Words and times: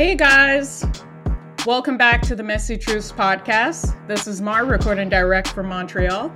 Hey 0.00 0.14
guys, 0.14 0.82
welcome 1.66 1.98
back 1.98 2.22
to 2.22 2.34
the 2.34 2.42
Messy 2.42 2.78
Truths 2.78 3.12
podcast. 3.12 3.94
This 4.08 4.26
is 4.26 4.40
Mar 4.40 4.64
recording 4.64 5.10
direct 5.10 5.48
from 5.48 5.66
Montreal. 5.66 6.34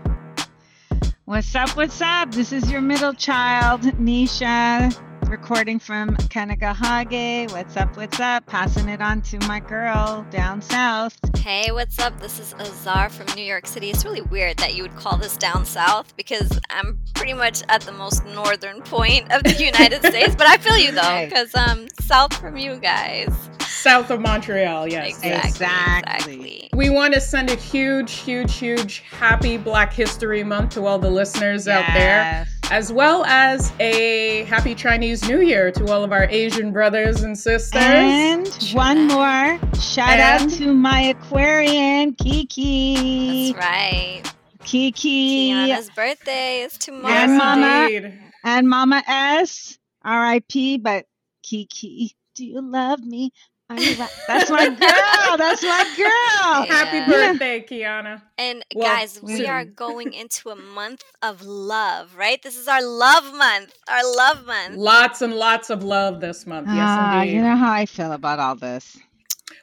What's 1.24 1.54
up? 1.54 1.70
What's 1.70 2.02
up? 2.02 2.30
This 2.30 2.52
is 2.52 2.70
your 2.70 2.82
middle 2.82 3.14
child, 3.14 3.80
Nisha, 3.80 4.94
recording 5.28 5.78
from 5.78 6.16
Kanakahage. 6.16 7.50
What's 7.52 7.76
up? 7.76 7.96
What's 7.96 8.20
up? 8.20 8.46
Passing 8.46 8.88
it 8.88 9.00
on 9.00 9.22
to 9.22 9.38
my 9.46 9.60
girl 9.60 10.26
down 10.30 10.60
south. 10.62 11.16
Hey, 11.38 11.70
what's 11.72 11.98
up? 11.98 12.18
This 12.20 12.38
is 12.38 12.54
Azar 12.54 13.08
from 13.08 13.26
New 13.34 13.44
York 13.44 13.66
City. 13.66 13.90
It's 13.90 14.04
really 14.04 14.22
weird 14.22 14.56
that 14.58 14.74
you 14.74 14.82
would 14.82 14.96
call 14.96 15.16
this 15.16 15.36
down 15.36 15.64
south 15.64 16.16
because 16.16 16.58
I'm 16.70 16.98
pretty 17.14 17.34
much 17.34 17.62
at 17.68 17.82
the 17.82 17.92
most 17.92 18.24
northern 18.26 18.82
point 18.82 19.30
of 19.32 19.42
the 19.42 19.54
United 19.58 20.04
States. 20.04 20.34
But 20.34 20.46
I 20.46 20.56
feel 20.58 20.76
you 20.78 20.92
though, 20.92 21.24
because 21.24 21.54
um, 21.54 21.86
south 22.00 22.34
from 22.34 22.56
you 22.56 22.76
guys. 22.76 23.32
South 23.60 24.10
of 24.10 24.20
Montreal, 24.20 24.88
yes. 24.88 25.18
Exactly. 25.18 25.48
Exactly. 25.50 26.70
We 26.72 26.88
want 26.90 27.12
to 27.14 27.20
send 27.20 27.50
a 27.50 27.54
huge, 27.56 28.12
huge, 28.12 28.54
huge 28.56 29.00
happy 29.10 29.58
Black 29.58 29.92
History 29.92 30.42
Month 30.42 30.70
to 30.74 30.86
all 30.86 30.98
the 30.98 31.10
listeners 31.10 31.68
out 31.68 31.84
there, 31.92 32.22
Yes. 32.22 32.53
As 32.70 32.92
well 32.92 33.24
as 33.24 33.72
a 33.80 34.44
happy 34.44 34.74
Chinese 34.74 35.26
New 35.28 35.40
Year 35.40 35.70
to 35.72 35.92
all 35.92 36.04
of 36.04 36.12
our 36.12 36.24
Asian 36.24 36.72
brothers 36.72 37.22
and 37.22 37.38
sisters. 37.38 37.82
And 37.82 38.48
one 38.72 39.06
more 39.06 39.58
shout 39.80 40.18
out 40.18 40.48
to 40.52 40.72
my 40.72 41.00
Aquarian, 41.02 42.14
Kiki. 42.14 43.52
That's 43.52 43.64
right. 43.64 44.22
Kiki. 44.64 45.52
Kiana's 45.52 45.90
birthday 45.90 46.62
is 46.62 46.76
tomorrow. 46.78 47.14
And 47.14 47.36
Mama. 47.36 47.88
indeed. 47.90 48.20
And 48.44 48.68
Mama 48.68 49.02
S, 49.06 49.78
R.I.P. 50.04 50.78
But 50.78 51.06
Kiki, 51.42 52.16
do 52.34 52.44
you 52.44 52.60
love 52.60 53.00
me? 53.00 53.32
Are? 53.70 53.76
That's 53.76 54.50
my 54.50 54.66
girl. 54.68 55.36
That's 55.38 55.62
my 55.62 55.94
girl. 55.96 56.66
Happy 56.66 57.10
birthday, 57.10 57.64
Kiana. 57.66 58.20
And 58.36 58.62
Well, 58.74 58.94
guys, 58.94 59.20
we 59.22 59.38
soon. 59.38 59.46
are 59.46 59.64
going 59.64 60.12
into 60.12 60.50
a 60.50 60.56
month 60.56 61.02
of 61.22 61.42
love, 61.42 62.14
right? 62.16 62.42
This 62.42 62.56
is 62.58 62.68
our 62.68 62.82
love 62.84 63.24
month. 63.34 63.74
Our 63.88 64.16
love 64.16 64.46
month. 64.46 64.76
Lots 64.76 65.22
and 65.22 65.34
lots 65.34 65.70
of 65.70 65.82
love 65.82 66.20
this 66.20 66.46
month. 66.46 66.66
Yes, 66.68 66.76
Ah, 66.78 67.22
indeed. 67.22 67.34
you 67.36 67.42
know 67.42 67.56
how 67.56 67.72
I 67.72 67.86
feel 67.86 68.12
about 68.12 68.38
all 68.38 68.54
this. 68.54 68.98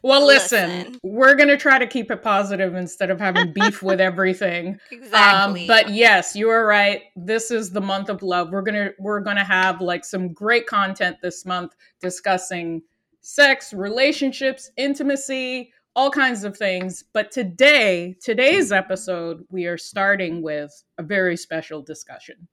Well, 0.04 0.26
listen, 0.26 0.70
Listen. 0.70 1.00
we're 1.04 1.36
going 1.36 1.50
to 1.50 1.58
try 1.58 1.78
to 1.78 1.86
keep 1.86 2.10
it 2.10 2.24
positive 2.24 2.74
instead 2.74 3.12
of 3.12 3.20
having 3.20 3.54
beef 3.54 3.84
with 3.84 4.02
everything. 4.10 4.80
Exactly. 4.92 5.62
Um, 5.62 5.68
but 5.68 5.90
yes, 5.90 6.36
you 6.36 6.50
are 6.50 6.66
right. 6.66 7.04
This 7.16 7.52
is 7.52 7.70
the 7.70 7.82
month 7.82 8.10
of 8.10 8.24
love. 8.24 8.50
We're 8.52 8.64
going 8.64 8.76
to 8.76 8.94
we're 8.98 9.20
going 9.20 9.38
to 9.38 9.44
have 9.44 9.80
like 9.80 10.04
some 10.06 10.34
great 10.34 10.66
content 10.66 11.18
this 11.22 11.46
month 11.46 11.76
discussing 12.00 12.82
sex, 13.22 13.74
relationships, 13.74 14.72
intimacy, 14.78 15.72
all 15.96 16.12
kinds 16.12 16.44
of 16.44 16.58
things. 16.58 17.04
But 17.14 17.32
today, 17.32 18.16
today's 18.22 18.72
episode, 18.72 19.46
we 19.50 19.66
are 19.66 19.78
starting 19.78 20.42
with 20.42 20.72
a 20.98 21.04
very 21.04 21.38
special 21.38 21.82
discussion. 21.82 22.48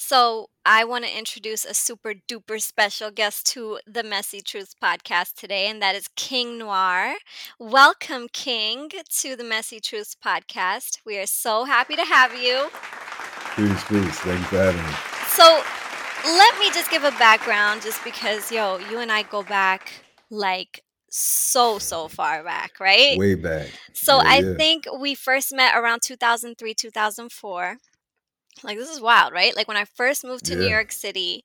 So, 0.00 0.50
I 0.64 0.84
want 0.84 1.04
to 1.06 1.18
introduce 1.18 1.64
a 1.64 1.74
super 1.74 2.14
duper 2.14 2.62
special 2.62 3.10
guest 3.10 3.46
to 3.46 3.80
the 3.84 4.04
Messy 4.04 4.40
Truths 4.40 4.76
podcast 4.80 5.34
today, 5.34 5.66
and 5.66 5.82
that 5.82 5.96
is 5.96 6.06
King 6.14 6.56
Noir. 6.56 7.14
Welcome, 7.58 8.28
King, 8.32 8.90
to 8.90 9.34
the 9.34 9.42
Messy 9.42 9.80
Truths 9.80 10.14
podcast. 10.24 10.98
We 11.04 11.18
are 11.18 11.26
so 11.26 11.64
happy 11.64 11.96
to 11.96 12.04
have 12.04 12.32
you. 12.40 12.68
Please, 13.56 13.82
please. 13.84 14.16
Thank 14.20 14.38
you 14.38 14.46
for 14.46 14.58
having 14.58 14.86
me. 14.86 14.92
So, 15.30 15.64
let 16.24 16.58
me 16.58 16.70
just 16.72 16.90
give 16.90 17.04
a 17.04 17.10
background 17.12 17.82
just 17.82 18.02
because, 18.04 18.50
yo, 18.50 18.78
you 18.78 18.98
and 18.98 19.10
I 19.10 19.22
go 19.22 19.42
back 19.42 19.92
like 20.30 20.82
so, 21.10 21.78
so 21.78 22.08
far 22.08 22.42
back, 22.42 22.80
right? 22.80 23.18
Way 23.18 23.34
back. 23.34 23.70
So 23.94 24.18
Yeah, 24.18 24.24
I 24.26 24.42
yeah. 24.42 24.54
think 24.56 24.84
we 25.00 25.14
first 25.14 25.54
met 25.54 25.76
around 25.76 26.00
2003, 26.02 26.74
2004. 26.74 27.78
Like 28.62 28.78
this 28.78 28.90
is 28.90 29.00
wild, 29.00 29.32
right? 29.32 29.54
Like 29.56 29.68
when 29.68 29.76
I 29.76 29.84
first 29.84 30.24
moved 30.24 30.44
to 30.46 30.56
New 30.56 30.68
York 30.68 30.92
City, 30.92 31.44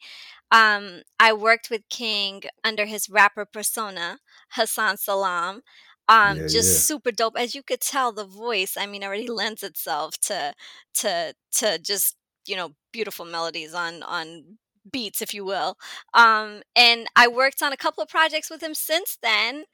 um, 0.51 1.01
I 1.19 1.33
worked 1.33 1.69
with 1.69 1.87
King 1.89 2.43
under 2.63 2.85
his 2.85 3.09
rapper 3.09 3.45
persona, 3.45 4.19
Hassan 4.51 4.97
Salam. 4.97 5.61
Um, 6.07 6.37
Yeah, 6.37 6.47
just 6.47 6.71
yeah. 6.73 6.79
super 6.85 7.11
dope. 7.11 7.35
As 7.37 7.55
you 7.55 7.63
could 7.63 7.81
tell, 7.81 8.11
the 8.11 8.25
voice, 8.25 8.75
I 8.77 8.85
mean, 8.85 9.03
already 9.03 9.27
lends 9.29 9.63
itself 9.63 10.17
to 10.21 10.53
to 10.95 11.33
to 11.53 11.79
just, 11.79 12.15
you 12.47 12.55
know, 12.55 12.71
beautiful 12.91 13.25
melodies 13.25 13.73
on 13.73 14.03
on 14.03 14.57
beats, 14.91 15.21
if 15.21 15.33
you 15.33 15.45
will. 15.45 15.77
Um, 16.13 16.61
and 16.75 17.07
I 17.15 17.27
worked 17.27 17.61
on 17.63 17.73
a 17.73 17.77
couple 17.77 18.03
of 18.03 18.09
projects 18.09 18.49
with 18.49 18.61
him 18.61 18.73
since 18.73 19.17
then. 19.21 19.65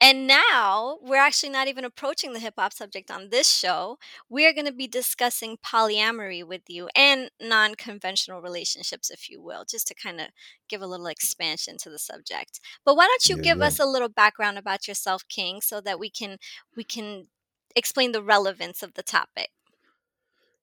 And 0.00 0.28
now 0.28 0.98
we're 1.02 1.16
actually 1.16 1.48
not 1.48 1.66
even 1.66 1.84
approaching 1.84 2.32
the 2.32 2.38
hip 2.38 2.54
hop 2.56 2.72
subject 2.72 3.10
on 3.10 3.30
this 3.30 3.50
show. 3.50 3.98
We 4.28 4.46
are 4.46 4.52
going 4.52 4.66
to 4.66 4.72
be 4.72 4.86
discussing 4.86 5.56
polyamory 5.56 6.44
with 6.46 6.62
you 6.68 6.88
and 6.94 7.30
non 7.40 7.74
conventional 7.74 8.40
relationships, 8.40 9.10
if 9.10 9.28
you 9.28 9.42
will, 9.42 9.64
just 9.68 9.88
to 9.88 9.94
kind 9.94 10.20
of 10.20 10.28
give 10.68 10.82
a 10.82 10.86
little 10.86 11.06
expansion 11.08 11.78
to 11.78 11.90
the 11.90 11.98
subject. 11.98 12.60
But 12.84 12.94
why 12.96 13.06
don't 13.06 13.28
you 13.28 13.36
Yeah, 13.36 13.42
give 13.42 13.60
us 13.60 13.80
a 13.80 13.86
little 13.86 14.08
background 14.08 14.56
about 14.56 14.86
yourself, 14.86 15.26
King, 15.28 15.60
so 15.60 15.80
that 15.80 15.98
we 15.98 16.10
can 16.10 16.38
we 16.76 16.84
can 16.84 17.26
explain 17.74 18.12
the 18.12 18.22
relevance 18.22 18.82
of 18.84 18.94
the 18.94 19.02
topic. 19.02 19.50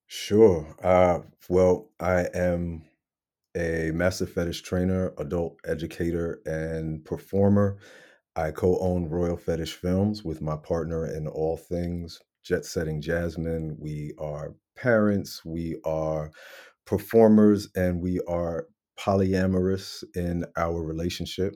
Sure. 0.08 0.76
Uh, 0.84 1.22
well, 1.50 1.90
I 2.00 2.28
am 2.34 2.84
a 3.56 3.92
master 3.94 4.26
fetish 4.26 4.62
trainer, 4.62 5.14
adult 5.18 5.58
educator, 5.66 6.42
and 6.46 7.04
performer. 7.06 7.78
I 8.36 8.52
co 8.52 8.78
own 8.80 9.06
Royal 9.06 9.38
Fetish 9.38 9.74
Films 9.76 10.24
with 10.24 10.42
my 10.42 10.58
partner 10.58 11.06
in 11.08 11.28
all 11.28 11.58
things 11.58 12.20
jet 12.44 12.66
setting 12.66 13.02
Jasmine. 13.02 13.76
We 13.80 14.14
are 14.20 14.54
parents, 14.76 15.44
we 15.44 15.78
are 15.84 16.32
performers, 16.86 17.70
and 17.76 18.02
we 18.02 18.20
are 18.28 18.68
polyamorous 19.00 20.04
in 20.16 20.46
our 20.58 20.84
relationship. 20.84 21.56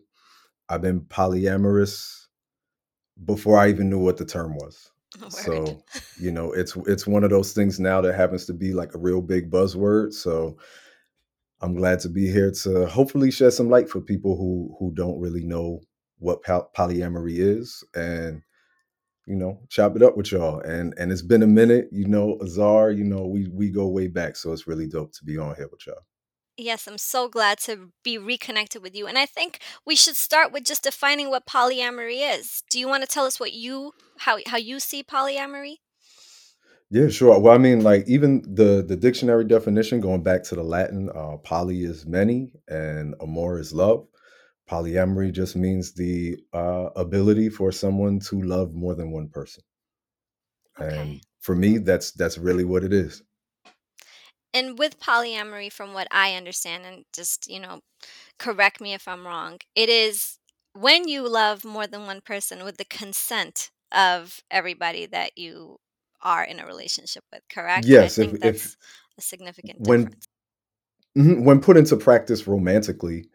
I've 0.69 0.81
been 0.81 1.01
polyamorous 1.01 2.27
before 3.25 3.57
I 3.57 3.69
even 3.69 3.89
knew 3.89 3.99
what 3.99 4.17
the 4.17 4.25
term 4.25 4.55
was. 4.55 4.91
So, 5.29 5.83
you 6.19 6.31
know, 6.31 6.51
it's 6.51 6.75
it's 6.85 7.07
one 7.07 7.23
of 7.23 7.29
those 7.29 7.51
things 7.53 7.79
now 7.79 7.99
that 8.01 8.13
happens 8.15 8.45
to 8.45 8.53
be 8.53 8.73
like 8.73 8.93
a 8.93 8.99
real 8.99 9.21
big 9.21 9.51
buzzword. 9.51 10.13
So 10.13 10.57
I'm 11.61 11.75
glad 11.75 11.99
to 12.01 12.09
be 12.09 12.31
here 12.31 12.51
to 12.63 12.87
hopefully 12.87 13.31
shed 13.31 13.53
some 13.53 13.69
light 13.69 13.89
for 13.89 14.01
people 14.01 14.37
who 14.37 14.75
who 14.79 14.93
don't 14.93 15.19
really 15.19 15.43
know 15.43 15.81
what 16.17 16.43
pol- 16.43 16.69
polyamory 16.75 17.37
is 17.37 17.83
and 17.93 18.41
you 19.29 19.35
know, 19.35 19.59
chop 19.69 19.95
it 19.95 20.01
up 20.01 20.17
with 20.17 20.31
y'all. 20.31 20.59
And 20.61 20.93
and 20.97 21.11
it's 21.11 21.21
been 21.21 21.43
a 21.43 21.47
minute, 21.47 21.87
you 21.91 22.07
know, 22.07 22.39
Azar, 22.41 22.89
you 22.91 23.03
know, 23.03 23.27
we 23.27 23.47
we 23.53 23.69
go 23.69 23.87
way 23.87 24.07
back, 24.07 24.35
so 24.35 24.51
it's 24.51 24.67
really 24.67 24.87
dope 24.87 25.13
to 25.13 25.23
be 25.23 25.37
on 25.37 25.55
here 25.55 25.69
with 25.71 25.85
y'all. 25.85 26.03
Yes, 26.57 26.87
I'm 26.87 26.97
so 26.97 27.29
glad 27.29 27.59
to 27.59 27.91
be 28.03 28.17
reconnected 28.17 28.81
with 28.81 28.95
you. 28.95 29.07
And 29.07 29.17
I 29.17 29.25
think 29.25 29.59
we 29.85 29.95
should 29.95 30.17
start 30.17 30.51
with 30.51 30.65
just 30.65 30.83
defining 30.83 31.29
what 31.29 31.45
polyamory 31.45 32.37
is. 32.37 32.63
Do 32.69 32.79
you 32.79 32.87
want 32.87 33.03
to 33.03 33.07
tell 33.07 33.25
us 33.25 33.39
what 33.39 33.53
you 33.53 33.93
how 34.17 34.39
how 34.47 34.57
you 34.57 34.79
see 34.79 35.03
polyamory? 35.03 35.75
Yeah, 36.91 37.09
sure. 37.09 37.39
Well, 37.39 37.53
I 37.53 37.57
mean, 37.59 37.81
like 37.83 38.07
even 38.07 38.41
the 38.41 38.83
the 38.87 38.95
dictionary 38.95 39.45
definition, 39.45 40.01
going 40.01 40.23
back 40.23 40.43
to 40.45 40.55
the 40.55 40.63
Latin, 40.63 41.09
uh, 41.13 41.37
poly 41.37 41.83
is 41.83 42.05
many 42.05 42.51
and 42.67 43.13
amor 43.21 43.59
is 43.59 43.73
love. 43.73 44.07
Polyamory 44.69 45.31
just 45.31 45.55
means 45.55 45.93
the 45.93 46.37
uh, 46.53 46.89
ability 46.95 47.49
for 47.49 47.71
someone 47.71 48.19
to 48.21 48.41
love 48.41 48.73
more 48.73 48.95
than 48.95 49.11
one 49.11 49.29
person. 49.29 49.63
Okay. 50.79 50.95
And 50.95 51.21
for 51.41 51.55
me, 51.55 51.77
that's 51.77 52.11
that's 52.11 52.37
really 52.37 52.65
what 52.65 52.83
it 52.83 52.93
is. 52.93 53.23
And 54.53 54.79
with 54.79 54.99
polyamory, 54.99 55.71
from 55.71 55.93
what 55.93 56.07
I 56.11 56.35
understand, 56.35 56.85
and 56.85 57.05
just, 57.13 57.47
you 57.49 57.59
know, 57.59 57.81
correct 58.39 58.81
me 58.81 58.93
if 58.93 59.07
I'm 59.07 59.25
wrong, 59.27 59.59
it 59.75 59.89
is 59.89 60.39
when 60.73 61.07
you 61.07 61.27
love 61.27 61.65
more 61.65 61.87
than 61.87 62.05
one 62.05 62.21
person 62.21 62.63
with 62.63 62.77
the 62.77 62.85
consent 62.85 63.71
of 63.91 64.41
everybody 64.51 65.05
that 65.07 65.37
you 65.37 65.79
are 66.21 66.43
in 66.43 66.59
a 66.59 66.65
relationship 66.65 67.23
with, 67.31 67.41
correct? 67.49 67.85
Yes, 67.85 68.17
if- 68.17 68.33
if- 68.33 68.41
that's 68.41 68.77
a 69.17 69.21
significant 69.21 69.79
when- 69.87 70.05
difference. 70.05 70.27
Mhm, 71.17 71.43
When 71.43 71.59
put 71.59 71.75
into 71.77 71.97
practice 71.97 72.47
romantically, 72.47 73.29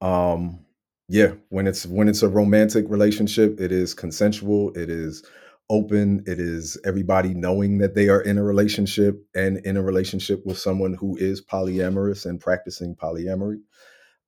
um, 0.00 0.64
yeah, 1.08 1.34
when 1.48 1.66
it's 1.66 1.86
when 1.86 2.08
it's 2.08 2.22
a 2.22 2.28
romantic 2.28 2.84
relationship, 2.88 3.60
it 3.60 3.72
is 3.72 3.94
consensual, 3.94 4.72
it 4.76 4.90
is 4.90 5.24
open, 5.70 6.22
it 6.26 6.38
is 6.38 6.78
everybody 6.84 7.32
knowing 7.34 7.78
that 7.78 7.94
they 7.94 8.08
are 8.10 8.20
in 8.20 8.36
a 8.36 8.42
relationship 8.44 9.24
and 9.34 9.58
in 9.58 9.76
a 9.78 9.82
relationship 9.82 10.44
with 10.44 10.58
someone 10.58 10.94
who 10.94 11.16
is 11.16 11.40
polyamorous 11.42 12.26
and 12.26 12.40
practicing 12.40 12.94
polyamory. 12.94 13.62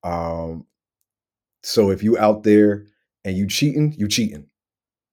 Um, 0.02 0.66
so 1.62 1.90
if 1.90 2.02
you 2.02 2.16
out 2.16 2.42
there 2.42 2.86
and 3.24 3.36
you 3.36 3.46
cheating, 3.46 3.94
you 3.98 4.08
cheating. 4.08 4.48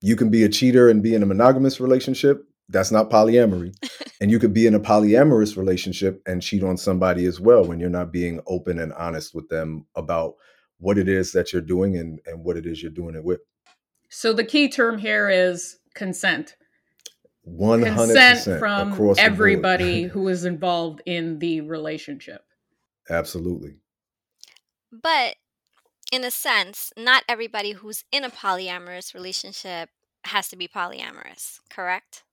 You 0.01 0.15
can 0.15 0.29
be 0.29 0.43
a 0.43 0.49
cheater 0.49 0.89
and 0.89 1.03
be 1.03 1.15
in 1.15 1.23
a 1.23 1.25
monogamous 1.25 1.79
relationship. 1.81 2.45
That's 2.73 2.91
not 2.91 3.09
polyamory. 3.09 3.73
and 4.21 4.29
you 4.29 4.39
could 4.39 4.53
be 4.53 4.67
in 4.67 4.75
a 4.75 4.79
polyamorous 4.79 5.55
relationship 5.55 6.21
and 6.25 6.41
cheat 6.41 6.63
on 6.63 6.75
somebody 6.75 7.25
as 7.25 7.39
well 7.39 7.63
when 7.63 7.79
you're 7.79 7.89
not 7.89 8.11
being 8.11 8.41
open 8.47 8.79
and 8.79 8.91
honest 8.93 9.33
with 9.33 9.47
them 9.47 9.85
about 9.95 10.33
what 10.79 10.97
it 10.97 11.07
is 11.07 11.31
that 11.31 11.53
you're 11.53 11.61
doing 11.61 11.95
and, 11.97 12.19
and 12.25 12.43
what 12.43 12.57
it 12.57 12.65
is 12.65 12.81
you're 12.81 12.91
doing 12.91 13.15
it 13.15 13.23
with. 13.23 13.39
So 14.09 14.33
the 14.33 14.43
key 14.43 14.69
term 14.69 14.97
here 14.97 15.29
is 15.29 15.77
consent. 15.93 16.55
100% 17.47 17.95
Consent 17.95 18.59
from 18.59 18.93
across 18.93 19.17
the 19.17 19.21
board. 19.23 19.31
everybody 19.31 20.03
who 20.13 20.27
is 20.27 20.45
involved 20.45 21.01
in 21.05 21.39
the 21.39 21.61
relationship. 21.61 22.41
Absolutely. 23.09 23.75
But 24.91 25.35
in 26.11 26.23
a 26.23 26.31
sense, 26.31 26.93
not 26.97 27.23
everybody 27.27 27.71
who's 27.71 28.03
in 28.11 28.23
a 28.23 28.29
polyamorous 28.29 29.13
relationship 29.13 29.89
has 30.25 30.47
to 30.49 30.55
be 30.55 30.67
polyamorous, 30.67 31.59
correct? 31.69 32.23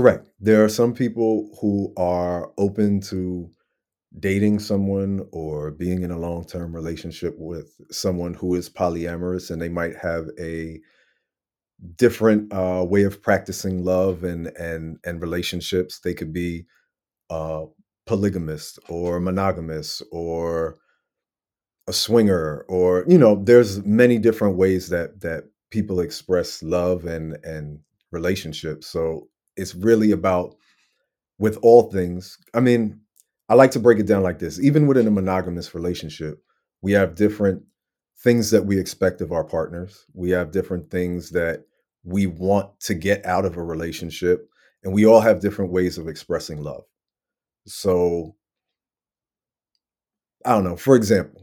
Correct. 0.00 0.30
There 0.40 0.64
are 0.64 0.68
some 0.70 0.94
people 0.94 1.50
who 1.60 1.92
are 1.98 2.52
open 2.56 3.00
to 3.12 3.50
dating 4.20 4.60
someone 4.60 5.26
or 5.32 5.70
being 5.72 6.02
in 6.02 6.10
a 6.12 6.18
long-term 6.18 6.74
relationship 6.74 7.34
with 7.38 7.74
someone 7.90 8.34
who 8.34 8.54
is 8.54 8.70
polyamorous 8.70 9.50
and 9.50 9.60
they 9.62 9.68
might 9.68 9.96
have 9.96 10.28
a 10.40 10.80
different 11.96 12.52
uh, 12.52 12.84
way 12.88 13.04
of 13.04 13.22
practicing 13.22 13.84
love 13.84 14.22
and 14.24 14.48
and 14.58 14.98
and 15.04 15.20
relationships 15.22 16.00
they 16.00 16.12
could 16.14 16.32
be 16.32 16.66
uh, 17.30 17.64
polygamist 18.06 18.78
or 18.88 19.20
monogamous 19.20 20.02
or 20.12 20.78
a 21.88 21.92
swinger 21.92 22.64
or 22.68 23.04
you 23.08 23.18
know 23.18 23.42
there's 23.44 23.84
many 23.84 24.18
different 24.18 24.56
ways 24.56 24.88
that 24.88 25.20
that 25.20 25.44
people 25.70 26.00
express 26.00 26.62
love 26.62 27.04
and 27.04 27.36
and 27.44 27.78
relationships 28.12 28.86
so 28.86 29.28
it's 29.56 29.74
really 29.74 30.12
about 30.12 30.54
with 31.38 31.58
all 31.62 31.90
things 31.90 32.38
i 32.54 32.60
mean 32.60 33.00
i 33.48 33.54
like 33.54 33.70
to 33.70 33.78
break 33.80 33.98
it 33.98 34.06
down 34.06 34.22
like 34.22 34.38
this 34.38 34.60
even 34.60 34.86
within 34.86 35.06
a 35.06 35.10
monogamous 35.10 35.74
relationship 35.74 36.42
we 36.82 36.92
have 36.92 37.14
different 37.14 37.62
things 38.18 38.50
that 38.50 38.64
we 38.64 38.78
expect 38.78 39.20
of 39.20 39.32
our 39.32 39.44
partners 39.44 40.06
we 40.14 40.30
have 40.30 40.50
different 40.50 40.90
things 40.90 41.30
that 41.30 41.64
we 42.04 42.26
want 42.26 42.68
to 42.80 42.94
get 42.94 43.24
out 43.26 43.44
of 43.44 43.56
a 43.56 43.62
relationship 43.62 44.48
and 44.82 44.92
we 44.92 45.06
all 45.06 45.20
have 45.20 45.40
different 45.40 45.70
ways 45.70 45.98
of 45.98 46.08
expressing 46.08 46.62
love 46.62 46.84
so 47.66 48.34
i 50.44 50.50
don't 50.50 50.64
know 50.64 50.76
for 50.76 50.96
example 50.96 51.42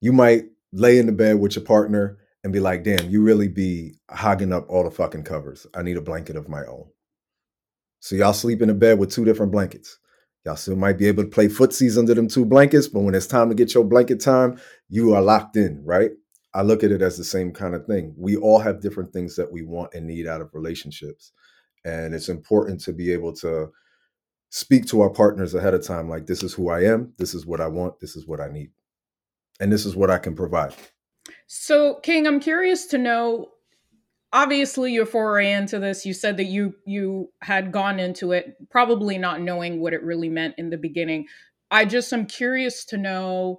you 0.00 0.12
might 0.12 0.44
lay 0.72 0.98
in 0.98 1.06
the 1.06 1.12
bed 1.12 1.38
with 1.38 1.56
your 1.56 1.64
partner 1.64 2.18
and 2.42 2.52
be 2.52 2.60
like, 2.60 2.84
damn, 2.84 3.10
you 3.10 3.22
really 3.22 3.48
be 3.48 3.94
hogging 4.10 4.52
up 4.52 4.68
all 4.68 4.84
the 4.84 4.90
fucking 4.90 5.24
covers. 5.24 5.66
I 5.74 5.82
need 5.82 5.96
a 5.96 6.02
blanket 6.02 6.36
of 6.36 6.48
my 6.48 6.64
own. 6.64 6.86
So 8.00 8.16
y'all 8.16 8.32
sleep 8.32 8.62
in 8.62 8.68
the 8.68 8.74
bed 8.74 8.98
with 8.98 9.12
two 9.12 9.24
different 9.24 9.52
blankets. 9.52 9.98
Y'all 10.44 10.56
still 10.56 10.76
might 10.76 10.98
be 10.98 11.06
able 11.06 11.22
to 11.22 11.28
play 11.28 11.48
footsies 11.48 11.98
under 11.98 12.14
them 12.14 12.28
two 12.28 12.46
blankets, 12.46 12.88
but 12.88 13.00
when 13.00 13.14
it's 13.14 13.26
time 13.26 13.48
to 13.50 13.54
get 13.54 13.74
your 13.74 13.84
blanket 13.84 14.20
time, 14.20 14.58
you 14.88 15.14
are 15.14 15.22
locked 15.22 15.56
in, 15.56 15.82
right? 15.84 16.10
I 16.54 16.62
look 16.62 16.82
at 16.82 16.90
it 16.90 17.02
as 17.02 17.16
the 17.16 17.24
same 17.24 17.52
kind 17.52 17.74
of 17.74 17.86
thing. 17.86 18.14
We 18.16 18.36
all 18.36 18.58
have 18.58 18.80
different 18.80 19.12
things 19.12 19.36
that 19.36 19.52
we 19.52 19.62
want 19.62 19.94
and 19.94 20.06
need 20.06 20.26
out 20.26 20.40
of 20.40 20.50
relationships. 20.54 21.32
And 21.84 22.14
it's 22.14 22.28
important 22.28 22.80
to 22.82 22.92
be 22.92 23.12
able 23.12 23.34
to 23.36 23.70
speak 24.48 24.86
to 24.86 25.02
our 25.02 25.10
partners 25.10 25.54
ahead 25.54 25.74
of 25.74 25.86
time 25.86 26.08
like, 26.08 26.26
this 26.26 26.42
is 26.42 26.54
who 26.54 26.70
I 26.70 26.84
am, 26.84 27.12
this 27.18 27.34
is 27.34 27.46
what 27.46 27.60
I 27.60 27.68
want, 27.68 28.00
this 28.00 28.16
is 28.16 28.26
what 28.26 28.40
I 28.40 28.48
need 28.48 28.72
and 29.60 29.70
this 29.70 29.84
is 29.86 29.94
what 29.94 30.10
I 30.10 30.18
can 30.18 30.34
provide. 30.34 30.74
So, 31.46 31.96
King, 32.02 32.26
I'm 32.26 32.40
curious 32.40 32.86
to 32.86 32.98
know. 32.98 33.50
Obviously, 34.32 34.92
your 34.92 35.06
foray 35.06 35.52
into 35.52 35.78
this, 35.78 36.06
you 36.06 36.14
said 36.14 36.36
that 36.36 36.44
you 36.44 36.74
you 36.84 37.32
had 37.42 37.72
gone 37.72 37.98
into 37.98 38.32
it 38.32 38.56
probably 38.70 39.18
not 39.18 39.40
knowing 39.40 39.80
what 39.80 39.92
it 39.92 40.02
really 40.02 40.28
meant 40.28 40.54
in 40.56 40.70
the 40.70 40.78
beginning. 40.78 41.26
I 41.70 41.84
just 41.84 42.12
am 42.12 42.26
curious 42.26 42.84
to 42.86 42.96
know 42.96 43.58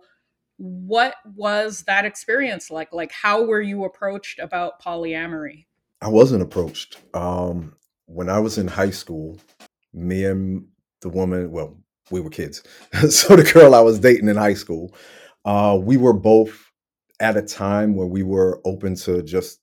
what 0.57 1.15
was 1.35 1.83
that 1.87 2.05
experience 2.05 2.69
like? 2.69 2.93
Like, 2.93 3.11
how 3.11 3.43
were 3.43 3.61
you 3.61 3.83
approached 3.83 4.39
about 4.39 4.81
polyamory? 4.81 5.65
I 6.01 6.07
wasn't 6.07 6.43
approached. 6.43 6.97
Um, 7.13 7.75
when 8.05 8.29
I 8.29 8.39
was 8.39 8.57
in 8.57 8.67
high 8.67 8.91
school, 8.91 9.39
me 9.93 10.25
and 10.25 10.67
the 11.01 11.09
woman, 11.09 11.51
well, 11.51 11.77
we 12.11 12.19
were 12.19 12.29
kids. 12.29 12.63
so 13.09 13.35
the 13.35 13.49
girl 13.51 13.73
I 13.73 13.79
was 13.79 13.99
dating 13.99 14.29
in 14.29 14.37
high 14.37 14.53
school, 14.53 14.93
uh, 15.45 15.79
we 15.81 15.97
were 15.97 16.13
both 16.13 16.71
at 17.19 17.37
a 17.37 17.41
time 17.41 17.95
where 17.95 18.07
we 18.07 18.23
were 18.23 18.61
open 18.65 18.95
to 18.95 19.23
just 19.23 19.60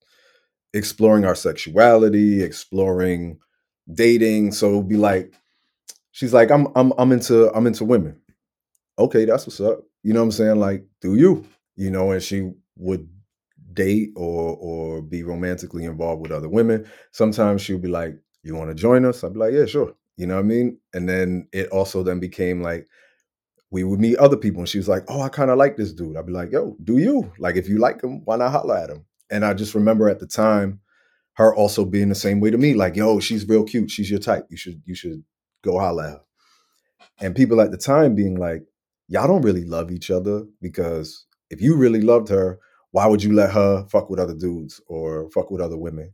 exploring 0.74 1.24
our 1.24 1.34
sexuality, 1.34 2.42
exploring 2.42 3.38
dating. 3.92 4.52
So 4.52 4.70
it 4.72 4.76
would 4.76 4.88
be 4.88 4.96
like, 4.96 5.32
she's 6.12 6.34
like, 6.34 6.50
I'm 6.50 6.68
I'm 6.74 6.92
I'm 6.98 7.12
into 7.12 7.52
I'm 7.54 7.66
into 7.66 7.84
women. 7.84 8.20
Okay, 8.98 9.24
that's 9.24 9.46
what's 9.46 9.60
up. 9.60 9.80
You 10.02 10.12
know 10.12 10.20
what 10.20 10.26
I'm 10.26 10.32
saying? 10.32 10.60
Like, 10.60 10.86
do 11.00 11.14
you? 11.14 11.44
You 11.76 11.90
know, 11.90 12.10
and 12.12 12.22
she 12.22 12.50
would 12.76 13.08
date 13.72 14.10
or 14.16 14.56
or 14.60 15.02
be 15.02 15.22
romantically 15.22 15.84
involved 15.84 16.22
with 16.22 16.32
other 16.32 16.48
women. 16.48 16.86
Sometimes 17.12 17.62
she 17.62 17.72
would 17.72 17.82
be 17.82 17.88
like, 17.88 18.16
You 18.42 18.54
want 18.56 18.70
to 18.70 18.74
join 18.74 19.04
us? 19.04 19.22
I'd 19.24 19.34
be 19.34 19.38
like, 19.38 19.52
Yeah, 19.52 19.66
sure. 19.66 19.94
You 20.16 20.26
know 20.26 20.34
what 20.34 20.40
I 20.40 20.48
mean? 20.48 20.78
And 20.94 21.08
then 21.08 21.48
it 21.52 21.68
also 21.68 22.02
then 22.02 22.18
became 22.18 22.60
like, 22.60 22.88
we 23.70 23.84
would 23.84 24.00
meet 24.00 24.16
other 24.16 24.36
people 24.36 24.60
and 24.60 24.68
she 24.68 24.78
was 24.78 24.88
like, 24.88 25.04
Oh, 25.08 25.20
I 25.20 25.28
kind 25.28 25.50
of 25.50 25.58
like 25.58 25.76
this 25.76 25.92
dude. 25.92 26.16
I'd 26.16 26.26
be 26.26 26.32
like, 26.32 26.50
Yo, 26.50 26.76
do 26.82 26.98
you? 26.98 27.32
Like, 27.38 27.56
if 27.56 27.68
you 27.68 27.78
like 27.78 28.02
him, 28.02 28.24
why 28.24 28.36
not 28.36 28.50
holler 28.50 28.76
at 28.76 28.90
him? 28.90 29.04
And 29.30 29.44
I 29.44 29.54
just 29.54 29.74
remember 29.74 30.08
at 30.08 30.20
the 30.20 30.26
time 30.26 30.80
her 31.34 31.54
also 31.54 31.84
being 31.84 32.08
the 32.08 32.14
same 32.14 32.40
way 32.40 32.50
to 32.50 32.58
me, 32.58 32.74
like, 32.74 32.96
yo, 32.96 33.20
she's 33.20 33.48
real 33.48 33.64
cute. 33.64 33.90
She's 33.90 34.10
your 34.10 34.18
type. 34.18 34.46
You 34.50 34.56
should, 34.56 34.82
you 34.84 34.94
should 34.94 35.22
go 35.62 35.78
holla 35.78 36.04
at 36.04 36.10
her. 36.10 36.20
And 37.20 37.36
people 37.36 37.60
at 37.60 37.70
the 37.70 37.76
time 37.76 38.14
being 38.14 38.36
like, 38.36 38.64
Y'all 39.10 39.26
don't 39.26 39.42
really 39.42 39.64
love 39.64 39.90
each 39.90 40.10
other 40.10 40.44
because 40.60 41.24
if 41.48 41.62
you 41.62 41.74
really 41.76 42.02
loved 42.02 42.28
her, 42.28 42.58
why 42.90 43.06
would 43.06 43.22
you 43.22 43.32
let 43.32 43.50
her 43.52 43.86
fuck 43.88 44.10
with 44.10 44.20
other 44.20 44.34
dudes 44.34 44.82
or 44.86 45.30
fuck 45.30 45.50
with 45.50 45.62
other 45.62 45.78
women? 45.78 46.12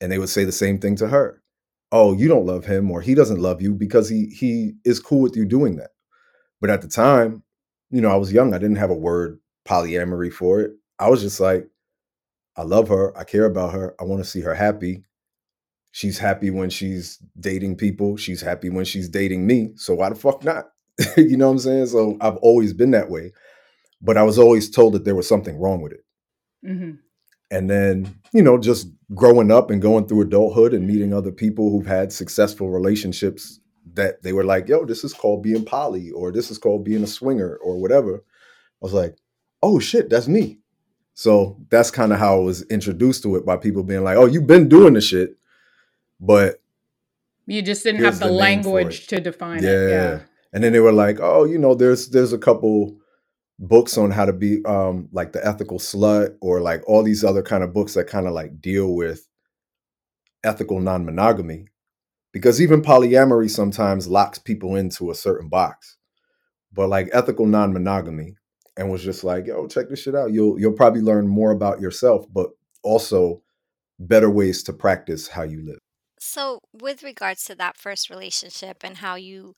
And 0.00 0.12
they 0.12 0.18
would 0.18 0.28
say 0.28 0.44
the 0.44 0.52
same 0.52 0.78
thing 0.78 0.94
to 0.96 1.08
her. 1.08 1.42
Oh, 1.90 2.12
you 2.12 2.28
don't 2.28 2.46
love 2.46 2.66
him 2.66 2.90
or 2.90 3.00
he 3.00 3.14
doesn't 3.14 3.40
love 3.40 3.62
you 3.62 3.74
because 3.74 4.10
he 4.10 4.26
he 4.26 4.74
is 4.84 5.00
cool 5.00 5.20
with 5.20 5.36
you 5.36 5.46
doing 5.46 5.76
that. 5.76 5.90
But 6.60 6.68
at 6.68 6.82
the 6.82 6.88
time, 6.88 7.42
you 7.90 8.02
know, 8.02 8.10
I 8.10 8.16
was 8.16 8.32
young. 8.32 8.52
I 8.52 8.58
didn't 8.58 8.76
have 8.76 8.90
a 8.90 8.94
word 8.94 9.40
polyamory 9.66 10.32
for 10.32 10.60
it. 10.60 10.72
I 10.98 11.08
was 11.08 11.22
just 11.22 11.40
like, 11.40 11.66
I 12.56 12.62
love 12.62 12.88
her. 12.88 13.16
I 13.16 13.24
care 13.24 13.46
about 13.46 13.72
her. 13.72 13.94
I 14.00 14.04
want 14.04 14.22
to 14.22 14.28
see 14.28 14.40
her 14.42 14.54
happy. 14.54 15.04
She's 15.90 16.18
happy 16.18 16.50
when 16.50 16.70
she's 16.70 17.18
dating 17.38 17.76
people. 17.76 18.16
She's 18.16 18.40
happy 18.40 18.70
when 18.70 18.84
she's 18.84 19.08
dating 19.08 19.46
me. 19.46 19.72
So 19.76 19.94
why 19.94 20.08
the 20.08 20.14
fuck 20.14 20.42
not? 20.44 20.66
you 21.16 21.36
know 21.36 21.46
what 21.46 21.52
I'm 21.52 21.58
saying? 21.58 21.86
So 21.86 22.16
I've 22.20 22.36
always 22.38 22.72
been 22.72 22.90
that 22.92 23.10
way. 23.10 23.32
But 24.00 24.16
I 24.16 24.22
was 24.22 24.38
always 24.38 24.70
told 24.70 24.94
that 24.94 25.04
there 25.04 25.14
was 25.14 25.28
something 25.28 25.58
wrong 25.58 25.80
with 25.80 25.92
it. 25.92 26.04
Mm-hmm. 26.66 26.92
And 27.50 27.70
then, 27.70 28.14
you 28.32 28.42
know, 28.42 28.58
just 28.58 28.88
growing 29.14 29.50
up 29.50 29.70
and 29.70 29.82
going 29.82 30.06
through 30.06 30.22
adulthood 30.22 30.72
and 30.72 30.86
meeting 30.86 31.12
other 31.12 31.30
people 31.30 31.70
who've 31.70 31.86
had 31.86 32.12
successful 32.12 32.70
relationships 32.70 33.60
that 33.92 34.22
they 34.22 34.32
were 34.32 34.44
like, 34.44 34.68
yo, 34.68 34.86
this 34.86 35.04
is 35.04 35.12
called 35.12 35.42
being 35.42 35.64
poly 35.64 36.10
or 36.12 36.32
this 36.32 36.50
is 36.50 36.56
called 36.56 36.84
being 36.84 37.02
a 37.02 37.06
swinger 37.06 37.56
or 37.56 37.78
whatever. 37.78 38.16
I 38.16 38.20
was 38.80 38.94
like, 38.94 39.16
oh 39.62 39.78
shit, 39.78 40.08
that's 40.08 40.28
me. 40.28 40.60
So 41.14 41.58
that's 41.68 41.90
kind 41.90 42.12
of 42.12 42.18
how 42.18 42.36
I 42.36 42.40
was 42.40 42.62
introduced 42.62 43.22
to 43.24 43.36
it 43.36 43.44
by 43.44 43.56
people 43.56 43.82
being 43.82 44.02
like, 44.02 44.16
oh, 44.16 44.26
you've 44.26 44.46
been 44.46 44.68
doing 44.68 44.94
the 44.94 45.00
shit, 45.00 45.36
but 46.20 46.62
you 47.46 47.60
just 47.60 47.84
didn't 47.84 48.02
have 48.02 48.18
the, 48.18 48.26
the 48.26 48.32
language 48.32 49.06
to 49.08 49.20
define 49.20 49.62
yeah. 49.62 49.70
it. 49.70 49.90
Yeah. 49.90 50.20
And 50.52 50.62
then 50.64 50.72
they 50.72 50.80
were 50.80 50.92
like, 50.92 51.18
oh, 51.20 51.44
you 51.44 51.58
know, 51.58 51.74
there's 51.74 52.10
there's 52.10 52.32
a 52.32 52.38
couple 52.38 52.96
books 53.58 53.96
on 53.96 54.10
how 54.10 54.24
to 54.24 54.32
be 54.32 54.64
um 54.64 55.08
like 55.12 55.32
the 55.32 55.46
ethical 55.46 55.78
slut 55.78 56.36
or 56.40 56.60
like 56.60 56.82
all 56.88 57.02
these 57.02 57.22
other 57.22 57.42
kind 57.42 57.62
of 57.62 57.72
books 57.72 57.94
that 57.94 58.08
kind 58.08 58.26
of 58.26 58.32
like 58.32 58.60
deal 58.60 58.94
with 58.94 59.28
ethical 60.42 60.80
non-monogamy 60.80 61.66
because 62.32 62.60
even 62.60 62.82
polyamory 62.82 63.48
sometimes 63.48 64.08
locks 64.08 64.38
people 64.38 64.74
into 64.74 65.12
a 65.12 65.14
certain 65.14 65.48
box 65.48 65.96
but 66.72 66.88
like 66.88 67.08
ethical 67.12 67.46
non-monogamy 67.46 68.34
and 68.76 68.90
was 68.90 69.02
just 69.02 69.24
like 69.24 69.46
yo 69.46 69.66
check 69.66 69.88
this 69.88 70.02
shit 70.02 70.14
out 70.14 70.32
you'll 70.32 70.58
you'll 70.58 70.72
probably 70.72 71.00
learn 71.00 71.26
more 71.28 71.50
about 71.50 71.80
yourself 71.80 72.26
but 72.32 72.50
also 72.82 73.42
better 73.98 74.30
ways 74.30 74.62
to 74.62 74.72
practice 74.72 75.28
how 75.28 75.42
you 75.42 75.62
live 75.64 75.78
So, 76.18 76.60
with 76.72 77.02
regards 77.02 77.44
to 77.46 77.54
that 77.56 77.76
first 77.76 78.08
relationship 78.10 78.78
and 78.84 78.98
how 78.98 79.16
you, 79.16 79.54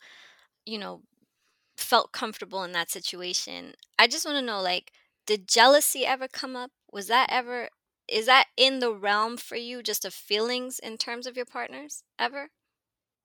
you 0.65 0.79
know, 0.79 1.03
felt 1.77 2.13
comfortable 2.13 2.65
in 2.65 2.73
that 2.73 2.91
situation, 2.91 3.75
I 3.99 4.07
just 4.07 4.25
want 4.27 4.39
to 4.39 4.43
know 4.43 4.63
like, 4.63 4.91
did 5.27 5.47
jealousy 5.49 6.07
ever 6.07 6.29
come 6.29 6.57
up? 6.57 6.71
Was 6.93 7.07
that 7.09 7.29
ever, 7.31 7.69
is 8.09 8.27
that 8.27 8.47
in 8.57 8.79
the 8.81 8.93
realm 8.93 9.37
for 9.37 9.57
you, 9.57 9.83
just 9.83 10.05
of 10.05 10.15
feelings 10.15 10.79
in 10.79 10.97
terms 10.97 11.27
of 11.27 11.37
your 11.37 11.47
partners 11.47 12.03
ever? 12.19 12.49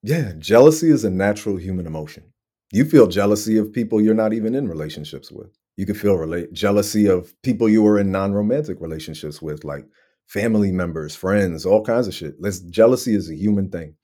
yeah 0.02 0.32
jealousy 0.38 0.90
is 0.90 1.04
a 1.04 1.10
natural 1.10 1.56
human 1.56 1.86
emotion 1.86 2.32
you 2.72 2.84
feel 2.84 3.06
jealousy 3.06 3.56
of 3.58 3.72
people 3.72 4.00
you're 4.00 4.14
not 4.14 4.32
even 4.32 4.54
in 4.54 4.68
relationships 4.68 5.30
with 5.30 5.56
you 5.76 5.86
could 5.86 5.98
feel 5.98 6.46
jealousy 6.52 7.06
of 7.06 7.34
people 7.42 7.68
you 7.68 7.82
were 7.82 7.98
in 7.98 8.10
non-romantic 8.10 8.80
relationships 8.80 9.40
with 9.40 9.64
like 9.64 9.86
family 10.26 10.70
members 10.70 11.16
friends 11.16 11.66
all 11.66 11.84
kinds 11.84 12.06
of 12.06 12.14
shit 12.14 12.34
Let's, 12.38 12.60
jealousy 12.60 13.14
is 13.14 13.30
a 13.30 13.34
human 13.34 13.70
thing 13.70 13.94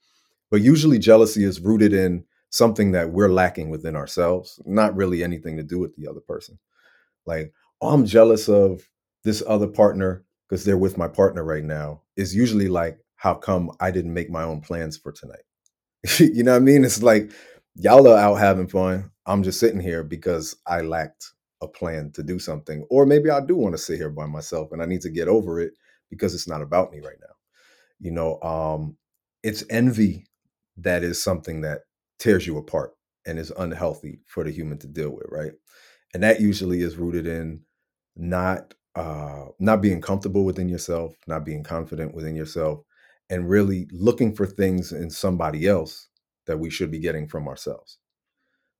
but 0.49 0.61
usually 0.61 0.99
jealousy 0.99 1.43
is 1.43 1.59
rooted 1.59 1.93
in 1.93 2.23
something 2.49 2.91
that 2.91 3.11
we're 3.11 3.29
lacking 3.29 3.69
within 3.69 3.95
ourselves 3.95 4.59
not 4.65 4.95
really 4.95 5.23
anything 5.23 5.57
to 5.57 5.63
do 5.63 5.79
with 5.79 5.95
the 5.95 6.07
other 6.07 6.21
person 6.21 6.57
like 7.25 7.53
oh 7.81 7.93
i'm 7.93 8.05
jealous 8.05 8.49
of 8.49 8.87
this 9.23 9.43
other 9.47 9.67
partner 9.67 10.23
because 10.47 10.63
they're 10.63 10.77
with 10.77 10.97
my 10.97 11.07
partner 11.07 11.43
right 11.43 11.63
now 11.63 12.01
is 12.15 12.35
usually 12.35 12.67
like, 12.67 12.99
how 13.17 13.33
come 13.33 13.71
I 13.79 13.91
didn't 13.91 14.13
make 14.13 14.29
my 14.29 14.43
own 14.43 14.61
plans 14.61 14.97
for 14.97 15.11
tonight? 15.11 15.43
you 16.19 16.43
know 16.43 16.51
what 16.51 16.57
I 16.57 16.65
mean? 16.65 16.85
It's 16.85 17.03
like 17.03 17.31
y'all 17.75 18.07
are 18.07 18.17
out 18.17 18.35
having 18.35 18.67
fun. 18.67 19.11
I'm 19.25 19.43
just 19.43 19.59
sitting 19.59 19.79
here 19.79 20.03
because 20.03 20.55
I 20.65 20.81
lacked 20.81 21.33
a 21.61 21.67
plan 21.67 22.11
to 22.13 22.23
do 22.23 22.39
something. 22.39 22.85
Or 22.89 23.05
maybe 23.05 23.29
I 23.29 23.41
do 23.41 23.55
want 23.55 23.73
to 23.73 23.77
sit 23.79 23.97
here 23.97 24.09
by 24.09 24.25
myself 24.25 24.71
and 24.71 24.81
I 24.81 24.85
need 24.85 25.01
to 25.01 25.09
get 25.09 25.27
over 25.27 25.59
it 25.59 25.73
because 26.09 26.33
it's 26.33 26.47
not 26.47 26.61
about 26.61 26.91
me 26.91 26.99
right 26.99 27.17
now. 27.19 27.33
You 27.99 28.11
know, 28.11 28.41
um, 28.41 28.97
it's 29.43 29.63
envy 29.69 30.25
that 30.77 31.03
is 31.03 31.21
something 31.21 31.61
that 31.61 31.81
tears 32.19 32.45
you 32.45 32.57
apart 32.57 32.95
and 33.25 33.39
is 33.39 33.51
unhealthy 33.57 34.19
for 34.27 34.43
the 34.43 34.51
human 34.51 34.77
to 34.79 34.87
deal 34.87 35.09
with, 35.09 35.27
right? 35.29 35.51
And 36.13 36.23
that 36.23 36.39
usually 36.39 36.81
is 36.81 36.97
rooted 36.97 37.27
in 37.27 37.61
not 38.15 38.73
uh 38.95 39.45
not 39.59 39.81
being 39.81 40.01
comfortable 40.01 40.43
within 40.43 40.69
yourself, 40.69 41.13
not 41.27 41.45
being 41.45 41.63
confident 41.63 42.15
within 42.15 42.35
yourself, 42.35 42.79
and 43.29 43.49
really 43.49 43.87
looking 43.91 44.33
for 44.33 44.45
things 44.45 44.91
in 44.91 45.09
somebody 45.09 45.67
else 45.67 46.07
that 46.47 46.57
we 46.57 46.69
should 46.69 46.89
be 46.89 46.99
getting 46.99 47.27
from 47.27 47.47
ourselves. 47.47 47.99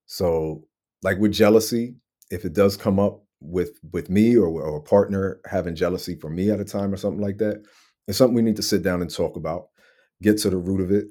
So, 0.06 0.64
like 1.04 1.20
with 1.20 1.34
jealousy, 1.34 1.96
if 2.30 2.46
it 2.46 2.54
does 2.54 2.78
come 2.78 3.00
up 3.00 3.24
with 3.40 3.80
with 3.92 4.10
me 4.10 4.36
or, 4.36 4.48
or 4.48 4.78
a 4.78 4.82
partner 4.82 5.40
having 5.46 5.76
jealousy 5.76 6.16
for 6.16 6.30
me 6.30 6.50
at 6.50 6.60
a 6.60 6.66
time 6.66 6.94
or 6.94 6.98
something 6.98 7.22
like 7.22 7.38
that, 7.38 7.64
it's 8.08 8.18
something 8.18 8.36
we 8.36 8.42
need 8.42 8.56
to 8.56 8.64
sit 8.64 8.84
down 8.84 9.02
and 9.02 9.14
talk 9.14 9.36
about, 9.36 9.68
get 10.22 10.38
to 10.40 10.50
the 10.50 10.58
root 10.58 10.82
of 10.82 10.92
it, 10.92 11.08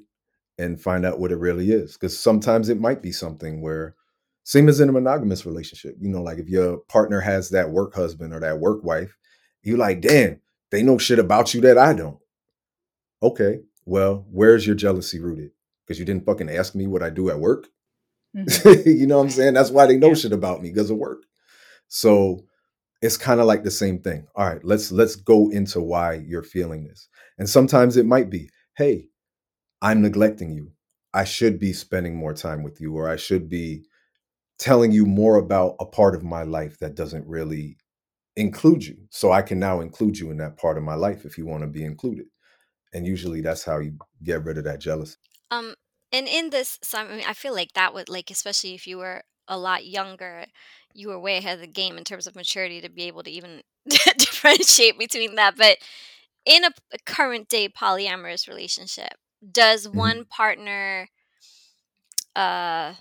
and 0.57 0.81
find 0.81 1.05
out 1.05 1.19
what 1.19 1.31
it 1.31 1.37
really 1.37 1.71
is. 1.71 1.93
Because 1.93 2.17
sometimes 2.17 2.69
it 2.69 2.79
might 2.79 3.01
be 3.01 3.11
something 3.11 3.61
where, 3.61 3.95
same 4.43 4.67
as 4.69 4.79
in 4.79 4.89
a 4.89 4.93
monogamous 4.93 5.45
relationship, 5.45 5.95
you 5.99 6.09
know, 6.09 6.21
like 6.21 6.39
if 6.39 6.49
your 6.49 6.77
partner 6.89 7.21
has 7.21 7.49
that 7.49 7.69
work 7.69 7.93
husband 7.95 8.33
or 8.33 8.39
that 8.39 8.59
work 8.59 8.83
wife, 8.83 9.15
you 9.61 9.77
like, 9.77 10.01
damn, 10.01 10.41
they 10.71 10.83
know 10.83 10.97
shit 10.97 11.19
about 11.19 11.53
you 11.53 11.61
that 11.61 11.77
I 11.77 11.93
don't. 11.93 12.19
Okay, 13.21 13.61
well, 13.85 14.25
where's 14.29 14.65
your 14.65 14.75
jealousy 14.75 15.19
rooted? 15.19 15.51
Because 15.85 15.99
you 15.99 16.05
didn't 16.05 16.25
fucking 16.25 16.49
ask 16.49 16.75
me 16.75 16.87
what 16.87 17.03
I 17.03 17.09
do 17.09 17.29
at 17.29 17.39
work. 17.39 17.67
Mm-hmm. 18.35 18.89
you 18.99 19.07
know 19.07 19.17
what 19.17 19.23
I'm 19.25 19.29
saying? 19.29 19.53
That's 19.53 19.71
why 19.71 19.85
they 19.85 19.97
know 19.97 20.09
yeah. 20.09 20.13
shit 20.15 20.33
about 20.33 20.61
me 20.61 20.69
because 20.69 20.89
of 20.89 20.97
work. 20.97 21.23
So 21.87 22.41
it's 23.01 23.17
kind 23.17 23.39
of 23.39 23.45
like 23.45 23.63
the 23.63 23.71
same 23.71 23.99
thing. 23.99 24.27
All 24.35 24.47
right, 24.47 24.63
let's 24.63 24.91
let's 24.91 25.15
go 25.15 25.49
into 25.49 25.81
why 25.81 26.15
you're 26.25 26.43
feeling 26.43 26.85
this. 26.85 27.07
And 27.37 27.49
sometimes 27.49 27.97
it 27.97 28.05
might 28.05 28.29
be, 28.29 28.49
hey, 28.77 29.07
I'm 29.81 30.01
neglecting 30.01 30.51
you. 30.51 30.71
I 31.13 31.23
should 31.23 31.59
be 31.59 31.73
spending 31.73 32.15
more 32.15 32.33
time 32.33 32.63
with 32.63 32.81
you, 32.81 32.95
or 32.95 33.09
I 33.09 33.15
should 33.15 33.49
be 33.49 33.85
telling 34.59 34.91
you 34.91 35.05
more 35.05 35.37
about 35.37 35.75
a 35.79 35.85
part 35.85 36.15
of 36.15 36.23
my 36.23 36.43
life 36.43 36.79
that 36.79 36.95
doesn't 36.95 37.27
really 37.27 37.77
include 38.35 38.85
you. 38.85 38.97
So 39.09 39.31
I 39.31 39.41
can 39.41 39.59
now 39.59 39.81
include 39.81 40.17
you 40.17 40.31
in 40.31 40.37
that 40.37 40.57
part 40.57 40.77
of 40.77 40.83
my 40.83 40.95
life 40.95 41.25
if 41.25 41.37
you 41.37 41.45
want 41.45 41.61
to 41.61 41.67
be 41.67 41.83
included. 41.83 42.25
And 42.93 43.05
usually 43.05 43.41
that's 43.41 43.63
how 43.63 43.79
you 43.79 43.97
get 44.23 44.43
rid 44.43 44.57
of 44.57 44.63
that 44.63 44.79
jealousy. 44.79 45.17
Um, 45.51 45.75
and 46.11 46.27
in 46.27 46.49
this, 46.49 46.79
so 46.83 46.99
I 46.99 47.07
mean, 47.07 47.23
I 47.27 47.33
feel 47.33 47.53
like 47.53 47.73
that 47.73 47.93
would 47.93 48.09
like, 48.09 48.31
especially 48.31 48.73
if 48.75 48.87
you 48.87 48.97
were 48.97 49.23
a 49.47 49.57
lot 49.57 49.85
younger, 49.85 50.45
you 50.93 51.09
were 51.09 51.19
way 51.19 51.37
ahead 51.37 51.55
of 51.55 51.61
the 51.61 51.67
game 51.67 51.97
in 51.97 52.03
terms 52.03 52.27
of 52.27 52.35
maturity 52.35 52.81
to 52.81 52.89
be 52.89 53.03
able 53.03 53.23
to 53.23 53.31
even 53.31 53.61
differentiate 54.17 54.97
between 54.99 55.35
that. 55.35 55.57
But 55.57 55.77
in 56.45 56.63
a, 56.65 56.71
a 56.93 56.97
current 57.05 57.49
day 57.49 57.69
polyamorous 57.69 58.47
relationship, 58.47 59.13
does 59.51 59.87
Mhm. 59.93 59.95
one 59.95 60.25
partner, 60.25 61.09
uh, 62.35 62.93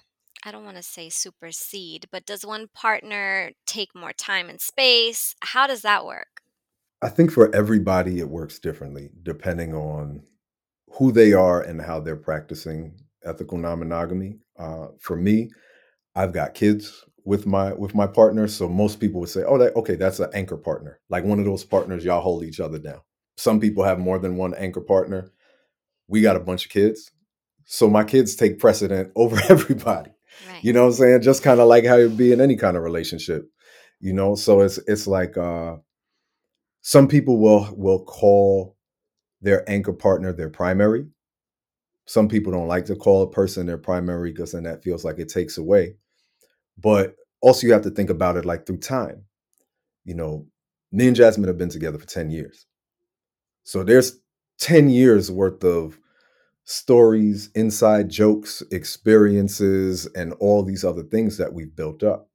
I 0.45 0.53
don't 0.53 0.65
want 0.65 0.77
to 0.77 0.83
say 0.83 1.09
supersede, 1.09 2.07
but 2.13 2.27
does 2.27 2.47
one 2.47 2.69
partner 2.69 3.53
take 3.67 3.95
more 3.95 4.13
time 4.13 4.49
and 4.49 4.61
space? 4.61 5.35
How 5.43 5.67
does 5.67 5.83
that 5.83 6.05
work? 6.07 6.43
I 7.03 7.09
think 7.09 7.31
for 7.31 7.55
everybody 7.55 8.19
it 8.21 8.29
works 8.29 8.59
differently 8.59 9.11
depending 9.23 9.75
on 9.75 10.23
who 10.99 11.13
they 11.13 11.33
are 11.33 11.61
and 11.61 11.81
how 11.81 12.01
they're 12.01 12.17
practicing 12.17 12.95
ethical 13.25 13.59
non-monogamy. 13.59 14.39
Uh, 14.59 14.89
for 15.01 15.17
me, 15.17 15.51
I've 16.15 16.33
got 16.33 16.55
kids 16.55 17.05
with 17.25 17.47
my 17.47 17.73
with 17.75 17.95
my 17.95 18.07
partner, 18.07 18.49
so 18.49 18.69
most 18.69 19.01
people 19.01 19.21
would 19.21 19.29
say, 19.29 19.43
"Oh, 19.43 19.59
that 19.59 19.77
okay, 19.77 19.97
that's 19.97 20.21
an 20.21 20.31
anchor 20.33 20.57
partner, 20.57 21.01
like 21.11 21.25
one 21.25 21.39
of 21.39 21.45
those 21.45 21.65
partners 21.65 22.05
y'all 22.05 22.23
hold 22.23 22.45
each 22.45 22.61
other 22.61 22.79
down." 22.79 23.01
Some 23.37 23.61
people 23.61 23.85
have 23.85 23.99
more 23.99 24.19
than 24.19 24.37
one 24.37 24.55
anchor 24.55 24.81
partner. 24.81 25.33
We 26.09 26.23
got 26.23 26.37
a 26.37 26.41
bunch 26.41 26.65
of 26.65 26.71
kids, 26.71 27.11
so 27.65 27.91
my 27.91 28.05
kids 28.05 28.37
take 28.37 28.59
precedent 28.59 29.13
over 29.17 29.39
everybody. 29.49 30.13
Right. 30.49 30.65
You 30.65 30.73
know 30.73 30.83
what 30.83 30.89
I'm 30.91 30.95
saying? 30.95 31.23
Just 31.23 31.43
kind 31.43 31.61
of 31.61 31.69
like 31.69 31.85
how 31.85 31.97
you'd 31.97 32.17
be 32.17 32.33
in 32.33 32.41
any 32.41 32.57
kind 32.57 32.77
of 32.77 32.83
relationship. 32.83 33.51
You 34.01 34.13
know, 34.13 34.35
so 34.35 34.61
it's 34.61 34.79
it's 34.87 35.07
like 35.07 35.37
uh 35.37 35.77
some 36.83 37.09
people 37.09 37.39
will 37.39 37.69
will 37.77 38.05
call 38.05 38.76
their 39.41 39.69
anchor 39.69 39.93
partner 39.93 40.33
their 40.33 40.51
primary. 40.51 41.07
Some 42.07 42.29
people 42.29 42.53
don't 42.53 42.69
like 42.69 42.87
to 42.87 42.97
call 42.97 43.23
a 43.23 43.31
person 43.31 43.67
their 43.67 43.79
primary 43.79 44.33
because 44.33 44.53
then 44.53 44.63
that 44.65 44.83
feels 44.83 45.05
like 45.05 45.19
it 45.19 45.29
takes 45.29 45.59
away. 45.59 45.97
But 46.79 47.17
also 47.41 47.67
you 47.67 47.73
have 47.73 47.83
to 47.83 47.91
think 47.91 48.11
about 48.11 48.37
it 48.37 48.45
like 48.45 48.67
through 48.67 48.79
time. 48.79 49.25
You 50.05 50.15
know, 50.15 50.47
me 50.93 51.09
and 51.09 51.17
Jasmine 51.17 51.49
have 51.49 51.59
been 51.59 51.69
together 51.69 51.99
for 51.99 52.07
10 52.07 52.31
years. 52.31 52.67
So 53.65 53.83
there's 53.83 54.21
10 54.61 54.89
years 54.89 55.31
worth 55.31 55.65
of 55.65 55.99
stories, 56.65 57.51
inside 57.55 58.09
jokes, 58.09 58.63
experiences, 58.71 60.07
and 60.15 60.33
all 60.35 60.63
these 60.63 60.85
other 60.85 61.03
things 61.03 61.39
that 61.39 61.53
we've 61.53 61.75
built 61.75 62.03
up. 62.03 62.29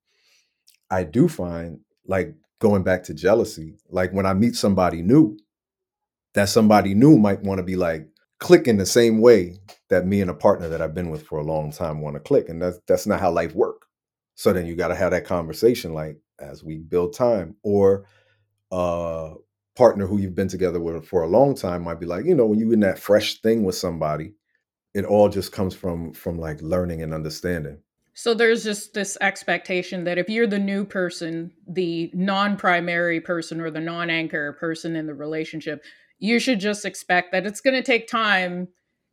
I 0.90 1.04
do 1.04 1.28
find, 1.28 1.80
like 2.06 2.36
going 2.60 2.84
back 2.84 3.04
to 3.04 3.14
jealousy, 3.14 3.78
like 3.90 4.12
when 4.12 4.26
I 4.26 4.34
meet 4.34 4.56
somebody 4.56 5.02
new, 5.02 5.38
that 6.34 6.50
somebody 6.50 6.94
new 6.94 7.18
might 7.18 7.42
want 7.42 7.60
to 7.60 7.64
be 7.64 7.76
like 7.76 8.08
clicking 8.40 8.78
the 8.78 8.86
same 8.86 9.20
way 9.20 9.60
that 9.90 10.08
me 10.08 10.22
and 10.22 10.30
a 10.30 10.34
partner 10.34 10.68
that 10.70 10.82
I've 10.82 10.96
been 10.96 11.10
with 11.10 11.24
for 11.24 11.40
a 11.40 11.44
long 11.44 11.72
time 11.72 12.02
want 12.02 12.16
to 12.16 12.20
click. 12.20 12.50
And 12.50 12.62
that's 12.62 12.80
that's 12.88 13.08
not 13.08 13.20
how 13.20 13.32
life 13.32 13.54
works. 13.54 13.88
So 14.36 14.54
then 14.54 14.66
you 14.66 14.76
got 14.76 14.88
to 14.88 14.96
have 14.96 15.12
that 15.12 15.26
conversation 15.26 15.94
like 15.94 16.18
as 16.40 16.64
we 16.64 16.78
build 16.78 17.14
time 17.14 17.56
or 17.62 18.06
a 18.72 19.34
partner 19.76 20.08
who 20.08 20.18
you've 20.18 20.36
been 20.36 20.48
together 20.48 20.80
with 20.80 21.06
for 21.06 21.24
a 21.24 21.28
long 21.28 21.56
time 21.56 21.84
might 21.84 22.00
be 22.00 22.06
like, 22.06 22.26
you 22.26 22.36
know, 22.36 22.46
when 22.46 22.60
you're 22.60 22.74
in 22.74 22.80
that 22.80 23.00
fresh 23.00 23.42
thing 23.42 23.64
with 23.64 23.76
somebody, 23.76 24.34
it 24.94 25.06
all 25.06 25.30
just 25.30 25.52
comes 25.52 25.76
from 25.76 26.14
from 26.14 26.40
like 26.40 26.62
learning 26.62 27.02
and 27.02 27.14
understanding. 27.14 27.78
So 28.14 28.34
there's 28.34 28.64
just 28.64 28.94
this 28.94 29.18
expectation 29.22 30.04
that 30.04 30.18
if 30.18 30.30
you're 30.30 30.48
the 30.48 30.60
new 30.60 30.84
person, 30.84 31.52
the 31.66 32.12
non-primary 32.14 33.22
person 33.22 33.62
or 33.62 33.72
the 33.72 33.80
non-anchor 33.80 34.54
person 34.54 34.98
in 34.98 35.06
the 35.06 35.14
relationship, 35.14 35.84
you 36.22 36.40
should 36.40 36.60
just 36.60 36.86
expect 36.86 37.32
that 37.32 37.46
it's 37.48 37.60
going 37.62 37.76
to 37.76 37.82
take 37.84 38.08
time 38.08 38.68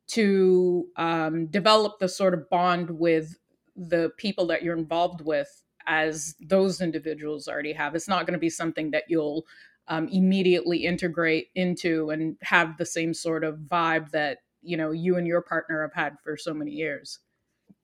to 0.09 0.87
um, 0.97 1.47
develop 1.47 1.99
the 1.99 2.09
sort 2.09 2.35
of 2.35 2.49
bond 2.51 2.91
with 2.91 3.37
the 3.75 4.11
people 4.19 4.47
that 4.47 4.63
you're 4.63 4.77
involved 4.77 5.23
with 5.23 5.65
as 5.87 6.35
those 6.41 6.81
individuals 6.83 7.49
already 7.49 7.73
have. 7.73 7.95
It's 7.95 8.09
not 8.09 8.27
going 8.27 8.35
to 8.35 8.39
be 8.39 8.51
something 8.51 8.91
that 8.91 9.05
you'll 9.09 9.47
um, 9.89 10.07
immediately 10.09 10.85
integrate 10.85 11.49
into 11.55 12.11
and 12.11 12.37
have 12.43 12.77
the 12.77 12.85
same 12.87 13.15
sort 13.15 13.43
of 13.43 13.57
vibe 13.57 14.11
that 14.11 14.39
you 14.61 14.77
know 14.77 14.91
you 14.91 15.17
and 15.17 15.27
your 15.27 15.41
partner 15.41 15.81
have 15.83 15.95
had 15.95 16.19
for 16.23 16.37
so 16.37 16.53
many 16.53 16.73
years. 16.73 17.21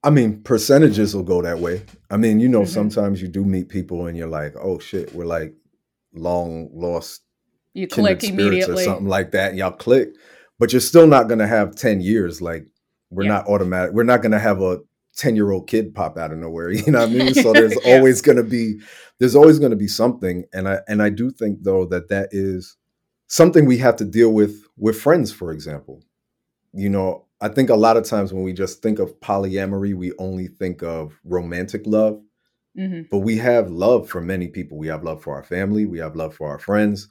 I 0.03 0.11
mean, 0.11 0.43
percentages 0.43 1.15
will 1.15 1.23
go 1.23 1.41
that 1.41 1.61
way. 1.61 1.83
I 2.11 2.19
mean, 2.19 2.41
you 2.41 2.49
know, 2.49 2.63
Mhm. 2.63 2.69
sometimes 2.69 3.23
you 3.23 3.29
do 3.29 3.43
meet 3.43 3.71
people 3.71 4.07
and 4.07 4.19
you're 4.19 4.29
like, 4.29 4.55
oh 4.61 4.79
shit, 4.79 5.15
we're 5.15 5.25
like 5.25 5.55
long 6.13 6.69
lost 6.75 7.23
You 7.75 7.89
click 7.89 8.23
immediately. 8.25 8.85
something 8.85 9.09
like 9.09 9.33
that, 9.33 9.51
and 9.51 9.59
y'all 9.59 9.73
click. 9.73 10.15
But 10.59 10.73
you're 10.73 10.81
still 10.81 11.07
not 11.07 11.29
gonna 11.29 11.47
have 11.47 11.75
10 11.75 12.01
years. 12.01 12.41
Like, 12.41 12.67
we're 13.11 13.25
Yeah. 13.25 13.31
not 13.31 13.49
automatic, 13.49 13.93
we're 13.95 14.05
not 14.05 14.23
gonna 14.23 14.39
have 14.39 14.61
a 14.63 14.79
10 15.17 15.37
year 15.37 15.51
old 15.51 15.69
kid 15.69 15.95
pop 15.95 16.17
out 16.17 16.33
of 16.33 16.39
nowhere. 16.39 16.71
You 16.87 16.93
know 16.93 17.01
what 17.01 17.11
I 17.11 17.13
mean? 17.13 17.35
So 17.35 17.53
there's 17.55 17.77
Yeah. 17.85 17.97
always 17.97 18.23
gonna 18.23 18.43
be 18.45 18.81
there's 19.19 19.35
always 19.37 19.59
gonna 19.59 19.77
be 19.77 19.89
something. 19.89 20.45
And 20.53 20.69
I 20.69 20.81
and 20.89 21.03
I 21.03 21.11
do 21.11 21.31
think 21.31 21.63
though 21.63 21.85
that 21.87 22.09
that 22.09 22.29
is 22.33 22.77
something 23.27 23.67
we 23.67 23.79
have 23.79 23.97
to 23.97 24.05
deal 24.05 24.33
with 24.33 24.65
with 24.77 25.01
friends, 25.01 25.33
for 25.33 25.51
example. 25.53 26.03
You 26.73 26.91
know, 26.91 27.27
I 27.41 27.49
think 27.49 27.71
a 27.71 27.77
lot 27.77 27.97
of 27.97 28.05
times 28.05 28.33
when 28.33 28.45
we 28.45 28.53
just 28.53 28.83
think 28.83 28.99
of 29.01 29.19
polyamory, 29.21 29.95
we 29.95 30.13
only 30.19 30.49
think 30.49 30.83
of 30.83 31.19
romantic 31.25 31.83
love 31.87 32.21
hmm 32.77 33.03
but 33.11 33.19
we 33.19 33.37
have 33.39 33.71
love 33.71 34.09
for 34.09 34.21
many 34.21 34.49
people. 34.49 34.79
We 34.79 34.89
have 34.89 35.05
love 35.05 35.23
for 35.23 35.35
our 35.37 35.45
family. 35.45 35.87
We 35.87 35.99
have 35.99 36.17
love 36.17 36.35
for 36.35 36.49
our 36.49 36.59
friends. 36.59 37.09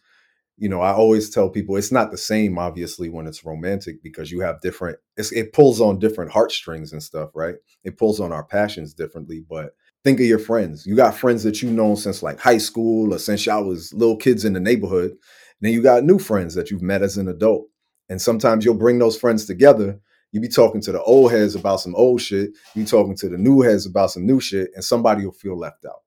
You 0.57 0.69
know, 0.69 0.81
I 0.81 0.93
always 0.93 1.29
tell 1.29 1.49
people 1.49 1.75
it's 1.75 1.91
not 1.91 2.11
the 2.11 2.17
same, 2.17 2.57
obviously, 2.59 3.09
when 3.09 3.25
it's 3.25 3.43
romantic 3.43 4.03
because 4.03 4.31
you 4.31 4.41
have 4.41 4.61
different. 4.61 4.99
It 5.17 5.51
pulls 5.51 5.81
on 5.81 5.99
different 5.99 6.31
heartstrings 6.31 6.93
and 6.93 7.01
stuff, 7.01 7.31
right? 7.33 7.55
It 7.83 7.97
pulls 7.97 8.19
on 8.19 8.31
our 8.31 8.43
passions 8.43 8.93
differently. 8.93 9.43
But 9.49 9.71
think 10.03 10.19
of 10.19 10.27
your 10.27 10.39
friends. 10.39 10.85
You 10.85 10.95
got 10.95 11.15
friends 11.15 11.43
that 11.43 11.61
you've 11.61 11.73
known 11.73 11.95
since 11.95 12.21
like 12.21 12.39
high 12.39 12.59
school 12.59 13.13
or 13.13 13.17
since 13.17 13.45
y'all 13.45 13.65
was 13.65 13.93
little 13.93 14.17
kids 14.17 14.45
in 14.45 14.53
the 14.53 14.59
neighborhood. 14.59 15.11
And 15.11 15.19
then 15.61 15.73
you 15.73 15.81
got 15.81 16.03
new 16.03 16.19
friends 16.19 16.53
that 16.55 16.69
you've 16.69 16.81
met 16.83 17.01
as 17.01 17.17
an 17.17 17.27
adult. 17.27 17.67
And 18.09 18.21
sometimes 18.21 18.63
you'll 18.63 18.75
bring 18.75 18.99
those 18.99 19.17
friends 19.17 19.45
together. 19.45 19.99
You 20.31 20.41
be 20.41 20.49
talking 20.49 20.81
to 20.81 20.91
the 20.91 21.01
old 21.01 21.31
heads 21.31 21.55
about 21.55 21.79
some 21.79 21.95
old 21.95 22.21
shit. 22.21 22.51
You 22.75 22.85
talking 22.85 23.15
to 23.17 23.29
the 23.29 23.37
new 23.37 23.61
heads 23.61 23.85
about 23.85 24.11
some 24.11 24.25
new 24.25 24.39
shit, 24.39 24.71
and 24.75 24.83
somebody 24.83 25.25
will 25.25 25.31
feel 25.31 25.57
left 25.57 25.85
out. 25.85 26.01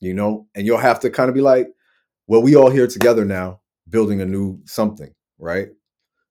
You 0.00 0.14
know, 0.14 0.46
and 0.54 0.66
you'll 0.66 0.78
have 0.78 1.00
to 1.00 1.10
kind 1.10 1.28
of 1.28 1.34
be 1.34 1.40
like, 1.40 1.68
"Well, 2.28 2.42
we 2.42 2.56
all 2.56 2.70
here 2.70 2.86
together 2.88 3.24
now. 3.24 3.60
building 3.90 4.20
a 4.20 4.26
new 4.26 4.60
something, 4.66 5.12
right? 5.38 5.68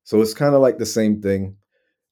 So 0.04 0.22
it's 0.22 0.34
kind 0.34 0.56
of 0.56 0.62
like 0.62 0.78
the 0.80 0.86
same 0.86 1.22
thing, 1.22 1.58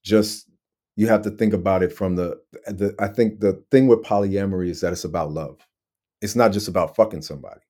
just 0.04 0.50
you 0.98 1.08
have 1.08 1.24
to 1.24 1.32
think 1.32 1.54
about 1.54 1.84
it 1.84 1.94
from 1.94 2.16
the, 2.16 2.40
the 2.68 2.96
I 3.00 3.08
think 3.10 3.40
the 3.42 3.64
thing 3.72 3.88
with 3.88 4.04
polyamory 4.04 4.70
is 4.70 4.82
that 4.82 4.94
it's 4.94 5.06
about 5.06 5.32
love. 5.34 5.60
It's 6.22 6.36
not 6.36 6.54
just 6.54 6.68
about 6.70 6.96
fucking 6.96 7.24
somebody. 7.24 7.62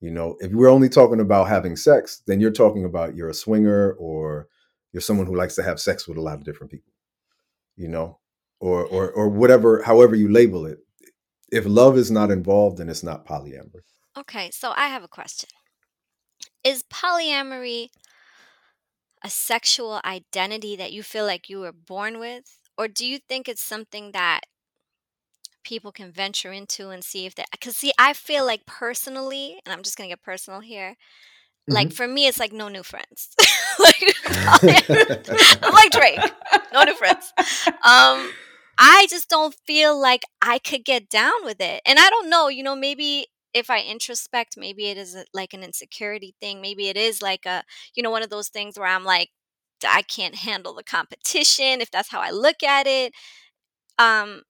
You 0.00 0.10
know, 0.12 0.36
if 0.40 0.52
we're 0.52 0.70
only 0.70 0.88
talking 0.90 1.20
about 1.20 1.48
having 1.48 1.76
sex, 1.76 2.22
then 2.26 2.40
you're 2.40 2.50
talking 2.52 2.84
about 2.84 3.16
you're 3.16 3.30
a 3.30 3.34
swinger 3.34 3.92
or 3.94 4.48
you're 4.92 5.00
someone 5.02 5.26
who 5.26 5.36
likes 5.36 5.56
to 5.56 5.62
have 5.62 5.80
sex 5.80 6.08
with 6.08 6.18
a 6.18 6.22
lot 6.22 6.36
of 6.38 6.44
different 6.44 6.72
people. 6.72 6.92
You 7.76 7.88
know, 7.88 8.20
or 8.60 8.86
or 8.86 9.10
or 9.12 9.28
whatever, 9.28 9.82
however 9.82 10.14
you 10.16 10.30
label 10.30 10.66
it. 10.66 10.78
If 11.52 11.66
love 11.66 11.98
is 11.98 12.10
not 12.10 12.30
involved, 12.32 12.78
then 12.78 12.88
it's 12.90 13.04
not 13.04 13.26
polyamory. 13.26 13.82
Okay, 14.22 14.50
so 14.52 14.72
I 14.76 14.88
have 14.88 15.04
a 15.04 15.08
question. 15.08 15.50
Is 16.64 16.82
polyamory 16.84 17.90
a 19.24 19.30
sexual 19.30 20.00
identity 20.04 20.76
that 20.76 20.92
you 20.92 21.02
feel 21.02 21.26
like 21.26 21.48
you 21.48 21.60
were 21.60 21.72
born 21.72 22.18
with? 22.18 22.58
Or 22.78 22.88
do 22.88 23.06
you 23.06 23.18
think 23.18 23.48
it's 23.48 23.62
something 23.62 24.12
that 24.12 24.42
people 25.64 25.92
can 25.92 26.10
venture 26.12 26.52
into 26.52 26.90
and 26.90 27.04
see 27.04 27.26
if 27.26 27.34
they 27.34 27.44
because 27.52 27.76
see 27.76 27.92
i 27.98 28.12
feel 28.12 28.44
like 28.46 28.66
personally 28.66 29.58
and 29.64 29.72
i'm 29.72 29.82
just 29.82 29.96
gonna 29.96 30.08
get 30.08 30.22
personal 30.22 30.60
here 30.60 30.96
like 31.68 31.90
Mhm. 31.90 31.92
for 31.92 32.06
me 32.08 32.26
it's 32.26 32.38
like 32.40 32.52
no 32.52 32.68
new 32.68 32.82
friends 32.82 33.30
like 33.78 34.02
i'm 35.64 35.72
like 35.72 35.90
drake 35.92 36.32
no 36.72 36.82
new 36.84 36.94
friends 36.94 37.32
um 37.84 38.34
i 38.78 39.06
just 39.10 39.28
don't 39.28 39.54
feel 39.66 39.98
like 40.00 40.22
i 40.42 40.58
could 40.58 40.84
get 40.84 41.08
down 41.08 41.44
with 41.44 41.60
it 41.60 41.80
and 41.86 41.98
i 41.98 42.08
don't 42.10 42.28
know 42.30 42.48
you 42.48 42.62
know 42.62 42.76
maybe 42.76 43.26
if 43.54 43.70
i 43.70 43.80
introspect 43.80 44.56
maybe 44.56 44.86
it 44.86 44.96
is 44.96 45.16
like 45.34 45.52
an 45.54 45.62
insecurity 45.62 46.34
thing 46.40 46.60
maybe 46.60 46.88
it 46.88 46.96
is 46.96 47.22
like 47.22 47.46
a 47.46 47.62
you 47.94 48.02
know 48.02 48.10
one 48.10 48.22
of 48.22 48.30
those 48.30 48.48
things 48.48 48.78
where 48.78 48.88
i'm 48.88 49.04
like 49.04 49.30
i 49.86 50.02
can't 50.02 50.36
handle 50.36 50.74
the 50.74 50.84
competition 50.84 51.80
if 51.80 51.90
that's 51.90 52.10
how 52.10 52.20
i 52.20 52.30
look 52.30 52.62
at 52.62 52.86
it. 52.86 53.12
Um 53.98 54.42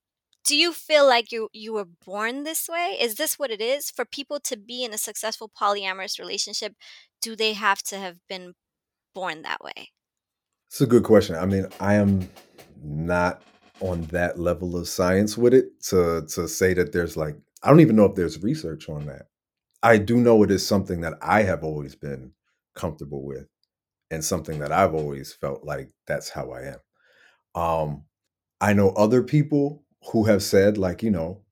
do 0.44 0.56
you 0.56 0.72
feel 0.72 1.06
like 1.06 1.30
you 1.32 1.48
you 1.52 1.72
were 1.72 1.86
born 2.04 2.42
this 2.42 2.68
way? 2.68 2.96
Is 3.00 3.14
this 3.14 3.38
what 3.38 3.50
it 3.50 3.60
is? 3.60 3.90
For 3.90 4.04
people 4.04 4.40
to 4.40 4.56
be 4.56 4.84
in 4.84 4.92
a 4.92 4.98
successful 4.98 5.50
polyamorous 5.60 6.18
relationship 6.18 6.74
do 7.20 7.36
they 7.36 7.52
have 7.52 7.82
to 7.84 7.98
have 7.98 8.16
been 8.28 8.54
born 9.14 9.42
that 9.42 9.62
way? 9.62 9.90
It's 10.68 10.80
a 10.80 10.86
good 10.86 11.04
question. 11.04 11.36
I 11.36 11.46
mean, 11.46 11.66
I 11.80 11.94
am 11.94 12.28
not 12.82 13.42
on 13.80 14.02
that 14.06 14.38
level 14.38 14.76
of 14.76 14.88
science 14.88 15.36
with 15.38 15.54
it 15.54 15.80
to 15.84 16.22
to 16.34 16.48
say 16.48 16.74
that 16.74 16.92
there's 16.92 17.16
like 17.16 17.36
I 17.62 17.68
don't 17.70 17.80
even 17.80 17.96
know 17.96 18.06
if 18.06 18.14
there's 18.14 18.42
research 18.42 18.88
on 18.88 19.06
that. 19.06 19.26
I 19.82 19.98
do 19.98 20.16
know 20.16 20.42
it 20.42 20.50
is 20.50 20.66
something 20.66 21.00
that 21.02 21.14
I 21.22 21.42
have 21.42 21.64
always 21.64 21.94
been 21.94 22.32
comfortable 22.74 23.24
with 23.24 23.46
and 24.10 24.24
something 24.24 24.58
that 24.60 24.72
I've 24.72 24.94
always 24.94 25.32
felt 25.32 25.64
like 25.64 25.90
that's 26.06 26.30
how 26.30 26.50
I 26.52 26.74
am. 26.74 27.62
Um 27.62 28.04
I 28.60 28.72
know 28.72 28.90
other 28.90 29.22
people 29.22 29.84
who 30.12 30.24
have 30.24 30.42
said 30.42 30.78
like, 30.78 31.02
you 31.02 31.10
know, 31.10 31.42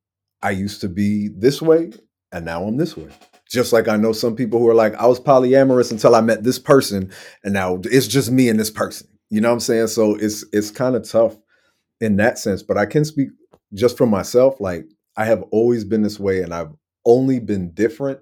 I 0.43 0.50
used 0.50 0.81
to 0.83 0.88
be 0.88 1.29
this 1.29 1.61
way 1.61 1.93
and 2.33 2.45
now 2.45 2.64
I'm 2.64 2.76
this 2.76 2.97
way. 2.97 3.09
Just 3.49 3.73
like 3.73 3.88
I 3.88 3.97
know 3.97 4.12
some 4.12 4.37
people 4.37 4.61
who 4.61 4.69
are 4.69 4.75
like 4.75 4.95
I 4.95 5.07
was 5.07 5.21
polyamorous 5.21 5.90
until 5.90 6.14
I 6.14 6.21
met 6.21 6.45
this 6.45 6.59
person 6.59 7.12
and 7.45 7.52
now 7.52 7.81
it's 7.85 8.07
just 8.07 8.31
me 8.31 8.49
and 8.49 8.59
this 8.59 8.71
person. 8.71 9.09
You 9.29 9.40
know 9.40 9.49
what 9.49 9.55
I'm 9.55 9.61
saying? 9.61 9.88
So 9.88 10.14
it's 10.17 10.45
it's 10.52 10.71
kind 10.71 10.97
of 10.97 11.09
tough 11.09 11.37
in 12.00 12.17
that 12.17 12.38
sense, 12.38 12.62
but 12.62 12.79
I 12.79 12.87
can 12.87 13.05
speak 13.05 13.29
just 13.75 13.97
for 13.99 14.07
myself 14.07 14.61
like 14.61 14.87
I 15.16 15.25
have 15.25 15.42
always 15.51 15.85
been 15.85 16.03
this 16.03 16.20
way 16.20 16.42
and 16.42 16.55
I've 16.55 16.73
only 17.05 17.40
been 17.40 17.73
different 17.73 18.20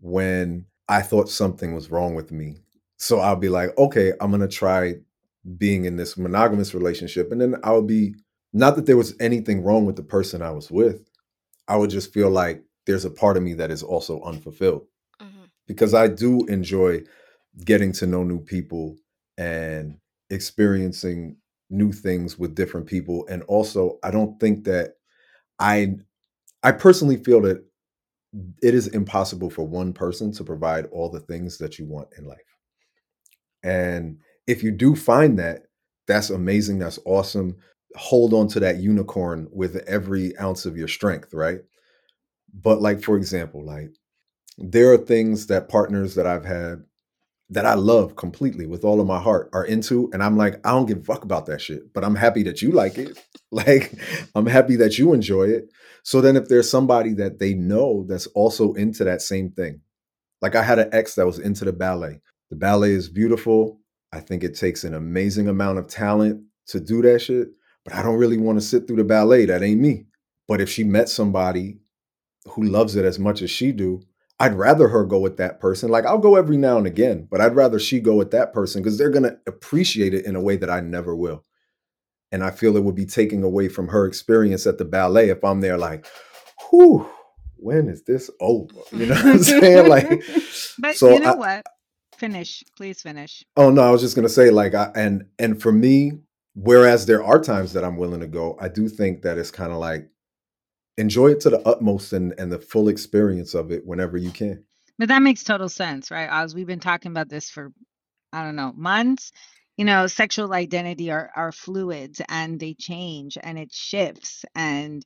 when 0.00 0.66
I 0.88 1.02
thought 1.02 1.28
something 1.28 1.74
was 1.74 1.90
wrong 1.90 2.14
with 2.14 2.32
me. 2.32 2.58
So 2.96 3.20
I'll 3.20 3.36
be 3.36 3.48
like, 3.48 3.76
okay, 3.78 4.12
I'm 4.20 4.30
going 4.30 4.40
to 4.40 4.48
try 4.48 4.96
being 5.58 5.84
in 5.84 5.96
this 5.96 6.16
monogamous 6.16 6.74
relationship 6.74 7.30
and 7.32 7.40
then 7.40 7.56
I'll 7.64 7.82
be 7.82 8.14
not 8.52 8.76
that 8.76 8.86
there 8.86 8.96
was 8.96 9.14
anything 9.20 9.62
wrong 9.62 9.84
with 9.84 9.96
the 9.96 10.02
person 10.02 10.42
I 10.42 10.50
was 10.50 10.70
with. 10.70 11.08
I 11.68 11.76
would 11.76 11.90
just 11.90 12.12
feel 12.12 12.30
like 12.30 12.62
there's 12.86 13.04
a 13.04 13.10
part 13.10 13.36
of 13.36 13.42
me 13.42 13.54
that 13.54 13.70
is 13.70 13.82
also 13.82 14.22
unfulfilled 14.22 14.86
Mhm. 15.20 15.48
because 15.66 15.94
I 15.94 16.08
do 16.08 16.44
enjoy 16.46 17.02
getting 17.64 17.92
to 17.92 18.06
know 18.06 18.22
new 18.22 18.40
people 18.40 18.96
and 19.38 19.98
experiencing 20.30 21.36
new 21.70 21.92
things 21.92 22.38
with 22.38 22.54
different 22.54 22.86
people 22.86 23.26
and 23.28 23.42
also 23.44 23.98
I 24.02 24.10
don't 24.10 24.38
think 24.38 24.64
that 24.64 24.96
I 25.58 25.96
I 26.64 26.72
personally 26.72 27.18
feel 27.18 27.42
that 27.42 27.64
it 28.62 28.74
is 28.74 28.88
impossible 28.88 29.50
for 29.50 29.66
one 29.66 29.92
person 29.92 30.32
to 30.32 30.44
provide 30.44 30.86
all 30.86 31.08
the 31.08 31.20
things 31.20 31.58
that 31.58 31.78
you 31.78 31.86
want 31.86 32.08
in 32.18 32.26
life. 32.26 32.38
And 33.62 34.18
if 34.46 34.62
you 34.62 34.70
do 34.70 34.94
find 34.94 35.38
that, 35.38 35.62
that's 36.06 36.30
amazing, 36.30 36.78
that's 36.78 36.98
awesome. 37.06 37.56
Hold 37.96 38.34
on 38.34 38.48
to 38.48 38.60
that 38.60 38.78
unicorn 38.78 39.48
with 39.52 39.76
every 39.86 40.36
ounce 40.38 40.66
of 40.66 40.76
your 40.76 40.88
strength, 40.88 41.32
right? 41.32 41.60
But 42.52 42.82
like 42.82 43.02
for 43.02 43.16
example, 43.16 43.64
like 43.64 43.90
there 44.58 44.92
are 44.92 44.98
things 44.98 45.48
that 45.48 45.68
partners 45.68 46.14
that 46.16 46.26
I've 46.26 46.44
had 46.44 46.84
that 47.50 47.66
I 47.66 47.74
love 47.74 48.16
completely 48.16 48.66
with 48.66 48.84
all 48.84 49.00
of 49.00 49.06
my 49.06 49.20
heart 49.20 49.50
are 49.52 49.64
into. 49.64 50.10
And 50.12 50.22
I'm 50.22 50.36
like, 50.36 50.66
I 50.66 50.70
don't 50.70 50.86
give 50.86 50.98
a 50.98 51.02
fuck 51.02 51.24
about 51.24 51.46
that 51.46 51.60
shit, 51.60 51.92
but 51.92 52.04
I'm 52.04 52.14
happy 52.14 52.42
that 52.44 52.62
you 52.62 52.72
like 52.72 52.98
it. 52.98 53.18
Like, 53.52 53.92
I'm 54.34 54.46
happy 54.46 54.74
that 54.76 54.98
you 54.98 55.12
enjoy 55.12 55.44
it. 55.44 55.68
So 56.02 56.20
then 56.20 56.34
if 56.34 56.48
there's 56.48 56.68
somebody 56.68 57.14
that 57.14 57.38
they 57.38 57.54
know 57.54 58.04
that's 58.08 58.26
also 58.28 58.72
into 58.72 59.04
that 59.04 59.22
same 59.22 59.52
thing, 59.52 59.80
like 60.42 60.56
I 60.56 60.62
had 60.64 60.80
an 60.80 60.88
ex 60.92 61.14
that 61.14 61.26
was 61.26 61.38
into 61.38 61.64
the 61.64 61.72
ballet. 61.72 62.20
The 62.50 62.56
ballet 62.56 62.90
is 62.90 63.08
beautiful. 63.08 63.80
I 64.12 64.18
think 64.18 64.42
it 64.42 64.56
takes 64.56 64.82
an 64.82 64.92
amazing 64.92 65.46
amount 65.46 65.78
of 65.78 65.86
talent 65.86 66.42
to 66.66 66.80
do 66.80 67.00
that 67.02 67.20
shit, 67.20 67.48
but 67.84 67.94
I 67.94 68.02
don't 68.02 68.18
really 68.18 68.38
want 68.38 68.58
to 68.58 68.66
sit 68.66 68.88
through 68.88 68.96
the 68.96 69.04
ballet. 69.04 69.46
That 69.46 69.62
ain't 69.62 69.80
me. 69.80 70.06
But 70.48 70.60
if 70.60 70.68
she 70.68 70.82
met 70.82 71.08
somebody 71.08 71.78
who 72.46 72.64
loves 72.64 72.96
it 72.96 73.04
as 73.04 73.20
much 73.20 73.40
as 73.40 73.50
she 73.50 73.70
do, 73.70 74.02
I'd 74.40 74.54
rather 74.54 74.88
her 74.88 75.04
go 75.04 75.20
with 75.20 75.36
that 75.36 75.60
person. 75.60 75.90
Like 75.90 76.04
I'll 76.06 76.18
go 76.18 76.36
every 76.36 76.56
now 76.56 76.76
and 76.78 76.86
again, 76.86 77.28
but 77.30 77.40
I'd 77.40 77.54
rather 77.54 77.78
she 77.78 78.00
go 78.00 78.16
with 78.16 78.32
that 78.32 78.52
person 78.52 78.82
because 78.82 78.98
they're 78.98 79.10
gonna 79.10 79.36
appreciate 79.46 80.12
it 80.14 80.26
in 80.26 80.36
a 80.36 80.40
way 80.40 80.56
that 80.56 80.70
I 80.70 80.80
never 80.80 81.14
will. 81.14 81.44
And 82.32 82.42
I 82.42 82.50
feel 82.50 82.76
it 82.76 82.82
would 82.82 82.96
be 82.96 83.06
taking 83.06 83.44
away 83.44 83.68
from 83.68 83.88
her 83.88 84.06
experience 84.06 84.66
at 84.66 84.78
the 84.78 84.84
ballet 84.84 85.28
if 85.28 85.44
I'm 85.44 85.60
there 85.60 85.78
like, 85.78 86.06
whew, 86.70 87.08
when 87.56 87.88
is 87.88 88.02
this 88.02 88.28
over? 88.40 88.74
You 88.92 89.06
know 89.06 89.14
what 89.14 89.26
I'm 89.26 89.42
saying? 89.42 89.88
Like, 89.88 90.22
But 90.78 90.96
so 90.96 91.10
you 91.12 91.20
know 91.20 91.32
I, 91.32 91.36
what? 91.36 91.66
Finish. 92.16 92.64
Please 92.76 93.02
finish. 93.02 93.44
oh 93.56 93.70
no, 93.70 93.82
I 93.82 93.90
was 93.90 94.00
just 94.00 94.16
gonna 94.16 94.28
say 94.28 94.50
like, 94.50 94.74
I, 94.74 94.90
and 94.96 95.26
and 95.38 95.60
for 95.62 95.70
me, 95.72 96.12
whereas 96.54 97.06
there 97.06 97.22
are 97.24 97.40
times 97.40 97.72
that 97.74 97.84
I'm 97.84 97.96
willing 97.96 98.20
to 98.20 98.26
go, 98.26 98.56
I 98.60 98.68
do 98.68 98.88
think 98.88 99.22
that 99.22 99.38
it's 99.38 99.50
kind 99.52 99.72
of 99.72 99.78
like 99.78 100.08
enjoy 100.96 101.28
it 101.28 101.40
to 101.40 101.50
the 101.50 101.60
utmost 101.66 102.12
and 102.12 102.34
and 102.38 102.52
the 102.52 102.58
full 102.58 102.88
experience 102.88 103.54
of 103.54 103.70
it 103.70 103.86
whenever 103.86 104.16
you 104.16 104.30
can. 104.30 104.64
But 104.98 105.08
that 105.08 105.22
makes 105.22 105.42
total 105.42 105.68
sense, 105.68 106.10
right? 106.10 106.30
Oz, 106.30 106.54
we've 106.54 106.66
been 106.66 106.80
talking 106.80 107.10
about 107.10 107.28
this 107.28 107.50
for, 107.50 107.72
I 108.32 108.44
don't 108.44 108.56
know, 108.56 108.72
months. 108.76 109.32
You 109.76 109.84
know, 109.84 110.06
sexual 110.06 110.52
identity 110.52 111.10
are, 111.10 111.30
are 111.34 111.50
fluids 111.50 112.20
and 112.28 112.60
they 112.60 112.74
change 112.74 113.36
and 113.42 113.58
it 113.58 113.72
shifts. 113.72 114.44
And, 114.54 115.04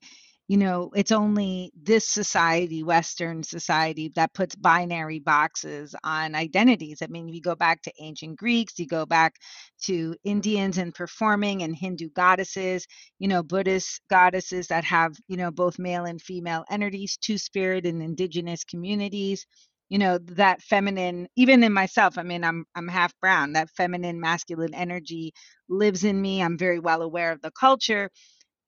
you 0.49 0.59
know, 0.59 0.91
it's 0.97 1.13
only 1.13 1.73
this 1.83 2.07
society, 2.09 2.83
Western 2.83 3.43
society, 3.43 4.13
that 4.17 4.35
puts 4.35 4.57
binary 4.57 5.21
boxes 5.21 5.95
on 6.05 6.35
identities. 6.35 7.03
I 7.03 7.09
mean, 7.09 7.29
if 7.29 7.35
you 7.37 7.43
go 7.43 7.55
back 7.57 7.83
to 7.83 7.93
ancient 8.01 8.39
Greeks, 8.39 8.79
you 8.79 8.87
go 8.87 9.07
back 9.07 9.37
to 9.85 10.17
Indians 10.25 10.79
and 10.79 10.95
performing 10.95 11.63
and 11.63 11.77
Hindu 11.77 12.11
goddesses, 12.11 12.87
you 13.19 13.29
know, 13.29 13.43
Buddhist 13.43 14.03
goddesses 14.11 14.69
that 14.69 14.85
have, 14.85 15.17
you 15.29 15.37
know, 15.39 15.51
both 15.51 15.79
male 15.79 16.05
and 16.07 16.21
female 16.23 16.65
energies, 16.71 17.19
two 17.19 17.39
spirit 17.39 17.87
in 17.87 18.03
indigenous 18.03 18.65
communities 18.65 19.47
you 19.91 19.99
know 19.99 20.19
that 20.19 20.63
feminine 20.63 21.29
even 21.37 21.63
in 21.63 21.73
myself 21.73 22.19
i 22.19 22.23
mean 22.23 22.45
i'm 22.45 22.65
i'm 22.75 22.89
half 22.89 23.13
brown 23.21 23.53
that 23.55 23.71
feminine 23.71 24.21
masculine 24.21 24.75
energy 24.75 25.33
lives 25.69 26.05
in 26.05 26.21
me 26.21 26.43
i'm 26.43 26.59
very 26.59 26.79
well 26.81 27.03
aware 27.03 27.33
of 27.33 27.41
the 27.43 27.53
culture 27.53 28.11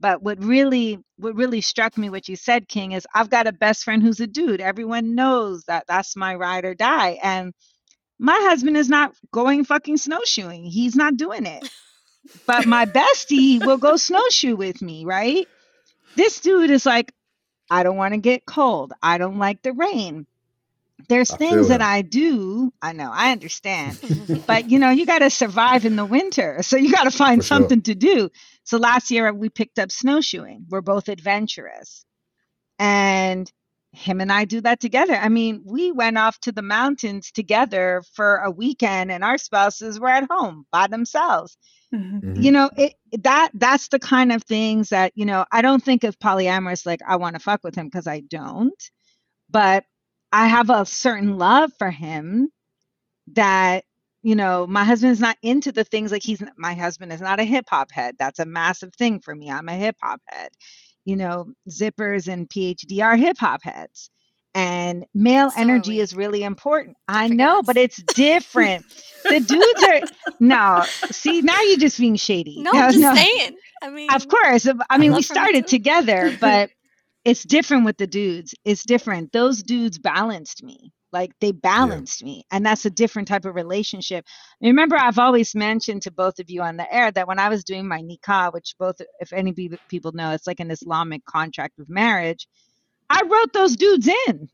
but 0.00 0.22
what 0.22 0.42
really 0.42 0.98
what 1.18 1.36
really 1.36 1.60
struck 1.60 1.96
me 1.98 2.10
what 2.10 2.28
you 2.28 2.36
said 2.36 2.66
king 2.68 2.92
is 2.92 3.06
i've 3.14 3.30
got 3.30 3.46
a 3.46 3.52
best 3.52 3.84
friend 3.84 4.02
who's 4.02 4.20
a 4.20 4.26
dude. 4.26 4.60
Everyone 4.60 5.14
knows 5.14 5.64
that 5.64 5.84
that's 5.86 6.16
my 6.16 6.34
ride 6.34 6.64
or 6.64 6.74
die 6.74 7.18
and 7.22 7.54
my 8.18 8.38
husband 8.50 8.76
is 8.76 8.88
not 8.90 9.14
going 9.32 9.64
fucking 9.64 9.96
snowshoeing. 9.96 10.64
He's 10.64 10.94
not 10.94 11.16
doing 11.16 11.46
it. 11.46 11.66
But 12.46 12.66
my 12.66 12.84
bestie 12.84 13.64
will 13.64 13.78
go 13.78 13.96
snowshoe 13.96 14.56
with 14.56 14.82
me 14.82 15.04
right? 15.04 15.46
This 16.16 16.40
dude 16.40 16.70
is 16.70 16.86
like 16.86 17.12
i 17.70 17.82
don't 17.82 17.96
want 17.96 18.14
to 18.14 18.18
get 18.18 18.46
cold. 18.46 18.92
I 19.02 19.18
don't 19.18 19.38
like 19.38 19.62
the 19.62 19.72
rain 19.72 20.26
there's 21.08 21.30
I 21.30 21.36
things 21.36 21.68
that. 21.68 21.80
I 21.82 22.02
do. 22.02 22.72
I 22.82 22.92
know, 22.92 23.10
I 23.12 23.32
understand. 23.32 23.98
But 24.46 24.70
you 24.70 24.78
know, 24.78 24.90
you 24.90 25.06
got 25.06 25.20
to 25.20 25.30
survive 25.30 25.84
in 25.84 25.96
the 25.96 26.04
winter. 26.04 26.62
So 26.62 26.76
you 26.76 26.90
got 26.92 27.04
to 27.04 27.10
find 27.10 27.40
For 27.42 27.46
sure. 27.46 27.56
something 27.58 27.82
to 27.82 27.94
do. 27.94 28.30
So 28.64 28.78
last 28.78 29.10
year 29.10 29.32
we 29.32 29.48
picked 29.48 29.78
up 29.78 29.90
snowshoeing. 29.92 30.66
We're 30.68 30.80
both 30.80 31.08
adventurous. 31.08 32.04
And 32.78 33.50
him 33.92 34.20
and 34.20 34.32
I 34.32 34.44
do 34.44 34.60
that 34.60 34.80
together. 34.80 35.14
I 35.14 35.28
mean, 35.28 35.62
we 35.64 35.90
went 35.92 36.16
off 36.18 36.38
to 36.40 36.52
the 36.52 36.62
mountains 36.62 37.32
together 37.32 38.02
for 38.14 38.36
a 38.36 38.50
weekend 38.50 39.10
and 39.10 39.24
our 39.24 39.38
spouses 39.38 39.98
were 39.98 40.08
at 40.08 40.26
home 40.30 40.64
by 40.70 40.86
themselves. 40.86 41.56
Mhm. 41.92 42.22
Mhm. 42.22 42.42
You 42.42 42.52
know, 42.52 42.70
it 42.76 42.94
that 43.22 43.50
that's 43.54 43.88
the 43.88 43.98
kind 43.98 44.32
of 44.32 44.44
things 44.44 44.90
that, 44.90 45.12
you 45.16 45.24
know, 45.26 45.44
I 45.50 45.60
don't 45.62 45.82
think 45.84 46.04
of 46.04 46.18
polyamorous 46.18 46.86
like 46.86 47.00
I 47.06 47.16
want 47.16 47.34
to 47.34 47.40
fuck 47.40 47.64
with 47.64 47.74
him 47.74 47.86
because 47.86 48.06
I 48.06 48.20
don't, 48.20 48.80
but 49.50 49.84
I 50.32 50.46
have 50.46 50.70
a 50.70 50.86
certain 50.86 51.38
love 51.38 51.72
for 51.78 51.90
him 51.90 52.50
that 53.32 53.84
you 54.22 54.34
know 54.34 54.66
my 54.66 54.84
husband's 54.84 55.20
not 55.20 55.36
into 55.42 55.72
the 55.72 55.84
things 55.84 56.12
like 56.12 56.22
he's 56.22 56.42
my 56.56 56.74
husband 56.74 57.12
is 57.12 57.20
not 57.20 57.40
a 57.40 57.44
hip 57.44 57.66
hop 57.68 57.90
head. 57.90 58.16
That's 58.18 58.38
a 58.38 58.46
massive 58.46 58.94
thing 58.94 59.20
for 59.20 59.34
me. 59.34 59.50
I'm 59.50 59.68
a 59.68 59.74
hip 59.74 59.96
hop 60.02 60.20
head. 60.26 60.50
You 61.04 61.16
know 61.16 61.46
zippers 61.68 62.28
and 62.28 62.48
phd 62.48 63.02
are 63.02 63.16
hip 63.16 63.38
hop 63.38 63.62
heads. 63.62 64.10
And 64.52 65.06
male 65.14 65.52
So 65.52 65.60
energy 65.60 66.00
is 66.00 66.14
really 66.14 66.42
important. 66.42 66.96
I 67.06 67.28
Forget 67.28 67.36
know 67.36 67.62
but 67.62 67.76
it's 67.76 68.02
different. 68.02 68.84
The 69.24 69.40
dudes 69.40 69.84
are 69.84 70.34
no 70.40 70.84
see 71.10 71.40
now 71.40 71.60
you're 71.62 71.78
just 71.78 71.98
being 71.98 72.16
shady. 72.16 72.60
No, 72.62 72.72
I'm 72.72 72.92
just 72.92 73.16
saying. 73.16 73.56
I 73.82 73.90
mean, 73.90 74.12
of 74.12 74.28
course. 74.28 74.66
I 74.90 74.98
mean, 74.98 75.14
we 75.14 75.22
started 75.22 75.66
together, 75.66 76.36
but 76.40 76.70
it's 77.24 77.42
different 77.44 77.84
with 77.84 77.98
the 77.98 78.06
dudes. 78.06 78.54
It's 78.64 78.84
different. 78.84 79.32
Those 79.32 79.62
dudes 79.62 79.98
balanced 79.98 80.62
me. 80.62 80.92
Like 81.12 81.32
they 81.40 81.50
balanced 81.52 82.22
me. 82.22 82.44
And 82.52 82.64
that's 82.64 82.84
a 82.84 82.90
different 82.90 83.26
type 83.28 83.44
of 83.44 83.56
relationship. 83.56 84.24
Remember, 84.60 84.96
I've 84.96 85.18
always 85.18 85.54
mentioned 85.56 86.02
to 86.02 86.12
both 86.12 86.38
of 86.38 86.48
you 86.48 86.62
on 86.62 86.76
the 86.76 86.92
air 86.94 87.10
that 87.10 87.26
when 87.26 87.40
I 87.40 87.48
was 87.48 87.64
doing 87.64 87.88
my 87.88 88.00
nikah, 88.00 88.52
which 88.52 88.74
both, 88.78 89.00
if 89.18 89.32
any 89.32 89.52
people 89.88 90.12
know, 90.12 90.30
it's 90.30 90.46
like 90.46 90.60
an 90.60 90.70
Islamic 90.70 91.24
contract 91.24 91.78
of 91.80 91.88
marriage, 91.90 92.46
I 93.10 93.22
wrote 93.22 93.52
those 93.52 93.76
dudes 93.76 94.08
in. 94.28 94.48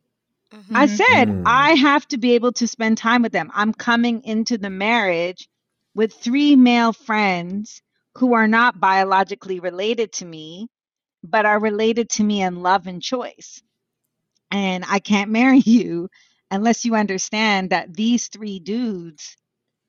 Mhm. 0.52 0.74
I 0.74 0.86
said, 0.86 1.28
Mm. 1.28 1.42
I 1.44 1.74
have 1.74 2.06
to 2.08 2.18
be 2.18 2.32
able 2.32 2.52
to 2.52 2.66
spend 2.66 2.96
time 2.96 3.22
with 3.22 3.32
them. 3.32 3.50
I'm 3.54 3.74
coming 3.74 4.22
into 4.24 4.56
the 4.56 4.70
marriage 4.70 5.48
with 5.94 6.14
three 6.14 6.56
male 6.56 6.92
friends 6.92 7.82
who 8.16 8.32
are 8.34 8.48
not 8.48 8.80
biologically 8.80 9.60
related 9.60 10.12
to 10.14 10.24
me, 10.24 10.68
but 11.26 11.46
are 11.46 11.60
related 11.60 12.10
to 12.10 12.24
me 12.24 12.42
in 12.42 12.62
love 12.62 12.86
and 12.86 13.02
choice. 13.02 13.62
And 14.50 14.84
I 14.88 15.00
can't 15.00 15.30
marry 15.30 15.58
you 15.66 16.08
unless 16.50 16.84
you 16.84 16.94
understand 16.96 17.70
that 17.70 17.94
these 17.94 18.28
three 18.28 18.60
dudes 18.60 19.36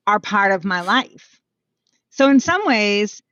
are 0.06 0.20
part 0.20 0.52
of 0.52 0.64
my 0.64 0.82
life. 0.82 1.40
So, 2.10 2.30
in 2.30 2.40
some 2.40 2.66
ways, 2.66 3.22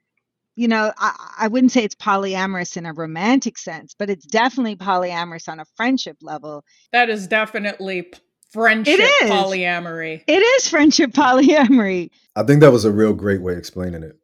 you 0.56 0.68
know, 0.68 0.92
I, 0.98 1.34
I 1.40 1.48
wouldn't 1.48 1.72
say 1.72 1.84
it's 1.84 1.94
polyamorous 1.94 2.76
in 2.76 2.86
a 2.86 2.92
romantic 2.92 3.58
sense, 3.58 3.94
but 3.98 4.10
it's 4.10 4.26
definitely 4.26 4.76
polyamorous 4.76 5.48
on 5.48 5.60
a 5.60 5.64
friendship 5.76 6.18
level 6.22 6.64
That 6.92 7.10
is 7.10 7.26
definitely 7.26 8.02
p- 8.02 8.18
friendship 8.52 8.98
is. 8.98 9.30
polyamory. 9.30 10.22
It 10.26 10.40
is 10.42 10.68
friendship 10.68 11.10
polyamory. 11.14 12.10
I 12.36 12.42
think 12.42 12.60
that 12.60 12.72
was 12.72 12.84
a 12.84 12.92
real 12.92 13.14
great 13.14 13.42
way 13.42 13.54
of 13.54 13.58
explaining 13.58 14.02
it. 14.02 14.18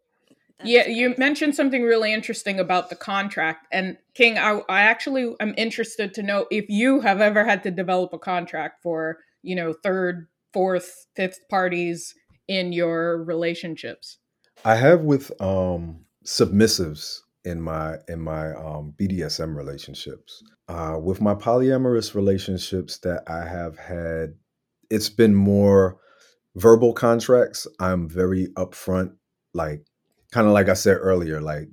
That 0.62 0.68
Yeah, 0.68 0.88
is 0.88 0.96
you 0.96 1.14
mentioned 1.18 1.54
something 1.54 1.82
really 1.82 2.12
interesting 2.12 2.60
about 2.60 2.90
the 2.90 2.96
contract. 2.96 3.66
And 3.72 3.98
King, 4.14 4.38
I, 4.38 4.62
I 4.68 4.82
actually 4.82 5.34
am 5.40 5.54
interested 5.56 6.14
to 6.14 6.22
know 6.22 6.46
if 6.50 6.68
you 6.68 7.00
have 7.00 7.20
ever 7.20 7.44
had 7.44 7.62
to 7.64 7.70
develop 7.70 8.12
a 8.12 8.18
contract 8.18 8.82
for, 8.82 9.18
you 9.42 9.56
know, 9.56 9.72
third, 9.72 10.28
fourth, 10.52 11.06
fifth 11.16 11.40
parties 11.48 12.14
in 12.48 12.72
your 12.72 13.22
relationships. 13.24 14.18
I 14.64 14.76
have 14.76 15.00
with 15.00 15.32
um 15.40 16.04
submissives 16.24 17.18
in 17.44 17.60
my 17.60 17.96
in 18.08 18.20
my 18.20 18.54
um 18.54 18.94
BDSM 19.00 19.56
relationships. 19.56 20.42
Uh 20.68 20.98
with 21.02 21.20
my 21.20 21.34
polyamorous 21.34 22.14
relationships 22.14 22.98
that 22.98 23.22
I 23.26 23.44
have 23.46 23.78
had 23.78 24.34
it's 24.90 25.08
been 25.08 25.34
more 25.34 25.98
verbal 26.54 26.92
contracts. 26.92 27.66
I'm 27.80 28.08
very 28.08 28.48
upfront 28.56 29.12
like 29.54 29.86
kind 30.32 30.46
of 30.46 30.52
like 30.52 30.68
I 30.68 30.74
said 30.74 30.96
earlier 31.00 31.40
like 31.40 31.68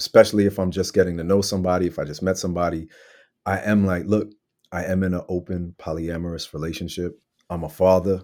especially 0.00 0.46
if 0.46 0.58
I'm 0.58 0.72
just 0.72 0.92
getting 0.92 1.16
to 1.18 1.24
know 1.24 1.40
somebody, 1.40 1.86
if 1.86 2.00
I 2.00 2.04
just 2.04 2.20
met 2.20 2.36
somebody, 2.36 2.88
I 3.46 3.58
am 3.60 3.86
like, 3.86 4.06
look, 4.06 4.32
I 4.72 4.84
am 4.86 5.04
in 5.04 5.14
an 5.14 5.22
open 5.28 5.76
polyamorous 5.78 6.52
relationship. 6.52 7.16
I'm 7.48 7.62
a 7.62 7.68
father. 7.68 8.22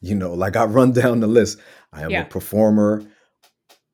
You 0.00 0.14
know, 0.14 0.34
like 0.34 0.54
I 0.54 0.66
run 0.66 0.92
down 1.02 1.18
the 1.20 1.26
list. 1.26 1.58
I 1.92 2.02
am 2.02 2.10
Yeah. 2.12 2.22
a 2.22 2.26
performer 2.26 3.02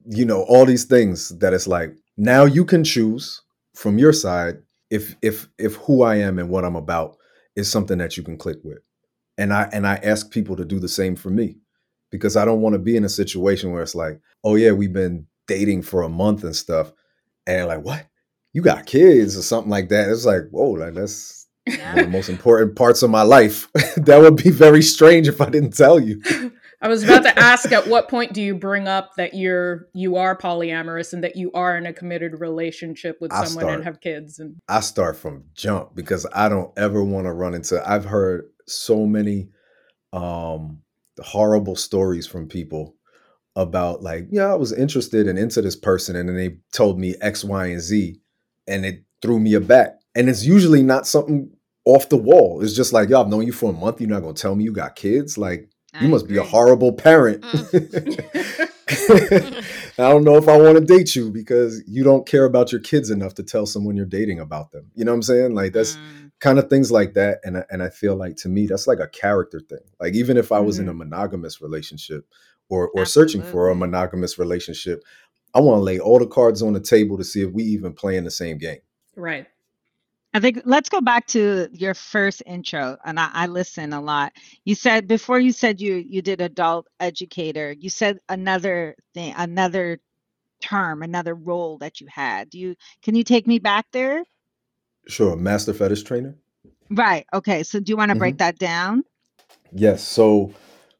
you 0.07 0.25
know 0.25 0.43
all 0.49 0.65
these 0.65 0.85
things 0.85 1.29
that 1.41 1.53
it's 1.53 1.67
like 1.67 1.95
now 2.17 2.45
you 2.45 2.65
can 2.65 2.83
choose 2.83 3.43
from 3.75 3.99
your 3.99 4.13
side 4.13 4.57
if 4.91 5.15
if 5.23 5.49
if 5.59 5.75
who 5.77 6.03
I 6.03 6.17
am 6.17 6.39
and 6.39 6.49
what 6.49 6.65
I'm 6.65 6.77
about 6.77 7.17
is 7.57 7.71
something 7.71 7.99
that 7.99 8.17
you 8.17 8.23
can 8.23 8.37
click 8.39 8.59
with. 8.65 8.79
And 9.39 9.53
I 9.53 9.69
and 9.73 9.87
I 9.87 9.97
ask 9.97 10.31
people 10.31 10.57
to 10.57 10.65
do 10.65 10.79
the 10.79 10.89
same 10.89 11.17
for 11.17 11.31
me 11.31 11.57
because 12.11 12.37
I 12.37 12.45
don't 12.45 12.61
want 12.61 12.75
to 12.75 12.79
be 12.79 12.97
in 12.97 13.05
a 13.05 13.09
situation 13.09 13.73
where 13.73 13.83
it's 13.83 13.95
like, 13.95 14.21
"Oh 14.45 14.57
yeah, 14.57 14.73
we've 14.73 14.93
been 14.93 15.27
dating 15.47 15.83
for 15.83 16.03
a 16.03 16.09
month 16.09 16.45
and 16.45 16.55
stuff." 16.55 16.93
And 17.47 17.69
like, 17.69 17.85
"What? 17.85 18.07
You 18.53 18.63
got 18.63 18.87
kids 18.87 19.37
or 19.37 19.43
something 19.43 19.71
like 19.71 19.89
that." 19.91 20.09
It's 20.09 20.25
like, 20.25 20.49
"Whoa, 20.51 20.71
like 20.71 20.95
that's 20.95 21.47
one 21.67 21.99
of 21.99 22.05
the 22.07 22.11
most 22.11 22.29
important 22.29 22.77
parts 22.77 23.03
of 23.03 23.11
my 23.11 23.23
life." 23.23 23.69
that 23.97 24.21
would 24.21 24.37
be 24.37 24.51
very 24.51 24.83
strange 24.83 25.29
if 25.29 25.41
I 25.41 25.49
didn't 25.49 25.77
tell 25.77 26.01
you. 26.01 26.23
I 26.83 26.89
was 26.89 27.05
about 27.05 27.25
to 27.25 27.39
ask 27.39 27.71
at 27.73 27.89
what 27.89 28.09
point 28.09 28.33
do 28.33 28.41
you 28.41 28.55
bring 28.55 28.89
up 28.89 29.15
that 29.17 29.35
you're 29.35 29.89
you 29.93 30.17
are 30.17 30.37
polyamorous 30.37 31.13
and 31.13 31.23
that 31.25 31.37
you 31.37 31.53
are 31.53 31.77
in 31.77 31.85
a 31.85 31.93
committed 31.93 32.41
relationship 32.41 33.19
with 33.21 33.33
I 33.33 33.45
someone 33.45 33.75
and 33.75 33.85
have 33.85 34.01
kids 34.01 34.39
and 34.39 34.57
I 34.67 34.81
start 34.81 35.17
from 35.17 35.45
jump 35.55 35.95
because 35.95 36.27
I 36.33 36.49
don't 36.49 36.73
ever 36.79 37.05
want 37.05 37.27
to 37.27 37.33
run 37.33 37.53
into 37.53 37.87
I've 37.87 38.07
heard 38.07 38.49
so 38.67 39.05
many 39.05 39.51
um 40.15 40.81
horrible 41.23 41.77
stories 41.77 42.27
from 42.27 42.49
people 42.49 42.95
about 43.57 44.03
like, 44.03 44.27
yeah, 44.31 44.53
I 44.53 44.55
was 44.55 44.73
interested 44.73 45.27
and 45.27 45.39
into 45.39 45.61
this 45.61 45.77
person 45.77 46.17
and 46.17 46.29
then 46.29 46.37
they 46.37 46.59
told 46.73 46.99
me 46.99 47.15
X, 47.21 47.45
Y, 47.45 47.67
and 47.67 47.81
Z 47.81 48.21
and 48.67 48.85
it 48.85 49.05
threw 49.23 49.41
me 49.41 49.55
aback. 49.55 50.01
And 50.15 50.29
it's 50.29 50.45
usually 50.45 50.83
not 50.83 51.07
something 51.07 51.51
off 51.85 52.09
the 52.09 52.17
wall. 52.17 52.63
It's 52.63 52.75
just 52.75 52.93
like, 52.93 53.09
yo, 53.09 53.21
I've 53.21 53.29
known 53.29 53.47
you 53.47 53.53
for 53.53 53.71
a 53.71 53.73
month. 53.73 54.01
You're 54.01 54.11
not 54.11 54.21
gonna 54.21 54.35
tell 54.35 54.55
me 54.55 54.65
you 54.65 54.73
got 54.73 54.97
kids? 54.97 55.39
Like, 55.39 55.69
I 55.95 56.05
you 56.05 56.11
must 56.11 56.29
be 56.29 56.37
a 56.37 56.43
horrible 56.43 56.93
parent. 56.93 57.45
I 59.99 60.09
don't 60.09 60.25
know 60.25 60.37
if 60.37 60.49
I 60.49 60.57
want 60.57 60.79
to 60.79 60.85
date 60.85 61.15
you 61.15 61.31
because 61.31 61.83
you 61.87 62.03
don't 62.03 62.27
care 62.27 62.45
about 62.45 62.73
your 62.73 62.81
kids 62.81 63.11
enough 63.11 63.35
to 63.35 63.43
tell 63.43 63.67
someone 63.67 63.97
you're 63.97 64.07
dating 64.07 64.41
about 64.41 64.73
them. 64.73 64.91
You 64.95 65.05
know 65.05 65.13
what 65.13 65.17
I'm 65.17 65.23
saying? 65.23 65.55
Like 65.55 65.73
that's 65.73 65.97
Mm. 65.97 66.20
Kind 66.41 66.59
of 66.59 66.69
things 66.69 66.91
like 66.91 67.15
that. 67.15 67.41
And 67.45 67.59
I- 67.59 67.65
and 67.71 67.83
I 67.83 67.91
feel 67.91 68.17
like 68.17 68.37
to 68.37 68.49
me 68.49 68.67
that's 68.67 68.87
like 68.87 69.01
a 69.01 69.09
character 69.09 69.61
thing. 69.61 69.85
Like 70.01 70.15
even 70.15 70.37
if 70.37 70.53
I 70.53 70.61
was 70.61 70.79
in 70.79 70.89
a 70.89 70.91
mm-hmm. 70.91 70.99
monogamous 70.99 71.61
relationship 71.61 72.27
or 72.69 72.91
or 72.91 73.05
searching 73.05 73.43
for 73.43 73.69
a 73.69 73.75
monogamous 73.75 74.39
relationship, 74.39 75.03
I 75.55 75.61
want 75.61 75.79
to 75.79 75.83
lay 75.83 75.99
all 75.99 76.19
the 76.19 76.27
cards 76.27 76.63
on 76.63 76.73
the 76.73 76.81
table 76.81 77.19
to 77.19 77.25
see 77.25 77.43
if 77.43 77.53
we 77.53 77.63
even 77.65 77.93
playing 77.93 78.25
the 78.25 78.31
same 78.31 78.59
game. 78.59 78.81
right. 79.17 79.47
I 80.33 80.39
think 80.39 80.63
let's 80.65 80.89
go 80.89 81.01
back 81.01 81.27
to 81.29 81.69
your 81.73 81.93
first 81.93 82.41
intro, 82.47 82.97
and 83.05 83.19
I, 83.19 83.31
I 83.33 83.47
listen 83.49 83.93
a 83.93 84.01
lot. 84.01 84.33
You 84.65 84.77
said 84.77 85.09
before 85.09 85.41
you 85.41 85.51
said 85.51 85.81
you 85.81 85.97
you 85.97 86.23
did 86.23 86.41
adult 86.41 86.87
educator. 87.01 87.73
You 87.73 87.91
said 87.91 88.21
another 88.29 88.95
thing, 89.13 89.35
another 89.37 89.99
term, 90.61 91.03
another 91.03 91.35
role 91.35 91.79
that 91.79 92.01
you 92.01 92.07
had. 92.09 92.49
Do 92.51 92.61
you 92.61 92.77
can 93.03 93.17
you 93.17 93.25
take 93.25 93.49
me 93.49 93.59
back 93.59 93.87
there? 93.93 94.23
Sure, 95.11 95.37
master 95.37 95.73
fetish 95.73 96.05
trainer. 96.05 96.37
Right. 96.91 97.27
Okay. 97.33 97.63
So 97.63 97.81
do 97.81 97.91
you 97.91 97.97
want 97.97 98.11
to 98.11 98.17
break 98.17 98.39
that 98.39 98.59
down? 98.59 99.05
Yes. 99.73 100.03
So 100.03 100.53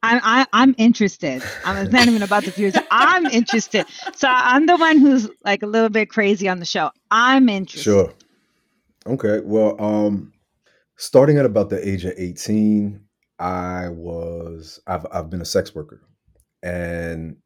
I'm 0.03 0.19
I, 0.23 0.45
I'm 0.53 0.75
interested. 0.77 1.43
I'm 1.65 1.89
not 1.89 2.07
even 2.07 2.23
about 2.23 2.43
the 2.43 2.51
viewers. 2.51 2.75
I'm 2.91 3.25
interested. 3.27 3.85
So 4.15 4.27
I'm 4.29 4.65
the 4.65 4.77
one 4.77 4.97
who's 4.97 5.29
like 5.43 5.63
a 5.63 5.67
little 5.67 5.89
bit 5.89 6.09
crazy 6.09 6.49
on 6.49 6.59
the 6.59 6.65
show. 6.65 6.91
I'm 7.09 7.49
interested. 7.49 7.83
Sure. 7.83 8.13
Okay. 9.05 9.41
Well, 9.43 9.81
um, 9.81 10.33
starting 10.97 11.37
at 11.37 11.45
about 11.45 11.69
the 11.69 11.87
age 11.87 12.05
of 12.05 12.13
18, 12.17 13.01
I 13.39 13.89
was 13.89 14.79
I've 14.87 15.05
I've 15.11 15.29
been 15.29 15.41
a 15.41 15.45
sex 15.45 15.75
worker. 15.75 16.01
And 16.63 17.37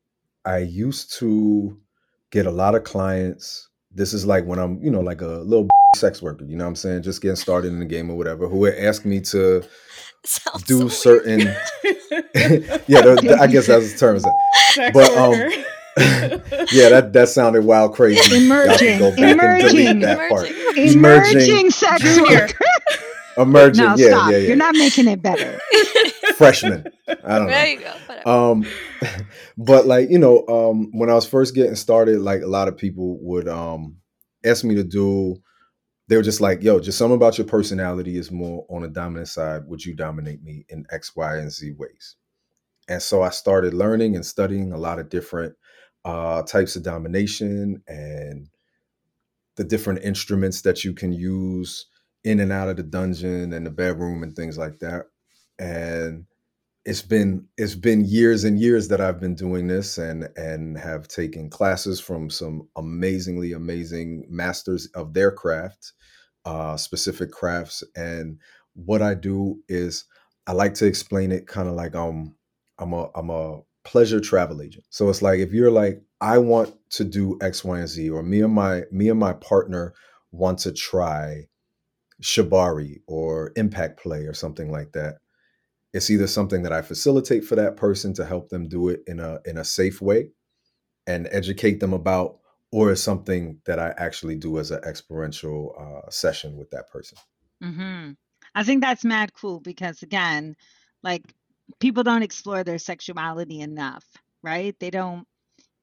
I 0.45 0.59
used 0.59 1.13
to 1.19 1.77
get 2.31 2.45
a 2.45 2.51
lot 2.51 2.75
of 2.75 2.83
clients. 2.83 3.69
This 3.95 4.13
is 4.13 4.25
like 4.25 4.45
when 4.45 4.59
I'm, 4.59 4.81
you 4.83 4.91
know, 4.91 4.99
like 5.01 5.21
a 5.21 5.27
little 5.27 5.67
sex 5.95 6.21
worker, 6.21 6.43
you 6.45 6.55
know 6.57 6.65
what 6.65 6.69
I'm 6.69 6.75
saying? 6.75 7.03
Just 7.03 7.21
getting 7.21 7.35
started 7.37 7.69
in 7.69 7.79
the 7.79 7.85
game 7.85 8.09
or 8.09 8.17
whatever, 8.17 8.47
who 8.47 8.57
would 8.59 8.75
ask 8.75 9.05
me 9.05 9.21
to 9.21 9.63
Sounds 10.25 10.63
do 10.63 10.79
weird. 10.79 10.91
certain 10.91 11.39
yeah, 12.87 13.01
the- 13.01 13.19
the- 13.23 13.37
I 13.39 13.47
guess 13.47 13.67
that's 13.67 13.93
the 13.93 13.97
term. 13.97 14.19
Sex 14.19 14.93
But, 14.93 15.11
um. 15.17 15.33
Yeah, 16.73 16.89
that 16.89 17.11
that 17.13 17.29
sounded 17.29 17.63
wild 17.63 17.93
crazy. 17.95 18.45
Emerging, 18.45 18.99
go 18.99 19.11
back 19.11 19.19
and 19.19 19.61
delete 19.61 19.87
emerging. 19.91 20.27
part. 20.29 20.49
Emerging. 20.49 20.93
Emerging, 20.93 21.39
Emerging. 21.39 21.69
sex 21.71 22.19
worker. 22.19 22.59
Emerging, 23.37 23.85
No, 23.85 23.95
yeah, 23.95 24.07
stop. 24.09 24.31
yeah, 24.31 24.37
yeah. 24.37 24.47
You're 24.47 24.55
not 24.55 24.75
making 24.75 25.07
it 25.07 25.21
better. 25.21 25.59
Freshman. 26.35 26.85
I 27.07 27.37
don't 27.37 27.47
know. 27.47 27.53
There 27.53 27.67
you 27.67 27.79
go. 27.79 28.31
Um 28.31 28.65
but 29.57 29.85
like 29.85 30.09
you 30.09 30.19
know 30.19 30.45
um 30.47 30.89
when 30.91 31.09
i 31.09 31.13
was 31.13 31.27
first 31.27 31.53
getting 31.55 31.75
started 31.75 32.19
like 32.19 32.41
a 32.41 32.47
lot 32.47 32.67
of 32.67 32.75
people 32.77 33.17
would 33.21 33.47
um 33.47 33.97
ask 34.43 34.63
me 34.63 34.75
to 34.75 34.83
do 34.83 35.37
they 36.07 36.17
were 36.17 36.23
just 36.23 36.41
like, 36.41 36.61
yo, 36.61 36.79
just 36.79 36.97
something 36.97 37.15
about 37.15 37.37
your 37.37 37.47
personality 37.47 38.17
is 38.17 38.31
more 38.31 38.65
on 38.69 38.83
the 38.83 38.87
dominant 38.87 39.27
side. 39.27 39.63
Would 39.65 39.83
you 39.83 39.95
dominate 39.95 40.43
me 40.43 40.65
in 40.69 40.85
X, 40.91 41.15
Y, 41.15 41.37
and 41.37 41.51
Z 41.51 41.71
ways? 41.77 42.15
And 42.87 43.01
so 43.01 43.23
I 43.23 43.29
started 43.29 43.73
learning 43.73 44.15
and 44.15 44.25
studying 44.25 44.71
a 44.71 44.77
lot 44.77 44.99
of 44.99 45.09
different 45.09 45.55
uh, 46.03 46.43
types 46.43 46.75
of 46.75 46.83
domination 46.83 47.81
and 47.87 48.47
the 49.55 49.63
different 49.63 50.03
instruments 50.03 50.61
that 50.61 50.83
you 50.83 50.93
can 50.93 51.11
use 51.11 51.87
in 52.25 52.39
and 52.41 52.51
out 52.51 52.67
of 52.67 52.75
the 52.75 52.83
dungeon 52.83 53.53
and 53.53 53.65
the 53.65 53.69
bedroom 53.69 54.23
and 54.23 54.35
things 54.35 54.57
like 54.57 54.79
that. 54.79 55.05
And 55.59 56.25
it's 56.83 57.01
been 57.01 57.47
it's 57.57 57.75
been 57.75 58.03
years 58.05 58.43
and 58.43 58.59
years 58.59 58.89
that 58.89 59.01
I've 59.01 59.19
been 59.19 59.35
doing 59.35 59.67
this 59.67 59.97
and 59.97 60.27
and 60.35 60.77
have 60.77 61.07
taken 61.07 61.49
classes 61.49 61.99
from 61.99 62.29
some 62.29 62.67
amazingly 62.75 63.53
amazing 63.53 64.25
masters 64.29 64.87
of 64.95 65.13
their 65.13 65.31
craft, 65.31 65.93
uh, 66.45 66.77
specific 66.77 67.31
crafts. 67.31 67.83
And 67.95 68.39
what 68.73 69.01
I 69.01 69.13
do 69.13 69.61
is 69.69 70.05
I 70.47 70.53
like 70.53 70.73
to 70.75 70.87
explain 70.87 71.31
it 71.31 71.47
kind 71.47 71.69
of 71.69 71.75
like 71.75 71.95
um 71.95 72.35
I'm 72.79 72.93
a 72.93 73.09
I'm 73.15 73.29
a 73.29 73.61
pleasure 73.83 74.19
travel 74.19 74.61
agent. 74.61 74.85
So 74.89 75.09
it's 75.09 75.21
like 75.21 75.39
if 75.39 75.53
you're 75.53 75.71
like 75.71 76.01
I 76.21 76.39
want 76.39 76.75
to 76.91 77.03
do 77.03 77.37
X, 77.41 77.63
Y, 77.63 77.79
and 77.79 77.87
Z, 77.87 78.09
or 78.09 78.23
me 78.23 78.41
and 78.41 78.53
my 78.53 78.83
me 78.91 79.09
and 79.09 79.19
my 79.19 79.33
partner 79.33 79.93
want 80.31 80.59
to 80.59 80.73
try 80.73 81.47
Shibari 82.21 83.01
or 83.07 83.51
impact 83.55 83.99
play 84.01 84.25
or 84.25 84.33
something 84.33 84.71
like 84.71 84.91
that. 84.93 85.17
It's 85.93 86.09
either 86.09 86.27
something 86.27 86.63
that 86.63 86.73
I 86.73 86.81
facilitate 86.81 87.45
for 87.45 87.55
that 87.55 87.77
person 87.77 88.13
to 88.15 88.25
help 88.25 88.49
them 88.49 88.67
do 88.67 88.89
it 88.89 89.01
in 89.07 89.19
a 89.19 89.39
in 89.45 89.57
a 89.57 89.65
safe 89.65 90.01
way 90.01 90.31
and 91.07 91.27
educate 91.31 91.79
them 91.79 91.93
about, 91.93 92.39
or 92.71 92.91
it's 92.91 93.01
something 93.01 93.59
that 93.65 93.79
I 93.79 93.93
actually 93.97 94.35
do 94.35 94.59
as 94.59 94.71
an 94.71 94.83
experiential 94.83 95.75
uh, 95.79 96.09
session 96.09 96.57
with 96.57 96.69
that 96.71 96.89
person. 96.89 97.17
Mm-hmm. 97.63 98.11
I 98.55 98.63
think 98.63 98.81
that's 98.81 99.05
mad 99.05 99.33
cool 99.33 99.59
because 99.59 100.01
again, 100.01 100.55
like 101.03 101.23
people 101.79 102.03
don't 102.03 102.23
explore 102.23 102.63
their 102.63 102.77
sexuality 102.77 103.61
enough, 103.61 104.05
right? 104.43 104.75
They 104.79 104.89
don't. 104.89 105.25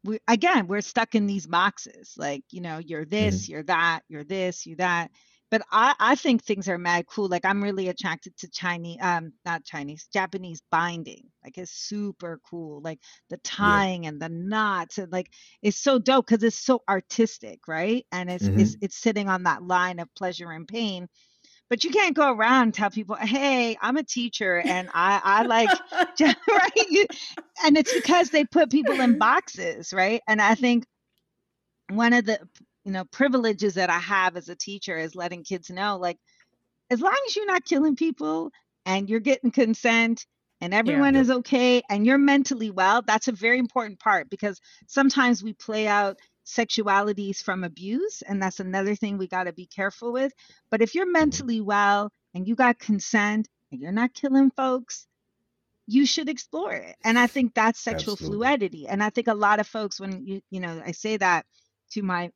We, 0.05 0.19
again, 0.27 0.67
we're 0.67 0.81
stuck 0.81 1.15
in 1.15 1.27
these 1.27 1.47
boxes. 1.47 2.15
Like, 2.19 2.43
you 2.51 2.61
know, 2.61 2.79
you're 2.79 3.05
this, 3.05 3.45
mm-hmm. 3.45 3.53
you're 3.53 3.63
that, 3.65 4.01
you're 4.09 4.25
this, 4.25 4.67
you 4.67 4.77
that. 4.77 5.11
But 5.53 5.61
I, 5.71 5.95
I 6.01 6.15
think 6.15 6.43
things 6.43 6.67
are 6.67 6.79
mad 6.79 7.07
cool. 7.07 7.29
Like 7.29 7.45
I'm 7.45 7.63
really 7.63 7.89
attracted 7.89 8.35
to 8.39 8.49
Chinese, 8.49 8.97
um, 9.03 9.35
not 9.45 9.67
Chinese, 9.67 10.09
Japanese 10.11 10.63
binding. 10.71 11.25
Like 11.45 11.59
it's 11.59 11.71
super 11.71 12.41
cool. 12.49 12.81
Like 12.81 13.01
the 13.29 13.37
tying 13.37 14.05
yeah. 14.05 14.09
and 14.09 14.21
the 14.21 14.31
knots 14.31 14.97
and 14.97 15.13
like 15.13 15.31
it's 15.61 15.77
so 15.77 15.99
dope 15.99 16.27
because 16.27 16.43
it's 16.43 16.57
so 16.57 16.83
artistic, 16.89 17.69
right? 17.69 18.07
And 18.13 18.31
it's, 18.31 18.45
mm-hmm. 18.45 18.61
it's 18.61 18.77
it's 18.81 18.97
sitting 18.97 19.29
on 19.29 19.43
that 19.43 19.63
line 19.63 19.99
of 19.99 20.09
pleasure 20.15 20.51
and 20.51 20.67
pain 20.67 21.07
but 21.69 21.85
you 21.85 21.91
can't 21.91 22.15
go 22.15 22.31
around 22.31 22.65
and 22.65 22.75
tell 22.75 22.91
people, 22.91 23.17
"Hey, 23.17 23.79
I'm 23.81 23.97
a 23.97 24.03
teacher 24.03 24.59
and 24.59 24.91
I 24.93 25.21
I 25.25 25.43
like 25.45 25.71
right." 26.21 26.87
You, 26.91 27.07
and 27.65 27.79
it's 27.79 27.95
because 27.95 28.29
they 28.29 28.45
put 28.45 28.71
people 28.71 29.01
in 29.01 29.19
boxes, 29.19 29.91
right? 29.91 30.21
And 30.29 30.43
I 30.43 30.55
think 30.55 30.85
one 31.89 32.13
of 32.13 32.27
the 32.27 32.41
you 32.85 32.93
know 32.93 33.05
privileges 33.05 33.75
that 33.75 33.91
I 33.91 33.99
have 33.99 34.37
as 34.37 34.49
a 34.49 34.57
teacher 34.57 34.97
is 34.99 35.15
letting 35.15 35.45
kids 35.45 35.71
know, 35.71 35.97
like, 35.99 36.19
as 36.91 37.01
long 37.01 37.17
as 37.27 37.37
you're 37.37 37.47
not 37.47 37.65
killing 37.65 37.97
people 37.97 38.51
and 38.85 39.09
you're 39.09 39.21
getting 39.21 39.51
consent 39.51 40.27
and 40.61 40.75
everyone 40.75 41.15
yeah. 41.15 41.21
is 41.21 41.31
okay 41.31 41.83
and 41.89 42.07
you're 42.07 42.19
mentally 42.19 42.71
well, 42.71 43.03
that's 43.03 43.29
a 43.29 43.33
very 43.33 43.59
important 43.59 43.99
part 43.99 44.31
because 44.31 44.61
sometimes 44.87 45.43
we 45.43 45.53
play 45.55 45.87
out 45.87 46.19
sexualities 46.45 47.43
from 47.43 47.65
abuse 47.65 48.23
and 48.23 48.43
that's 48.43 48.61
another 48.61 48.95
thing 48.95 49.17
we 49.17 49.29
got 49.29 49.45
to 49.45 49.53
be 49.53 49.67
careful 49.67 50.13
with 50.13 50.33
but 50.71 50.83
if 50.83 50.95
you're 50.95 51.11
mentally 51.11 51.61
well 51.61 52.11
and 52.35 52.49
you 52.49 52.55
got 52.57 52.79
consent 52.79 53.49
and 53.71 53.81
you're 53.81 53.93
not 53.93 54.13
killing 54.13 54.51
folks 54.51 55.07
you 55.87 56.05
should 56.05 56.29
explore 56.29 56.73
it 56.73 56.97
and 57.05 57.17
i 57.17 57.29
think 57.29 57.55
that's 57.55 57.79
sexual 57.79 58.15
Absolutely. 58.15 58.39
fluidity 58.39 58.89
and 58.89 59.03
i 59.03 59.11
think 59.11 59.29
a 59.29 59.35
lot 59.35 59.61
of 59.61 59.69
folks 59.69 60.01
when 60.01 60.27
you 60.27 60.41
you 60.51 60.59
know 60.59 60.83
i 60.85 60.91
say 60.91 61.17
that 61.17 61.47
to 61.93 62.03
my 62.03 62.31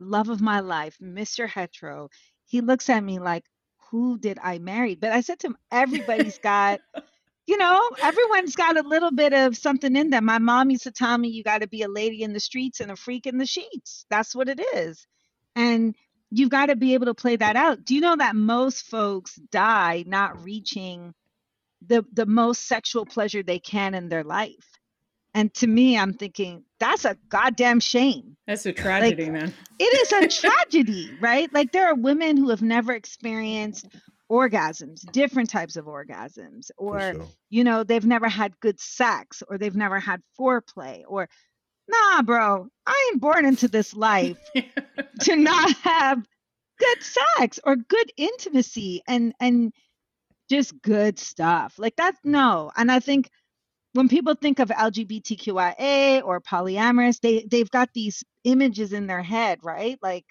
love 0.00 0.28
of 0.28 0.40
my 0.40 0.60
life 0.60 0.96
mr 1.02 1.48
hetero 1.48 2.08
he 2.46 2.60
looks 2.60 2.88
at 2.88 3.02
me 3.02 3.18
like 3.18 3.44
who 3.90 4.18
did 4.18 4.38
i 4.42 4.58
marry 4.58 4.94
but 4.94 5.12
i 5.12 5.20
said 5.20 5.38
to 5.38 5.48
him 5.48 5.56
everybody's 5.70 6.38
got 6.38 6.80
you 7.48 7.56
know, 7.56 7.90
everyone's 8.02 8.54
got 8.54 8.76
a 8.76 8.86
little 8.86 9.10
bit 9.10 9.32
of 9.32 9.56
something 9.56 9.96
in 9.96 10.10
them. 10.10 10.26
My 10.26 10.38
mom 10.38 10.68
used 10.70 10.82
to 10.82 10.90
tell 10.90 11.16
me 11.16 11.28
you 11.28 11.42
got 11.42 11.62
to 11.62 11.66
be 11.66 11.80
a 11.80 11.88
lady 11.88 12.22
in 12.22 12.34
the 12.34 12.40
streets 12.40 12.80
and 12.80 12.90
a 12.90 12.96
freak 12.96 13.26
in 13.26 13.38
the 13.38 13.46
sheets. 13.46 14.04
That's 14.10 14.34
what 14.34 14.50
it 14.50 14.60
is. 14.74 15.06
And 15.56 15.96
you've 16.30 16.50
got 16.50 16.66
to 16.66 16.76
be 16.76 16.92
able 16.92 17.06
to 17.06 17.14
play 17.14 17.36
that 17.36 17.56
out. 17.56 17.86
Do 17.86 17.94
you 17.94 18.02
know 18.02 18.16
that 18.16 18.36
most 18.36 18.84
folks 18.84 19.36
die 19.50 20.04
not 20.06 20.44
reaching 20.44 21.14
the 21.86 22.04
the 22.12 22.26
most 22.26 22.66
sexual 22.68 23.06
pleasure 23.06 23.42
they 23.42 23.60
can 23.60 23.94
in 23.94 24.10
their 24.10 24.24
life? 24.24 24.78
And 25.34 25.52
to 25.54 25.66
me, 25.66 25.98
I'm 25.98 26.14
thinking 26.14 26.64
that's 26.80 27.04
a 27.04 27.16
goddamn 27.28 27.80
shame. 27.80 28.36
That's 28.46 28.66
a 28.66 28.72
tragedy, 28.72 29.24
like, 29.24 29.32
man. 29.32 29.54
It 29.78 29.84
is 29.84 30.12
a 30.12 30.40
tragedy, 30.40 31.10
right? 31.20 31.52
Like 31.52 31.72
there 31.72 31.86
are 31.86 31.94
women 31.94 32.36
who 32.36 32.50
have 32.50 32.62
never 32.62 32.92
experienced 32.92 33.86
orgasms, 34.30 35.10
different 35.12 35.50
types 35.50 35.76
of 35.76 35.86
orgasms, 35.86 36.70
or 36.76 37.00
sure. 37.00 37.26
you 37.50 37.64
know, 37.64 37.84
they've 37.84 38.06
never 38.06 38.28
had 38.28 38.58
good 38.60 38.80
sex, 38.80 39.42
or 39.48 39.58
they've 39.58 39.76
never 39.76 39.98
had 40.00 40.20
foreplay, 40.38 41.02
or 41.06 41.28
nah, 41.88 42.22
bro, 42.22 42.68
I 42.86 43.10
ain't 43.10 43.20
born 43.20 43.44
into 43.44 43.68
this 43.68 43.94
life 43.94 44.38
to 45.20 45.36
not 45.36 45.72
have 45.78 46.26
good 46.78 47.02
sex 47.02 47.58
or 47.64 47.76
good 47.76 48.12
intimacy 48.16 49.02
and 49.08 49.34
and 49.40 49.72
just 50.48 50.80
good 50.82 51.18
stuff. 51.18 51.78
Like 51.78 51.96
that's 51.96 52.18
mm. 52.20 52.30
no. 52.30 52.70
And 52.76 52.90
I 52.90 53.00
think 53.00 53.30
when 53.94 54.08
people 54.08 54.34
think 54.34 54.58
of 54.58 54.68
LGBTQIA 54.68 56.22
or 56.24 56.40
polyamorous, 56.40 57.20
they 57.20 57.46
they've 57.50 57.70
got 57.70 57.90
these 57.94 58.24
images 58.44 58.92
in 58.92 59.06
their 59.06 59.22
head, 59.22 59.60
right? 59.62 59.98
Like 60.02 60.24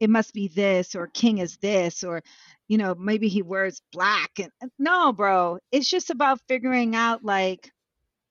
it 0.00 0.10
must 0.10 0.32
be 0.34 0.48
this 0.48 0.94
or 0.94 1.08
king 1.08 1.38
is 1.38 1.56
this 1.58 2.04
or 2.04 2.22
you 2.68 2.76
know, 2.78 2.94
maybe 2.94 3.28
he 3.28 3.42
wears 3.42 3.80
black. 3.92 4.38
And 4.38 4.50
no, 4.78 5.12
bro, 5.12 5.58
it's 5.72 5.88
just 5.88 6.10
about 6.10 6.40
figuring 6.48 6.94
out 6.94 7.24
like 7.24 7.70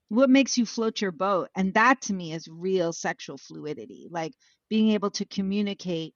what 0.10 0.30
makes 0.30 0.58
you 0.58 0.66
float 0.66 1.02
your 1.02 1.12
boat. 1.12 1.50
And 1.56 1.74
that 1.74 2.02
to 2.04 2.14
me 2.14 2.34
is 2.34 2.48
real 2.48 2.94
sexual 2.94 3.38
fluidity, 3.38 4.08
like 4.12 4.34
being 4.70 4.92
able 4.92 5.12
to 5.12 5.26
communicate. 5.26 6.14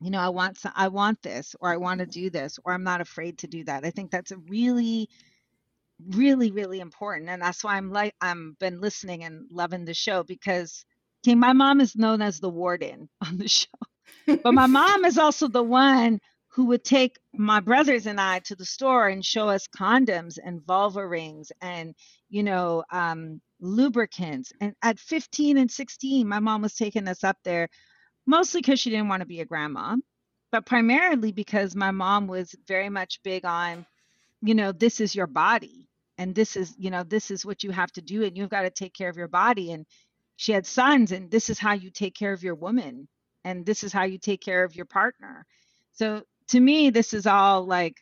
You 0.00 0.10
know, 0.10 0.20
I 0.20 0.30
want 0.30 0.58
some, 0.58 0.72
I 0.74 0.88
want 0.88 1.22
this, 1.22 1.54
or 1.60 1.70
I 1.70 1.76
want 1.76 2.00
to 2.00 2.06
do 2.06 2.30
this, 2.30 2.58
or 2.64 2.72
I'm 2.72 2.84
not 2.84 3.00
afraid 3.00 3.38
to 3.38 3.46
do 3.46 3.64
that. 3.64 3.84
I 3.84 3.90
think 3.90 4.10
that's 4.10 4.30
a 4.32 4.38
really, 4.48 5.08
really, 6.08 6.50
really 6.50 6.80
important, 6.80 7.28
and 7.28 7.42
that's 7.42 7.64
why 7.64 7.76
I'm 7.76 7.90
like 7.90 8.14
I'm 8.20 8.56
been 8.60 8.80
listening 8.80 9.24
and 9.24 9.46
loving 9.50 9.84
the 9.84 9.94
show 9.94 10.22
because, 10.22 10.84
okay, 11.24 11.34
my 11.34 11.52
mom 11.52 11.80
is 11.80 11.96
known 11.96 12.22
as 12.22 12.40
the 12.40 12.48
warden 12.48 13.08
on 13.26 13.38
the 13.38 13.48
show, 13.48 13.68
but 14.26 14.54
my 14.54 14.66
mom 14.78 15.04
is 15.04 15.18
also 15.18 15.48
the 15.48 15.62
one 15.62 16.20
who 16.52 16.66
would 16.66 16.82
take 16.82 17.16
my 17.32 17.60
brothers 17.60 18.06
and 18.06 18.20
I 18.20 18.40
to 18.40 18.56
the 18.56 18.64
store 18.64 19.08
and 19.08 19.24
show 19.24 19.48
us 19.48 19.68
condoms 19.68 20.36
and 20.42 20.64
vulva 20.66 21.06
rings 21.06 21.52
and, 21.60 21.94
you 22.28 22.42
know, 22.42 22.82
um, 22.90 23.40
lubricants. 23.60 24.52
And 24.60 24.74
at 24.82 24.98
15 24.98 25.58
and 25.58 25.70
16, 25.70 26.26
my 26.26 26.40
mom 26.40 26.62
was 26.62 26.74
taking 26.74 27.06
us 27.06 27.22
up 27.22 27.36
there 27.44 27.68
mostly 28.26 28.60
because 28.60 28.80
she 28.80 28.90
didn't 28.90 29.08
want 29.08 29.20
to 29.20 29.26
be 29.26 29.40
a 29.40 29.44
grandma, 29.44 29.96
but 30.50 30.66
primarily 30.66 31.30
because 31.30 31.76
my 31.76 31.92
mom 31.92 32.26
was 32.26 32.54
very 32.66 32.88
much 32.88 33.20
big 33.22 33.44
on, 33.44 33.86
you 34.42 34.54
know, 34.54 34.72
this 34.72 35.00
is 35.00 35.14
your 35.14 35.28
body 35.28 35.89
and 36.20 36.34
this 36.34 36.54
is, 36.54 36.74
you 36.78 36.90
know, 36.90 37.02
this 37.02 37.30
is 37.30 37.44
what 37.46 37.64
you 37.64 37.70
have 37.70 37.90
to 37.92 38.02
do 38.02 38.22
and 38.22 38.36
you've 38.36 38.50
got 38.50 38.62
to 38.62 38.70
take 38.70 38.94
care 38.94 39.08
of 39.08 39.16
your 39.16 39.28
body. 39.28 39.72
And 39.72 39.86
she 40.36 40.52
had 40.52 40.66
sons 40.66 41.12
and 41.12 41.30
this 41.30 41.50
is 41.50 41.58
how 41.58 41.72
you 41.72 41.90
take 41.90 42.14
care 42.14 42.32
of 42.32 42.42
your 42.42 42.54
woman 42.54 43.08
and 43.44 43.64
this 43.66 43.82
is 43.82 43.92
how 43.92 44.04
you 44.04 44.18
take 44.18 44.42
care 44.42 44.62
of 44.62 44.76
your 44.76 44.84
partner. 44.84 45.46
So 45.92 46.22
to 46.50 46.60
me 46.60 46.90
this 46.90 47.14
is 47.14 47.26
all 47.26 47.64
like 47.64 47.96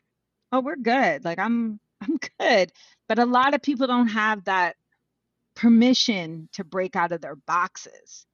oh 0.52 0.60
we're 0.60 0.76
good 0.76 1.24
like 1.24 1.38
i'm 1.38 1.78
i'm 2.00 2.18
good 2.38 2.72
but 3.08 3.18
a 3.18 3.24
lot 3.24 3.54
of 3.54 3.62
people 3.62 3.86
don't 3.86 4.08
have 4.08 4.44
that 4.44 4.76
permission 5.54 6.48
to 6.52 6.64
break 6.64 6.96
out 6.96 7.12
of 7.12 7.20
their 7.20 7.36
boxes 7.36 8.26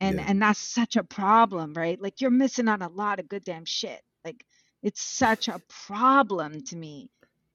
and 0.00 0.16
yeah. 0.16 0.24
and 0.26 0.42
that's 0.42 0.58
such 0.58 0.96
a 0.96 1.04
problem 1.04 1.74
right 1.74 2.00
like 2.00 2.20
you're 2.20 2.30
missing 2.30 2.68
on 2.68 2.82
a 2.82 2.88
lot 2.88 3.20
of 3.20 3.28
good 3.28 3.44
damn 3.44 3.64
shit 3.64 4.00
like 4.24 4.44
it's 4.82 5.02
such 5.02 5.48
a 5.48 5.60
problem 5.86 6.62
to 6.62 6.76
me 6.76 7.08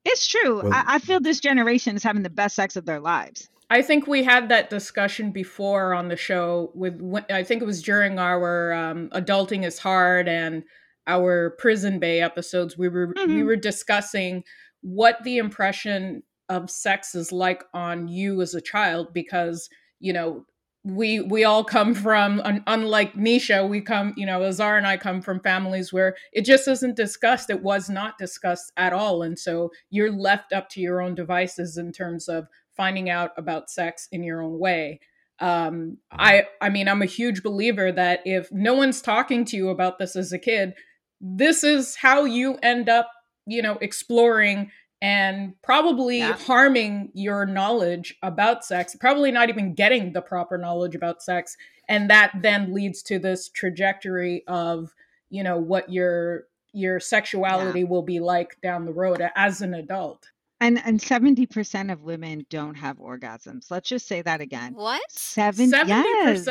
it's 0.07 0.27
true. 0.27 0.63
Well, 0.63 0.73
I, 0.73 0.95
I 0.95 0.99
feel 0.99 1.19
this 1.19 1.39
generation 1.39 1.95
is 1.95 2.03
having 2.03 2.23
the 2.23 2.29
best 2.29 2.55
sex 2.55 2.75
of 2.75 2.85
their 2.85 2.99
lives. 2.99 3.49
I 3.69 3.81
think 3.81 4.07
we 4.07 4.23
had 4.23 4.49
that 4.49 4.69
discussion 4.69 5.31
before 5.31 5.93
on 5.93 6.07
the 6.07 6.15
show 6.15 6.71
with 6.73 7.01
I 7.29 7.43
think 7.43 7.61
it 7.61 7.65
was 7.65 7.81
during 7.81 8.17
our 8.17 8.73
um, 8.73 9.09
adulting 9.09 9.65
is 9.65 9.77
hard 9.77 10.29
and 10.29 10.63
our 11.05 11.51
prison 11.59 11.99
bay 11.99 12.21
episodes. 12.21 12.77
We 12.77 12.87
were 12.87 13.13
mm-hmm. 13.13 13.33
we 13.33 13.43
were 13.43 13.57
discussing 13.57 14.43
what 14.81 15.21
the 15.23 15.37
impression 15.37 16.23
of 16.49 16.69
sex 16.69 17.13
is 17.13 17.33
like 17.33 17.63
on 17.73 18.07
you 18.07 18.41
as 18.41 18.55
a 18.55 18.61
child 18.61 19.13
because 19.13 19.69
you 19.99 20.13
know 20.13 20.45
we 20.87 21.19
we 21.19 21.43
all 21.43 21.63
come 21.63 21.93
from 21.93 22.39
un, 22.41 22.63
unlike 22.67 23.13
nisha 23.13 23.67
we 23.67 23.81
come 23.81 24.13
you 24.15 24.25
know 24.25 24.41
azar 24.43 24.77
and 24.77 24.87
i 24.87 24.95
come 24.95 25.21
from 25.21 25.39
families 25.41 25.91
where 25.91 26.15
it 26.31 26.45
just 26.45 26.67
isn't 26.67 26.95
discussed 26.95 27.49
it 27.49 27.61
was 27.61 27.89
not 27.89 28.17
discussed 28.17 28.71
at 28.77 28.93
all. 28.93 29.23
And 29.23 29.37
so 29.37 29.71
you're 29.89 30.11
left 30.11 30.53
up 30.53 30.69
to 30.69 30.81
your 30.81 31.01
own 31.01 31.15
devices 31.15 31.77
in 31.77 31.91
terms 31.91 32.27
of 32.27 32.47
finding 32.75 33.09
out 33.09 33.31
about 33.37 33.69
sex 33.69 34.07
in 34.11 34.23
your 34.23 34.41
own 34.41 34.59
way. 34.59 34.99
Um, 35.39 35.97
i 36.11 36.45
i 36.61 36.69
mean 36.69 36.87
i'm 36.87 37.03
a 37.03 37.05
huge 37.05 37.43
believer 37.43 37.91
that 37.91 38.21
if 38.25 38.51
no 38.51 38.73
one's 38.73 39.03
talking 39.03 39.45
to 39.45 39.55
you 39.55 39.69
about 39.69 39.99
this 39.99 40.15
as 40.15 40.33
a 40.33 40.39
kid 40.39 40.73
this 41.21 41.63
is 41.63 41.95
how 41.95 42.23
you 42.25 42.55
end 42.63 42.89
up 42.89 43.07
you 43.45 43.61
know 43.61 43.77
exploring 43.79 44.71
and 45.01 45.53
probably 45.61 46.19
yeah. 46.19 46.33
harming 46.33 47.11
your 47.13 47.45
knowledge 47.45 48.15
about 48.23 48.65
sex, 48.65 48.95
probably 48.99 49.31
not 49.31 49.49
even 49.49 49.73
getting 49.73 50.13
the 50.13 50.21
proper 50.21 50.57
knowledge 50.57 50.95
about 50.95 51.21
sex. 51.21 51.55
And 51.87 52.09
that 52.09 52.31
then 52.41 52.73
leads 52.73 53.01
to 53.03 53.19
this 53.19 53.49
trajectory 53.49 54.43
of, 54.47 54.93
you 55.29 55.43
know, 55.43 55.57
what 55.57 55.91
your 55.91 56.45
your 56.73 56.99
sexuality 56.99 57.81
yeah. 57.81 57.85
will 57.85 58.01
be 58.03 58.19
like 58.19 58.59
down 58.61 58.85
the 58.85 58.93
road 58.93 59.23
as 59.35 59.61
an 59.61 59.73
adult. 59.73 60.29
And 60.59 60.81
and 60.83 60.99
70% 60.99 61.91
of 61.91 62.01
women 62.01 62.45
don't 62.49 62.75
have 62.75 62.97
orgasms. 62.97 63.69
Let's 63.69 63.89
just 63.89 64.07
say 64.07 64.21
that 64.23 64.41
again. 64.41 64.73
What? 64.73 65.01
Seven, 65.09 65.71
70%? 65.71 65.87
Yes, 65.87 66.47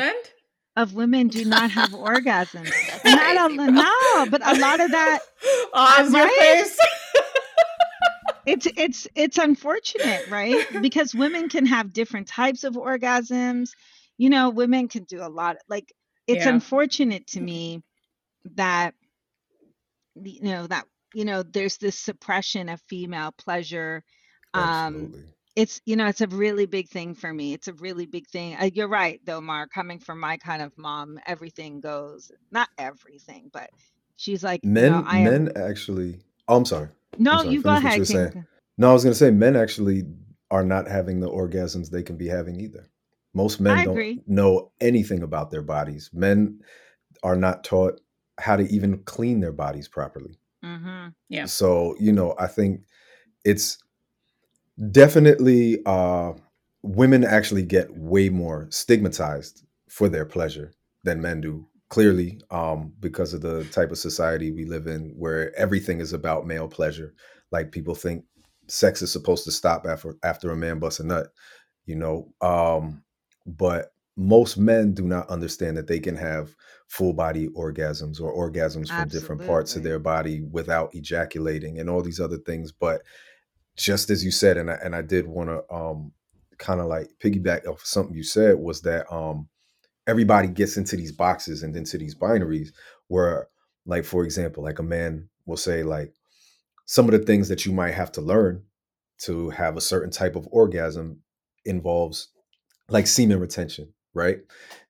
of 0.77 0.93
women 0.93 1.27
do 1.27 1.43
not 1.43 1.71
have 1.71 1.89
orgasms. 1.91 2.71
not 3.03 3.51
a, 3.51 3.71
no, 3.71 4.25
but 4.29 4.41
a 4.47 4.59
lot 4.59 4.79
of 4.79 4.91
that. 4.91 5.19
Oz, 5.73 6.11
right? 6.11 6.19
your 6.19 6.29
face 6.29 6.79
it's 8.47 8.67
it's 8.77 9.07
it's 9.15 9.37
unfortunate, 9.37 10.27
right? 10.29 10.65
because 10.81 11.13
women 11.13 11.49
can 11.49 11.65
have 11.65 11.93
different 11.93 12.27
types 12.27 12.63
of 12.63 12.73
orgasms. 12.73 13.71
You 14.17 14.29
know, 14.29 14.49
women 14.49 14.87
can 14.87 15.03
do 15.03 15.21
a 15.21 15.29
lot. 15.29 15.57
Like 15.67 15.93
it's 16.25 16.45
yeah. 16.45 16.53
unfortunate 16.53 17.27
to 17.27 17.41
me 17.41 17.83
that 18.55 18.93
you 20.15 20.41
know 20.41 20.65
that 20.67 20.85
you 21.13 21.25
know 21.25 21.43
there's 21.43 21.77
this 21.77 21.99
suppression 21.99 22.69
of 22.69 22.81
female 22.89 23.31
pleasure. 23.37 24.03
Um, 24.53 24.63
Absolutely. 24.63 25.19
Um 25.19 25.33
it's 25.57 25.81
you 25.85 25.95
know 25.95 26.05
it's 26.05 26.21
a 26.21 26.27
really 26.27 26.67
big 26.67 26.87
thing 26.87 27.15
for 27.15 27.33
me 27.33 27.51
it's 27.51 27.67
a 27.67 27.73
really 27.73 28.05
big 28.05 28.27
thing 28.27 28.55
uh, 28.61 28.69
you're 28.75 28.87
right 28.87 29.19
though 29.25 29.41
mar 29.41 29.65
coming 29.65 29.97
from 29.97 30.19
my 30.19 30.37
kind 30.37 30.61
of 30.61 30.71
mom 30.77 31.19
everything 31.25 31.81
goes 31.81 32.31
not 32.51 32.69
everything 32.77 33.49
but 33.51 33.71
she's 34.17 34.43
like 34.43 34.63
men 34.63 34.93
you 34.93 35.01
know, 35.01 35.01
men 35.01 35.49
am, 35.49 35.63
actually 35.63 36.19
oh 36.47 36.57
i'm 36.57 36.63
sorry 36.63 36.89
no, 37.17 37.37
sorry, 37.37 37.49
you 37.49 37.61
go 37.61 37.75
ahead. 37.75 38.09
You 38.09 38.45
no, 38.77 38.89
I 38.89 38.93
was 38.93 39.03
going 39.03 39.13
to 39.13 39.17
say 39.17 39.31
men 39.31 39.55
actually 39.55 40.03
are 40.51 40.63
not 40.63 40.87
having 40.87 41.19
the 41.19 41.29
orgasms 41.29 41.89
they 41.89 42.03
can 42.03 42.17
be 42.17 42.27
having 42.27 42.59
either. 42.59 42.89
Most 43.33 43.59
men 43.59 43.77
I 43.77 43.85
don't 43.85 43.93
agree. 43.93 44.23
know 44.27 44.71
anything 44.81 45.23
about 45.23 45.51
their 45.51 45.61
bodies. 45.61 46.09
Men 46.13 46.61
are 47.23 47.35
not 47.35 47.63
taught 47.63 47.99
how 48.39 48.55
to 48.55 48.63
even 48.71 48.99
clean 48.99 49.39
their 49.39 49.51
bodies 49.51 49.87
properly. 49.87 50.39
Mm-hmm. 50.63 51.09
Yeah. 51.29 51.45
So 51.45 51.95
you 51.99 52.11
know, 52.11 52.35
I 52.39 52.47
think 52.47 52.81
it's 53.43 53.77
definitely 54.91 55.79
uh, 55.85 56.33
women 56.83 57.23
actually 57.23 57.63
get 57.63 57.95
way 57.95 58.29
more 58.29 58.67
stigmatized 58.69 59.63
for 59.89 60.09
their 60.09 60.25
pleasure 60.25 60.73
than 61.03 61.21
men 61.21 61.41
do 61.41 61.67
clearly 61.89 62.41
um, 62.51 62.93
because 62.99 63.33
of 63.33 63.41
the 63.41 63.63
type 63.65 63.91
of 63.91 63.97
society 63.97 64.51
we 64.51 64.65
live 64.65 64.87
in 64.87 65.13
where 65.17 65.57
everything 65.57 65.99
is 65.99 66.13
about 66.13 66.45
male 66.45 66.67
pleasure 66.67 67.13
like 67.51 67.71
people 67.71 67.95
think 67.95 68.25
sex 68.67 69.01
is 69.01 69.11
supposed 69.11 69.45
to 69.45 69.51
stop 69.51 69.85
after 69.85 70.15
after 70.23 70.51
a 70.51 70.55
man 70.55 70.79
busts 70.79 70.99
a 70.99 71.03
nut 71.05 71.27
you 71.85 71.95
know 71.95 72.31
um, 72.41 73.03
but 73.45 73.93
most 74.17 74.57
men 74.57 74.93
do 74.93 75.03
not 75.03 75.29
understand 75.29 75.77
that 75.77 75.87
they 75.87 75.99
can 75.99 76.15
have 76.15 76.55
full 76.87 77.13
body 77.13 77.47
orgasms 77.49 78.19
or 78.19 78.33
orgasms 78.33 78.87
from 78.87 78.97
Absolutely. 78.97 79.19
different 79.19 79.47
parts 79.47 79.75
of 79.75 79.83
their 79.83 79.99
body 79.99 80.41
without 80.51 80.93
ejaculating 80.93 81.79
and 81.79 81.89
all 81.89 82.01
these 82.01 82.19
other 82.19 82.37
things 82.37 82.71
but 82.71 83.01
just 83.77 84.09
as 84.09 84.25
you 84.25 84.31
said 84.31 84.57
and 84.57 84.71
I, 84.71 84.77
and 84.83 84.95
I 84.95 85.03
did 85.03 85.27
want 85.27 85.49
to 85.49 85.73
um, 85.73 86.11
kind 86.57 86.81
of 86.81 86.87
like 86.87 87.09
piggyback 87.23 87.65
off 87.67 87.85
something 87.85 88.15
you 88.15 88.23
said 88.23 88.57
was 88.57 88.81
that 88.81 89.11
um, 89.13 89.47
everybody 90.07 90.47
gets 90.47 90.77
into 90.77 90.95
these 90.95 91.11
boxes 91.11 91.61
and 91.61 91.75
into 91.75 91.97
these 91.97 92.15
binaries 92.15 92.69
where 93.09 93.47
like 93.85 94.05
for 94.05 94.23
example 94.23 94.63
like 94.63 94.79
a 94.79 94.83
man 94.83 95.29
will 95.45 95.57
say 95.57 95.83
like 95.83 96.13
some 96.85 97.05
of 97.05 97.11
the 97.11 97.19
things 97.19 97.49
that 97.49 97.65
you 97.65 97.71
might 97.71 97.93
have 97.93 98.11
to 98.11 98.21
learn 98.21 98.63
to 99.19 99.49
have 99.49 99.75
a 99.77 99.81
certain 99.81 100.09
type 100.09 100.35
of 100.35 100.47
orgasm 100.51 101.19
involves 101.65 102.29
like 102.89 103.05
semen 103.05 103.39
retention 103.39 103.93
right 104.13 104.39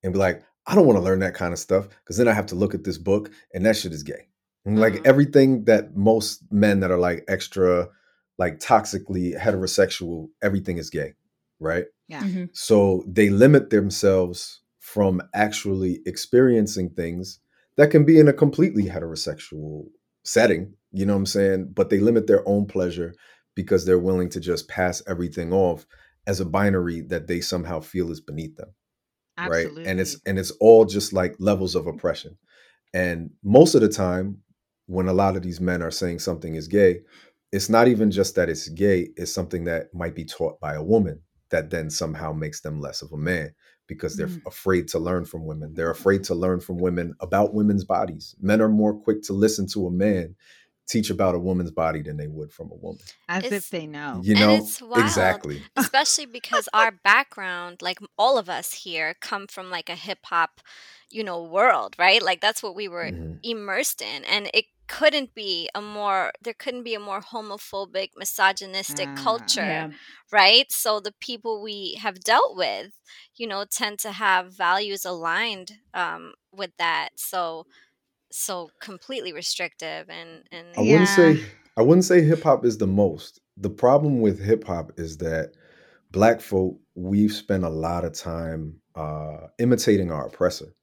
and 0.04 0.14
be 0.14 0.20
like 0.20 0.44
i 0.68 0.76
don't 0.76 0.86
want 0.86 0.98
to 0.98 1.04
learn 1.04 1.20
that 1.20 1.34
kind 1.34 1.52
of 1.52 1.60
stuff 1.60 1.88
because 1.90 2.18
then 2.18 2.28
i 2.28 2.34
have 2.34 2.46
to 2.46 2.56
look 2.56 2.74
at 2.74 2.84
this 2.84 2.98
book 2.98 3.32
and 3.54 3.66
that 3.66 3.76
shit 3.76 3.92
is 3.92 4.04
gay 4.04 4.28
and 4.66 4.80
like 4.80 4.94
mm-hmm. 4.94 5.08
everything 5.08 5.64
that 5.66 5.96
most 5.96 6.44
men 6.52 6.80
that 6.82 6.92
are 6.92 7.00
like 7.00 7.24
extra 7.28 7.88
like 8.38 8.60
toxically 8.60 9.38
heterosexual 9.38 10.28
everything 10.44 10.78
is 10.78 10.90
gay 10.90 11.14
right 11.60 11.86
yeah 12.08 12.22
mm-hmm. 12.22 12.46
so 12.54 13.04
they 13.08 13.30
limit 13.30 13.72
themselves 13.72 14.62
from 14.88 15.22
actually 15.34 16.00
experiencing 16.06 16.90
things 16.90 17.42
that 17.76 17.92
can 17.92 18.06
be 18.06 18.18
in 18.22 18.30
a 18.30 18.34
completely 18.34 18.86
heterosexual 18.86 19.84
setting, 20.24 20.74
you 20.94 21.06
know 21.06 21.12
what 21.12 21.20
I'm 21.20 21.26
saying? 21.26 21.74
But 21.74 21.90
they 21.90 22.00
limit 22.00 22.26
their 22.26 22.48
own 22.48 22.68
pleasure 22.68 23.14
because 23.54 23.86
they're 23.86 24.00
willing 24.00 24.30
to 24.30 24.40
just 24.40 24.70
pass 24.70 25.04
everything 25.06 25.52
off 25.52 25.86
as 26.26 26.40
a 26.40 26.46
binary 26.46 27.02
that 27.02 27.28
they 27.28 27.42
somehow 27.42 27.82
feel 27.82 28.12
is 28.12 28.22
beneath 28.22 28.56
them. 28.56 28.70
Absolutely. 29.38 29.84
Right. 29.84 29.92
And 29.92 30.00
it's 30.00 30.22
and 30.26 30.40
it's 30.40 30.52
all 30.62 30.86
just 30.86 31.12
like 31.12 31.36
levels 31.38 31.76
of 31.76 31.86
oppression. 31.86 32.38
And 32.94 33.32
most 33.44 33.76
of 33.76 33.82
the 33.82 33.90
time, 33.90 34.38
when 34.86 35.10
a 35.10 35.14
lot 35.14 35.36
of 35.36 35.42
these 35.42 35.60
men 35.60 35.82
are 35.82 35.92
saying 35.92 36.20
something 36.20 36.56
is 36.56 36.70
gay, 36.70 37.02
it's 37.52 37.70
not 37.70 37.90
even 37.90 38.10
just 38.10 38.36
that 38.36 38.48
it's 38.48 38.70
gay, 38.70 39.10
it's 39.18 39.34
something 39.34 39.66
that 39.66 39.94
might 39.94 40.16
be 40.16 40.24
taught 40.24 40.62
by 40.62 40.76
a 40.76 40.84
woman 40.84 41.24
that 41.50 41.70
then 41.70 41.90
somehow 41.90 42.34
makes 42.34 42.62
them 42.62 42.80
less 42.80 43.02
of 43.02 43.12
a 43.14 43.18
man 43.18 43.54
because 43.88 44.16
they're 44.16 44.28
mm. 44.28 44.46
afraid 44.46 44.88
to 44.90 45.00
learn 45.00 45.26
from 45.26 45.46
women. 45.46 45.74
They're 45.74 45.92
afraid 45.92 46.24
to 46.26 46.36
learn 46.36 46.60
from 46.60 46.78
women 46.78 47.14
about 47.20 47.54
women's 47.54 47.86
bodies. 47.86 48.36
Men 48.42 48.62
are 48.62 48.70
more 48.70 48.94
quick 48.94 49.24
to 49.24 49.34
listen 49.34 49.68
to 49.68 49.88
a 49.88 49.92
man 49.92 50.36
teach 50.88 51.10
about 51.10 51.36
a 51.36 51.40
woman's 51.40 51.72
body 51.72 52.02
than 52.02 52.18
they 52.18 52.28
would 52.28 52.52
from 52.52 52.72
a 52.72 52.76
woman. 52.76 53.02
As 53.28 53.44
it's, 53.44 53.54
if 53.54 53.70
they 53.70 53.86
know. 53.86 54.22
You 54.24 54.36
know, 54.36 54.56
exactly. 54.96 55.62
Especially 55.76 56.26
because 56.26 56.70
our 56.74 56.92
background, 56.92 57.82
like 57.82 58.00
all 58.18 58.38
of 58.38 58.50
us 58.50 58.74
here, 58.74 59.14
come 59.20 59.48
from 59.48 59.70
like 59.70 59.90
a 59.90 59.96
hip 59.96 60.20
hop, 60.24 60.62
you 61.10 61.24
know, 61.24 61.44
world, 61.44 61.96
right? 62.00 62.22
Like 62.22 62.42
that's 62.42 62.64
what 62.64 62.76
we 62.76 62.88
were 62.88 63.06
mm-hmm. 63.06 63.36
immersed 63.44 64.02
in. 64.02 64.24
And 64.26 64.50
it 64.54 64.66
couldn't 64.88 65.36
be 65.36 65.70
a 65.76 65.82
more 65.82 66.32
there 66.42 66.54
couldn't 66.54 66.84
be 66.84 66.96
a 66.96 67.00
more 67.00 67.22
homophobic 67.22 68.10
misogynistic 68.16 69.08
uh, 69.08 69.16
culture 69.16 69.62
yeah. 69.62 69.90
right 70.32 70.72
so 70.72 71.00
the 71.00 71.14
people 71.20 71.62
we 71.62 71.98
have 72.02 72.20
dealt 72.22 72.56
with 72.56 73.00
you 73.36 73.48
know 73.48 73.66
tend 73.70 74.00
to 74.00 74.12
have 74.12 74.56
values 74.56 75.06
aligned 75.06 75.74
um, 75.94 76.34
with 76.52 76.72
that 76.80 77.10
so 77.16 77.66
so 78.32 78.70
completely 78.82 79.34
restrictive 79.34 80.10
and 80.10 80.44
and 80.52 80.68
i 80.78 80.82
wouldn't 80.82 81.08
say 81.10 81.44
i 81.78 81.82
wouldn't 81.82 82.06
say 82.06 82.22
hip-hop 82.22 82.66
is 82.66 82.78
the 82.78 82.88
most 82.88 83.40
the 83.56 83.70
problem 83.70 84.22
with 84.22 84.44
hip-hop 84.44 84.92
is 84.98 85.18
that 85.18 85.54
black 86.12 86.42
folk 86.42 86.78
we've 86.96 87.34
spent 87.34 87.64
a 87.64 87.70
lot 87.70 88.04
of 88.04 88.14
time 88.14 88.80
uh, 88.96 89.48
imitating 89.60 90.12
our 90.12 90.28
oppressor 90.28 90.74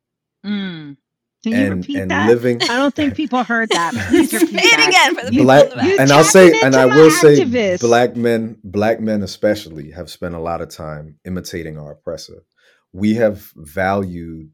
mm. 0.44 0.96
Can 1.44 1.52
you 1.52 1.58
and, 1.58 1.76
repeat 1.76 1.98
and 1.98 2.10
that? 2.10 2.26
living. 2.26 2.62
I 2.62 2.78
don't 2.78 2.94
think 2.94 3.14
people 3.14 3.44
heard 3.44 3.68
that. 3.68 3.92
Please 4.08 4.32
repeat 4.32 4.60
Say 4.60 4.66
it 4.66 4.88
again 4.88 5.14
for 5.14 5.30
the 5.30 5.42
black, 5.42 6.00
And 6.00 6.10
I'll 6.10 6.24
say, 6.24 6.58
and 6.62 6.74
I 6.74 6.86
will 6.86 7.10
say, 7.10 7.76
black 7.76 8.16
men, 8.16 8.56
black 8.64 8.98
men 8.98 9.22
especially, 9.22 9.90
have 9.90 10.08
spent 10.08 10.34
a 10.34 10.38
lot 10.38 10.62
of 10.62 10.70
time 10.70 11.18
imitating 11.26 11.76
our 11.76 11.92
oppressor. 11.92 12.44
We 12.94 13.12
have 13.16 13.52
valued 13.56 14.52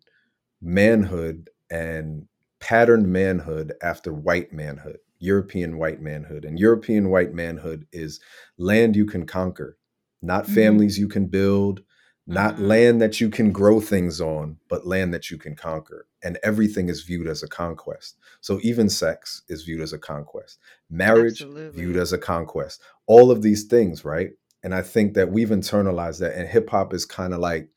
manhood 0.61 1.49
and 1.71 2.27
patterned 2.59 3.07
manhood 3.07 3.73
after 3.81 4.13
white 4.13 4.53
manhood, 4.53 4.99
European 5.21 5.79
white 5.79 6.03
manhood, 6.03 6.45
and 6.45 6.59
European 6.59 7.09
white 7.09 7.33
manhood 7.33 7.87
is 7.93 8.19
land 8.59 8.97
you 8.97 9.07
can 9.07 9.27
conquer, 9.27 9.79
not 10.21 10.43
mm-hmm. 10.43 10.55
families 10.55 10.99
you 10.99 11.07
can 11.07 11.27
build, 11.27 11.85
not 12.27 12.55
mm-hmm. 12.55 12.65
land 12.65 13.01
that 13.01 13.21
you 13.21 13.31
can 13.31 13.53
grow 13.53 13.81
things 13.81 14.21
on, 14.21 14.57
but 14.69 14.89
land 14.89 15.15
that 15.15 15.31
you 15.31 15.39
can 15.39 15.55
conquer. 15.55 16.07
And 16.23 16.39
everything 16.43 16.89
is 16.89 17.03
viewed 17.03 17.27
as 17.27 17.43
a 17.43 17.49
conquest. 17.49 18.17
So 18.41 18.61
even 18.63 18.91
sex 18.91 19.43
is 19.49 19.63
viewed 19.63 19.81
as 19.81 19.93
a 19.93 19.99
conquest, 19.99 20.59
marriage 20.91 21.43
Absolutely. 21.43 21.81
viewed 21.81 21.97
as 21.97 22.13
a 22.13 22.19
conquest, 22.19 22.83
all 23.07 23.31
of 23.31 23.43
these 23.43 23.65
things, 23.65 24.05
right? 24.05 24.31
And 24.63 24.75
I 24.75 24.83
think 24.83 25.15
that 25.15 25.31
we've 25.31 25.49
internalized 25.49 26.21
that. 26.21 26.37
And 26.37 26.49
hip 26.49 26.69
hop 26.71 26.93
is 26.93 27.07
kind 27.07 27.33
of 27.33 27.41
like 27.41 27.71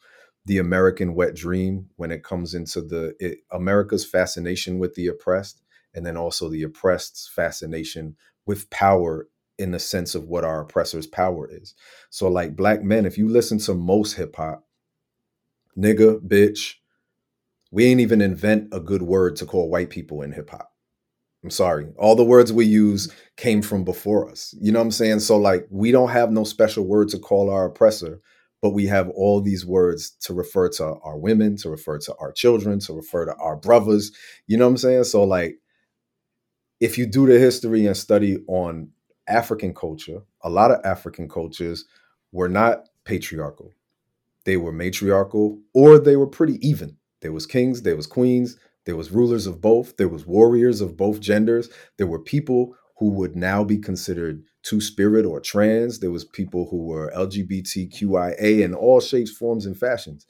the 0.45 0.57
American 0.57 1.15
wet 1.15 1.35
dream 1.35 1.89
when 1.95 2.11
it 2.11 2.23
comes 2.23 2.53
into 2.53 2.81
the 2.81 3.15
it, 3.19 3.39
America's 3.51 4.05
fascination 4.05 4.79
with 4.79 4.95
the 4.95 5.07
oppressed, 5.07 5.61
and 5.93 6.05
then 6.05 6.17
also 6.17 6.49
the 6.49 6.63
oppressed's 6.63 7.29
fascination 7.33 8.15
with 8.45 8.69
power 8.69 9.27
in 9.57 9.71
the 9.71 9.79
sense 9.79 10.15
of 10.15 10.25
what 10.25 10.43
our 10.43 10.61
oppressor's 10.61 11.07
power 11.07 11.49
is. 11.49 11.75
So, 12.09 12.27
like 12.27 12.55
black 12.55 12.83
men, 12.83 13.05
if 13.05 13.17
you 13.17 13.29
listen 13.29 13.59
to 13.59 13.73
most 13.73 14.13
hip 14.13 14.35
hop, 14.35 14.65
nigga, 15.77 16.19
bitch. 16.19 16.75
We 17.73 17.85
ain't 17.85 18.01
even 18.01 18.21
invent 18.21 18.67
a 18.71 18.79
good 18.79 19.01
word 19.01 19.35
to 19.37 19.47
call 19.47 19.67
white 19.67 19.89
people 19.89 20.21
in 20.21 20.31
hip 20.31 20.51
hop. 20.51 20.69
I'm 21.43 21.49
sorry. 21.49 21.87
All 21.97 22.15
the 22.15 22.23
words 22.23 22.53
we 22.53 22.65
use 22.65 23.11
came 23.35 23.63
from 23.63 23.83
before 23.83 24.29
us. 24.29 24.53
You 24.61 24.71
know 24.71 24.77
what 24.77 24.85
I'm 24.85 24.91
saying? 24.91 25.21
So 25.21 25.37
like 25.37 25.65
we 25.71 25.91
don't 25.91 26.11
have 26.11 26.31
no 26.31 26.43
special 26.43 26.85
word 26.85 27.09
to 27.09 27.17
call 27.17 27.49
our 27.49 27.65
oppressor, 27.65 28.21
but 28.61 28.69
we 28.69 28.85
have 28.85 29.09
all 29.09 29.41
these 29.41 29.65
words 29.65 30.11
to 30.21 30.35
refer 30.35 30.69
to 30.69 30.97
our 31.03 31.17
women, 31.17 31.57
to 31.57 31.69
refer 31.71 31.97
to 31.97 32.15
our 32.19 32.31
children, 32.31 32.77
to 32.81 32.93
refer 32.93 33.25
to 33.25 33.35
our 33.37 33.55
brothers. 33.55 34.11
You 34.45 34.57
know 34.57 34.65
what 34.65 34.73
I'm 34.73 34.77
saying? 34.77 35.05
So 35.05 35.23
like 35.23 35.55
if 36.79 36.99
you 36.99 37.07
do 37.07 37.25
the 37.25 37.39
history 37.39 37.87
and 37.87 37.97
study 37.97 38.37
on 38.47 38.89
African 39.27 39.73
culture, 39.73 40.21
a 40.43 40.49
lot 40.49 40.69
of 40.69 40.85
African 40.85 41.27
cultures 41.27 41.85
were 42.31 42.49
not 42.49 42.87
patriarchal. 43.03 43.71
They 44.45 44.57
were 44.57 44.71
matriarchal 44.71 45.59
or 45.73 45.97
they 45.97 46.17
were 46.17 46.27
pretty 46.27 46.59
even. 46.61 46.97
There 47.23 47.33
was 47.33 47.47
kings, 47.47 47.81
there 47.81 47.95
was 47.95 48.05
queens, 48.05 48.57
there 48.85 48.95
was 48.95 49.11
rulers 49.11 49.47
of 49.47 49.61
both, 49.61 49.97
there 49.97 50.09
was 50.09 50.27
warriors 50.27 50.81
of 50.81 50.95
both 50.95 51.19
genders, 51.19 51.69
there 51.97 52.07
were 52.07 52.19
people 52.19 52.75
who 52.97 53.09
would 53.09 53.35
now 53.35 53.63
be 53.63 53.79
considered 53.79 54.43
two 54.61 54.79
spirit 54.79 55.25
or 55.25 55.39
trans, 55.39 55.99
there 55.99 56.11
was 56.11 56.25
people 56.25 56.67
who 56.69 56.85
were 56.85 57.11
LGBTQIA 57.15 58.61
in 58.63 58.75
all 58.75 58.99
shapes, 58.99 59.31
forms 59.31 59.65
and 59.65 59.77
fashions 59.77 60.27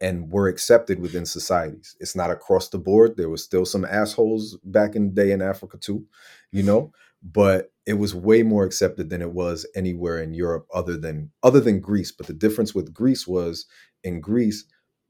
and 0.00 0.30
were 0.30 0.48
accepted 0.48 1.00
within 1.00 1.24
societies. 1.24 1.96
It's 2.00 2.16
not 2.16 2.30
across 2.30 2.68
the 2.68 2.78
board. 2.78 3.16
There 3.16 3.30
was 3.30 3.42
still 3.42 3.64
some 3.64 3.84
assholes 3.84 4.58
back 4.64 4.96
in 4.96 5.06
the 5.06 5.14
day 5.14 5.32
in 5.32 5.40
Africa 5.40 5.78
too, 5.78 6.04
you 6.52 6.62
know, 6.62 6.92
but 7.22 7.72
it 7.86 7.94
was 7.94 8.14
way 8.14 8.42
more 8.42 8.64
accepted 8.64 9.08
than 9.08 9.22
it 9.22 9.32
was 9.32 9.66
anywhere 9.74 10.20
in 10.20 10.34
Europe 10.34 10.66
other 10.74 10.98
than 10.98 11.30
other 11.42 11.60
than 11.60 11.80
Greece. 11.80 12.12
But 12.12 12.26
the 12.26 12.34
difference 12.34 12.74
with 12.74 12.92
Greece 12.92 13.26
was 13.26 13.66
in 14.02 14.20
Greece, 14.20 14.64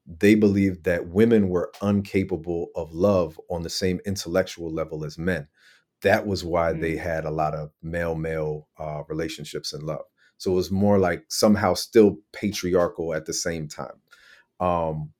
they 0.05 0.35
believed 0.35 0.83
that 0.83 1.07
women 1.07 1.49
were 1.49 1.71
incapable 1.81 2.67
of 2.75 2.93
love 2.93 3.39
on 3.49 3.63
the 3.63 3.69
same 3.69 3.99
intellectual 4.05 4.71
level 4.71 5.03
as 5.03 5.17
men. 5.17 5.47
That 6.01 6.27
was 6.27 6.43
why 6.43 6.73
mm. 6.73 6.81
they 6.81 6.95
had 6.95 7.25
a 7.25 7.31
lot 7.31 7.55
of 7.55 7.71
male 7.81 8.15
male 8.15 8.67
uh, 8.77 9.03
relationships 9.09 9.73
in 9.73 9.81
love. 9.81 10.05
So 10.37 10.51
it 10.51 10.55
was 10.55 10.71
more 10.71 10.99
like 10.99 11.23
somehow 11.29 11.73
still 11.73 12.17
patriarchal 12.33 13.13
at 13.13 13.25
the 13.25 13.33
same 13.33 13.67
time. 13.67 14.01
Um, 14.59 15.11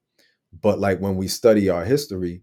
but 0.61 0.79
like 0.79 0.99
when 0.99 1.15
we 1.15 1.27
study 1.27 1.69
our 1.69 1.86
history, 1.86 2.41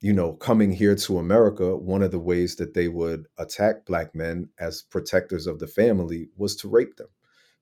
you 0.00 0.12
know, 0.12 0.32
coming 0.34 0.72
here 0.72 0.94
to 0.94 1.18
America, 1.18 1.76
one 1.76 2.02
of 2.02 2.10
the 2.10 2.18
ways 2.18 2.56
that 2.56 2.74
they 2.74 2.88
would 2.88 3.26
attack 3.38 3.84
black 3.84 4.14
men 4.14 4.48
as 4.58 4.82
protectors 4.82 5.46
of 5.46 5.58
the 5.58 5.66
family 5.66 6.28
was 6.36 6.56
to 6.56 6.68
rape 6.68 6.96
them. 6.96 7.08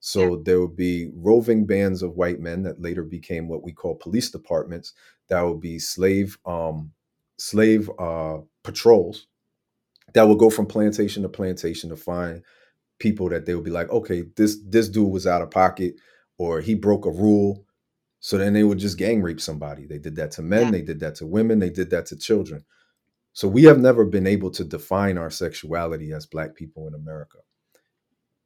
So 0.01 0.20
yeah. 0.20 0.36
there 0.44 0.61
would 0.61 0.76
be 0.76 1.11
roving 1.14 1.66
bands 1.66 2.03
of 2.03 2.14
white 2.14 2.40
men 2.40 2.62
that 2.62 2.80
later 2.80 3.03
became 3.03 3.49
what 3.49 3.64
we 3.64 3.72
call 3.72 3.96
police 3.96 4.30
departments. 4.30 4.92
That 5.28 5.42
would 5.42 5.61
be 5.61 5.78
slave 5.78 6.38
um, 6.46 6.92
slave 7.36 7.90
uh, 7.99 8.38
patrols 8.62 9.26
that 10.14 10.26
would 10.26 10.38
go 10.38 10.51
from 10.51 10.66
plantation 10.66 11.22
to 11.22 11.28
plantation 11.28 11.90
to 11.90 11.96
find 11.96 12.42
people 12.99 13.28
that 13.28 13.46
they 13.46 13.55
would 13.55 13.64
be 13.64 13.70
like, 13.70 13.90
okay, 13.90 14.24
this 14.36 14.59
this 14.66 14.88
dude 14.88 15.11
was 15.11 15.26
out 15.26 15.42
of 15.42 15.51
pocket 15.51 15.94
or 16.38 16.61
he 16.61 16.74
broke 16.74 17.07
a 17.07 17.11
rule 17.11 17.64
so 18.20 18.36
then 18.36 18.53
they 18.53 18.64
would 18.64 18.78
just 18.78 18.99
gang 18.99 19.22
rape 19.22 19.40
somebody. 19.40 19.86
They 19.86 19.99
did 19.99 20.16
that 20.16 20.32
to 20.32 20.42
men, 20.42 20.66
yeah. 20.66 20.70
they 20.72 20.82
did 20.82 21.01
that 21.01 21.14
to 21.16 21.26
women, 21.26 21.59
they 21.59 21.70
did 21.70 21.90
that 21.90 22.07
to 22.07 22.16
children. 22.16 22.64
So 23.32 23.46
we 23.46 23.62
have 23.64 23.78
never 23.78 24.05
been 24.05 24.26
able 24.26 24.51
to 24.53 24.64
define 24.64 25.16
our 25.16 25.30
sexuality 25.30 26.12
as 26.12 26.26
black 26.26 26.57
people 26.57 26.88
in 26.88 26.94
America. 26.94 27.38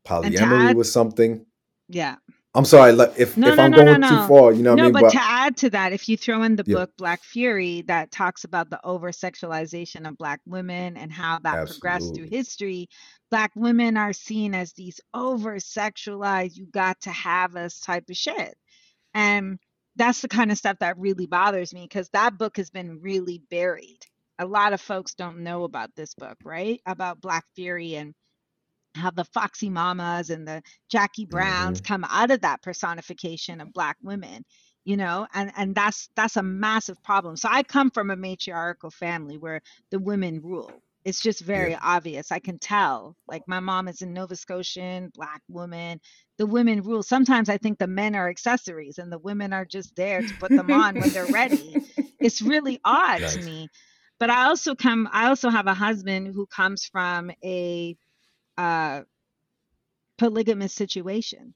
Polyamory 0.06 0.70
add, 0.70 0.76
was 0.76 0.90
something. 0.90 1.44
Yeah. 1.88 2.16
I'm 2.54 2.66
sorry 2.66 2.92
if 2.92 3.36
no, 3.38 3.48
if 3.48 3.56
no, 3.56 3.62
I'm 3.62 3.70
no, 3.70 3.76
going 3.78 4.02
too 4.02 4.28
far, 4.28 4.52
you 4.52 4.62
know. 4.62 4.74
No, 4.74 4.82
I 4.82 4.86
mean? 4.86 4.92
but, 4.92 5.02
but, 5.02 5.12
to 5.12 5.22
add 5.22 5.56
to 5.58 5.70
that, 5.70 5.94
if 5.94 6.06
you 6.06 6.18
throw 6.18 6.42
in 6.42 6.56
the 6.56 6.64
yeah. 6.66 6.74
book 6.74 6.90
Black 6.98 7.22
Fury, 7.22 7.82
that 7.82 8.10
talks 8.10 8.44
about 8.44 8.68
the 8.68 8.78
over 8.84 9.10
sexualization 9.10 10.06
of 10.06 10.18
Black 10.18 10.40
women 10.46 10.98
and 10.98 11.10
how 11.10 11.38
that 11.38 11.54
Absolutely. 11.54 11.80
progressed 11.80 12.14
through 12.14 12.28
history, 12.28 12.88
Black 13.30 13.52
women 13.54 13.96
are 13.96 14.12
seen 14.12 14.54
as 14.54 14.74
these 14.74 15.00
over 15.14 15.56
sexualized, 15.56 16.56
you 16.56 16.66
got 16.66 17.00
to 17.02 17.10
have 17.10 17.56
us 17.56 17.80
type 17.80 18.04
of 18.10 18.16
shit. 18.16 18.54
And 19.14 19.58
that's 19.96 20.20
the 20.20 20.28
kind 20.28 20.52
of 20.52 20.58
stuff 20.58 20.78
that 20.80 20.98
really 20.98 21.26
bothers 21.26 21.72
me 21.72 21.82
because 21.82 22.10
that 22.10 22.36
book 22.36 22.58
has 22.58 22.68
been 22.68 23.00
really 23.00 23.42
buried. 23.50 24.00
A 24.38 24.46
lot 24.46 24.74
of 24.74 24.80
folks 24.80 25.14
don't 25.14 25.40
know 25.40 25.64
about 25.64 25.90
this 25.96 26.14
book, 26.14 26.36
right? 26.44 26.80
About 26.84 27.22
Black 27.22 27.44
Fury 27.54 27.94
and 27.94 28.14
how 28.94 29.10
the 29.10 29.24
Foxy 29.24 29.70
Mamas 29.70 30.30
and 30.30 30.46
the 30.46 30.62
Jackie 30.90 31.26
Browns 31.26 31.80
mm-hmm. 31.80 31.92
come 31.92 32.04
out 32.08 32.30
of 32.30 32.40
that 32.42 32.62
personification 32.62 33.60
of 33.60 33.72
Black 33.72 33.96
women, 34.02 34.44
you 34.84 34.96
know, 34.96 35.26
and 35.34 35.52
and 35.56 35.74
that's 35.74 36.08
that's 36.16 36.36
a 36.36 36.42
massive 36.42 37.02
problem. 37.02 37.36
So 37.36 37.48
I 37.50 37.62
come 37.62 37.90
from 37.90 38.10
a 38.10 38.16
matriarchal 38.16 38.90
family 38.90 39.38
where 39.38 39.60
the 39.90 39.98
women 39.98 40.40
rule, 40.42 40.72
it's 41.04 41.20
just 41.20 41.40
very 41.40 41.72
yeah. 41.72 41.80
obvious. 41.82 42.30
I 42.30 42.38
can 42.38 42.58
tell. 42.58 43.16
Like 43.26 43.42
my 43.46 43.60
mom 43.60 43.88
is 43.88 44.02
a 44.02 44.06
Nova 44.06 44.36
Scotian 44.36 45.10
black 45.14 45.42
woman. 45.48 46.00
The 46.38 46.46
women 46.46 46.82
rule. 46.82 47.02
Sometimes 47.02 47.48
I 47.48 47.58
think 47.58 47.78
the 47.78 47.86
men 47.86 48.14
are 48.14 48.28
accessories 48.28 48.98
and 48.98 49.12
the 49.12 49.18
women 49.18 49.52
are 49.52 49.64
just 49.64 49.94
there 49.96 50.22
to 50.22 50.34
put 50.34 50.50
them 50.50 50.70
on 50.70 51.00
when 51.00 51.10
they're 51.10 51.26
ready. 51.26 51.76
It's 52.24 52.40
really 52.40 52.78
odd 52.84 53.20
nice. 53.20 53.34
to 53.34 53.42
me. 53.42 53.68
But 54.20 54.30
I 54.30 54.44
also 54.44 54.76
come 54.76 55.08
I 55.12 55.26
also 55.26 55.50
have 55.50 55.66
a 55.66 55.74
husband 55.74 56.32
who 56.32 56.46
comes 56.46 56.84
from 56.86 57.32
a 57.42 57.96
uh 58.56 59.02
polygamous 60.18 60.72
situation. 60.72 61.54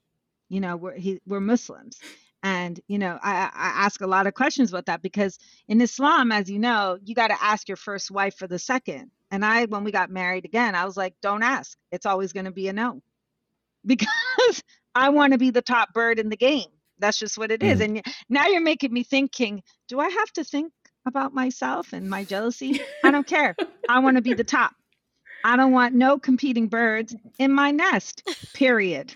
You 0.48 0.60
know, 0.60 0.76
we're 0.76 0.96
he, 0.96 1.20
we're 1.26 1.40
Muslims. 1.40 1.98
And, 2.42 2.78
you 2.86 2.98
know, 2.98 3.18
I, 3.22 3.50
I 3.52 3.84
ask 3.84 4.00
a 4.00 4.06
lot 4.06 4.26
of 4.26 4.34
questions 4.34 4.70
about 4.70 4.86
that 4.86 5.02
because 5.02 5.38
in 5.66 5.80
Islam, 5.80 6.30
as 6.30 6.48
you 6.48 6.60
know, 6.60 6.98
you 7.02 7.14
got 7.14 7.28
to 7.28 7.42
ask 7.42 7.68
your 7.68 7.76
first 7.76 8.10
wife 8.10 8.36
for 8.36 8.46
the 8.46 8.58
second. 8.58 9.10
And 9.32 9.44
I, 9.44 9.64
when 9.64 9.82
we 9.82 9.90
got 9.90 10.10
married 10.10 10.44
again, 10.44 10.76
I 10.76 10.84
was 10.84 10.96
like, 10.96 11.14
don't 11.20 11.42
ask. 11.42 11.76
It's 11.90 12.06
always 12.06 12.32
going 12.32 12.44
to 12.44 12.52
be 12.52 12.68
a 12.68 12.72
no 12.72 13.02
because 13.86 14.62
I 14.94 15.08
want 15.08 15.32
to 15.32 15.38
be 15.38 15.50
the 15.50 15.62
top 15.62 15.92
bird 15.92 16.18
in 16.18 16.28
the 16.28 16.36
game. 16.36 16.68
That's 16.98 17.18
just 17.18 17.36
what 17.36 17.50
it 17.50 17.62
is. 17.62 17.80
Mm. 17.80 17.84
And 17.84 18.02
now 18.28 18.46
you're 18.46 18.60
making 18.60 18.92
me 18.92 19.02
thinking, 19.02 19.62
do 19.88 19.98
I 19.98 20.08
have 20.08 20.32
to 20.34 20.44
think 20.44 20.72
about 21.04 21.34
myself 21.34 21.92
and 21.92 22.08
my 22.08 22.24
jealousy? 22.24 22.80
I 23.04 23.10
don't 23.10 23.26
care. 23.26 23.54
I 23.88 23.98
want 23.98 24.16
to 24.16 24.22
be 24.22 24.34
the 24.34 24.44
top. 24.44 24.72
I 25.46 25.56
don't 25.56 25.70
want 25.70 25.94
no 25.94 26.18
competing 26.18 26.66
birds 26.66 27.14
in 27.38 27.52
my 27.52 27.70
nest, 27.70 28.28
period. 28.54 29.14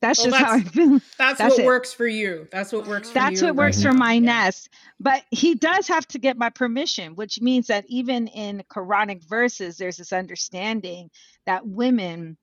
That's 0.00 0.18
well, 0.18 0.30
just 0.30 0.38
that's, 0.38 0.50
how 0.50 0.56
I 0.56 0.62
feel. 0.62 1.00
That's, 1.18 1.38
that's 1.38 1.54
what 1.56 1.58
it. 1.58 1.66
works 1.66 1.92
for 1.92 2.06
you. 2.06 2.48
That's 2.50 2.72
what 2.72 2.86
works 2.86 3.08
for 3.08 3.14
that's 3.14 3.42
you. 3.42 3.48
what 3.48 3.56
works 3.56 3.82
for 3.82 3.90
mm-hmm. 3.90 3.98
my 3.98 4.12
yeah. 4.14 4.20
nest. 4.20 4.70
But 4.98 5.24
he 5.30 5.54
does 5.54 5.86
have 5.88 6.08
to 6.08 6.18
get 6.18 6.38
my 6.38 6.48
permission, 6.48 7.16
which 7.16 7.42
means 7.42 7.66
that 7.66 7.84
even 7.88 8.28
in 8.28 8.62
Quranic 8.70 9.22
verses, 9.28 9.76
there's 9.76 9.98
this 9.98 10.14
understanding 10.14 11.10
that 11.44 11.66
women, 11.66 12.38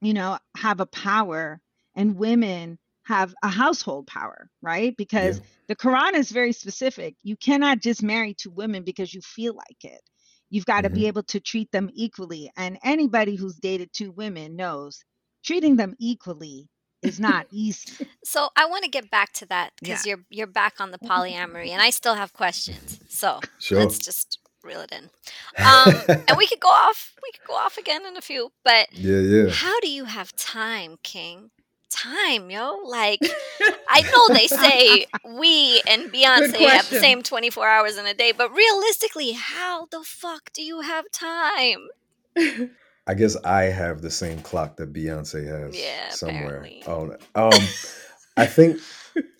you 0.00 0.12
know, 0.12 0.36
have 0.56 0.80
a 0.80 0.86
power 0.86 1.60
and 1.94 2.16
women 2.16 2.80
have 3.04 3.32
a 3.44 3.48
household 3.48 4.08
power, 4.08 4.50
right? 4.60 4.96
Because 4.96 5.38
yeah. 5.38 5.44
the 5.68 5.76
Quran 5.76 6.14
is 6.14 6.32
very 6.32 6.52
specific. 6.52 7.14
You 7.22 7.36
cannot 7.36 7.78
just 7.78 8.02
marry 8.02 8.34
two 8.34 8.50
women 8.50 8.82
because 8.82 9.14
you 9.14 9.20
feel 9.20 9.54
like 9.54 9.84
it. 9.84 10.00
You've 10.50 10.66
got 10.66 10.82
to 10.82 10.88
mm-hmm. 10.88 10.94
be 10.94 11.06
able 11.06 11.22
to 11.24 11.40
treat 11.40 11.70
them 11.72 11.90
equally. 11.94 12.50
And 12.56 12.78
anybody 12.82 13.36
who's 13.36 13.56
dated 13.56 13.92
two 13.92 14.10
women 14.10 14.56
knows 14.56 15.04
treating 15.44 15.76
them 15.76 15.94
equally 15.98 16.68
is 17.02 17.18
not 17.18 17.46
easy. 17.50 18.06
So 18.22 18.48
I 18.54 18.66
want 18.66 18.84
to 18.84 18.90
get 18.90 19.10
back 19.10 19.32
to 19.34 19.46
that 19.46 19.72
because 19.80 20.06
yeah. 20.06 20.10
you're 20.10 20.24
you're 20.30 20.46
back 20.46 20.74
on 20.78 20.92
the 20.92 20.98
polyamory, 20.98 21.70
and 21.70 21.82
I 21.82 21.90
still 21.90 22.14
have 22.14 22.32
questions. 22.32 23.00
So 23.08 23.40
sure. 23.58 23.80
let's 23.80 23.98
just 23.98 24.38
reel 24.62 24.82
it 24.82 24.92
in. 24.92 25.10
Um, 25.58 25.94
and 26.28 26.36
we 26.36 26.46
could 26.46 26.60
go 26.60 26.68
off. 26.68 27.14
We 27.20 27.32
could 27.32 27.48
go 27.48 27.54
off 27.54 27.76
again 27.76 28.06
in 28.06 28.16
a 28.16 28.20
few. 28.20 28.52
But 28.64 28.92
yeah, 28.92 29.18
yeah. 29.18 29.50
How 29.50 29.80
do 29.80 29.90
you 29.90 30.04
have 30.04 30.36
time, 30.36 30.98
King? 31.02 31.50
Time, 31.90 32.50
yo. 32.50 32.78
Like 32.84 33.20
I 33.88 34.02
know 34.02 34.34
they 34.34 34.46
say 34.46 35.06
we 35.36 35.82
and 35.86 36.12
Beyonce 36.12 36.58
have 36.68 36.88
the 36.88 37.00
same 37.00 37.22
24 37.22 37.68
hours 37.68 37.98
in 37.98 38.06
a 38.06 38.14
day, 38.14 38.32
but 38.32 38.54
realistically, 38.54 39.32
how 39.32 39.86
the 39.86 40.02
fuck 40.04 40.52
do 40.52 40.62
you 40.62 40.80
have 40.80 41.10
time? 41.10 41.88
I 43.06 43.14
guess 43.14 43.36
I 43.44 43.64
have 43.64 44.02
the 44.02 44.10
same 44.10 44.40
clock 44.42 44.76
that 44.76 44.92
Beyonce 44.92 45.46
has 45.46 45.76
yeah, 45.76 46.10
somewhere. 46.10 46.62
Apparently. 46.62 46.82
Oh, 46.86 47.12
um, 47.34 47.60
I 48.36 48.46
think 48.46 48.80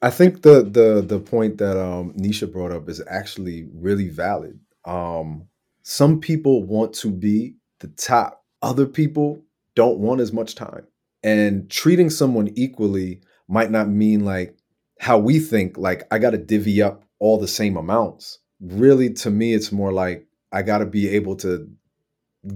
I 0.03 0.11
think 0.11 0.43
the 0.43 0.63
the 0.63 1.05
the 1.07 1.21
point 1.21 1.59
that 1.59 1.81
um, 1.81 2.13
Nisha 2.15 2.51
brought 2.51 2.73
up 2.73 2.89
is 2.89 3.03
actually 3.09 3.69
really 3.73 4.09
valid. 4.09 4.59
Um, 4.85 5.47
some 5.83 6.21
people 6.21 6.65
want 6.65 6.95
to 6.95 7.11
be 7.11 7.57
the 7.79 7.89
top. 7.89 8.45
Other 8.63 8.87
people 8.87 9.43
don't 9.75 9.99
want 9.99 10.21
as 10.21 10.33
much 10.33 10.55
time. 10.55 10.87
And 11.23 11.71
treating 11.71 12.11
someone 12.11 12.51
equally 12.55 13.21
might 13.49 13.71
not 13.71 13.89
mean 13.89 14.25
like 14.25 14.57
how 15.01 15.19
we 15.19 15.39
think, 15.39 15.77
like 15.77 16.05
I 16.11 16.19
got 16.19 16.31
to 16.31 16.39
divvy 16.39 16.83
up 16.83 17.05
all 17.19 17.39
the 17.39 17.49
same 17.49 17.77
amounts. 17.77 18.39
Really, 18.61 19.13
to 19.15 19.31
me, 19.31 19.55
it's 19.55 19.73
more 19.73 19.93
like 19.93 20.27
I 20.53 20.63
got 20.63 20.79
to 20.79 20.87
be 20.87 21.09
able 21.09 21.37
to 21.37 21.69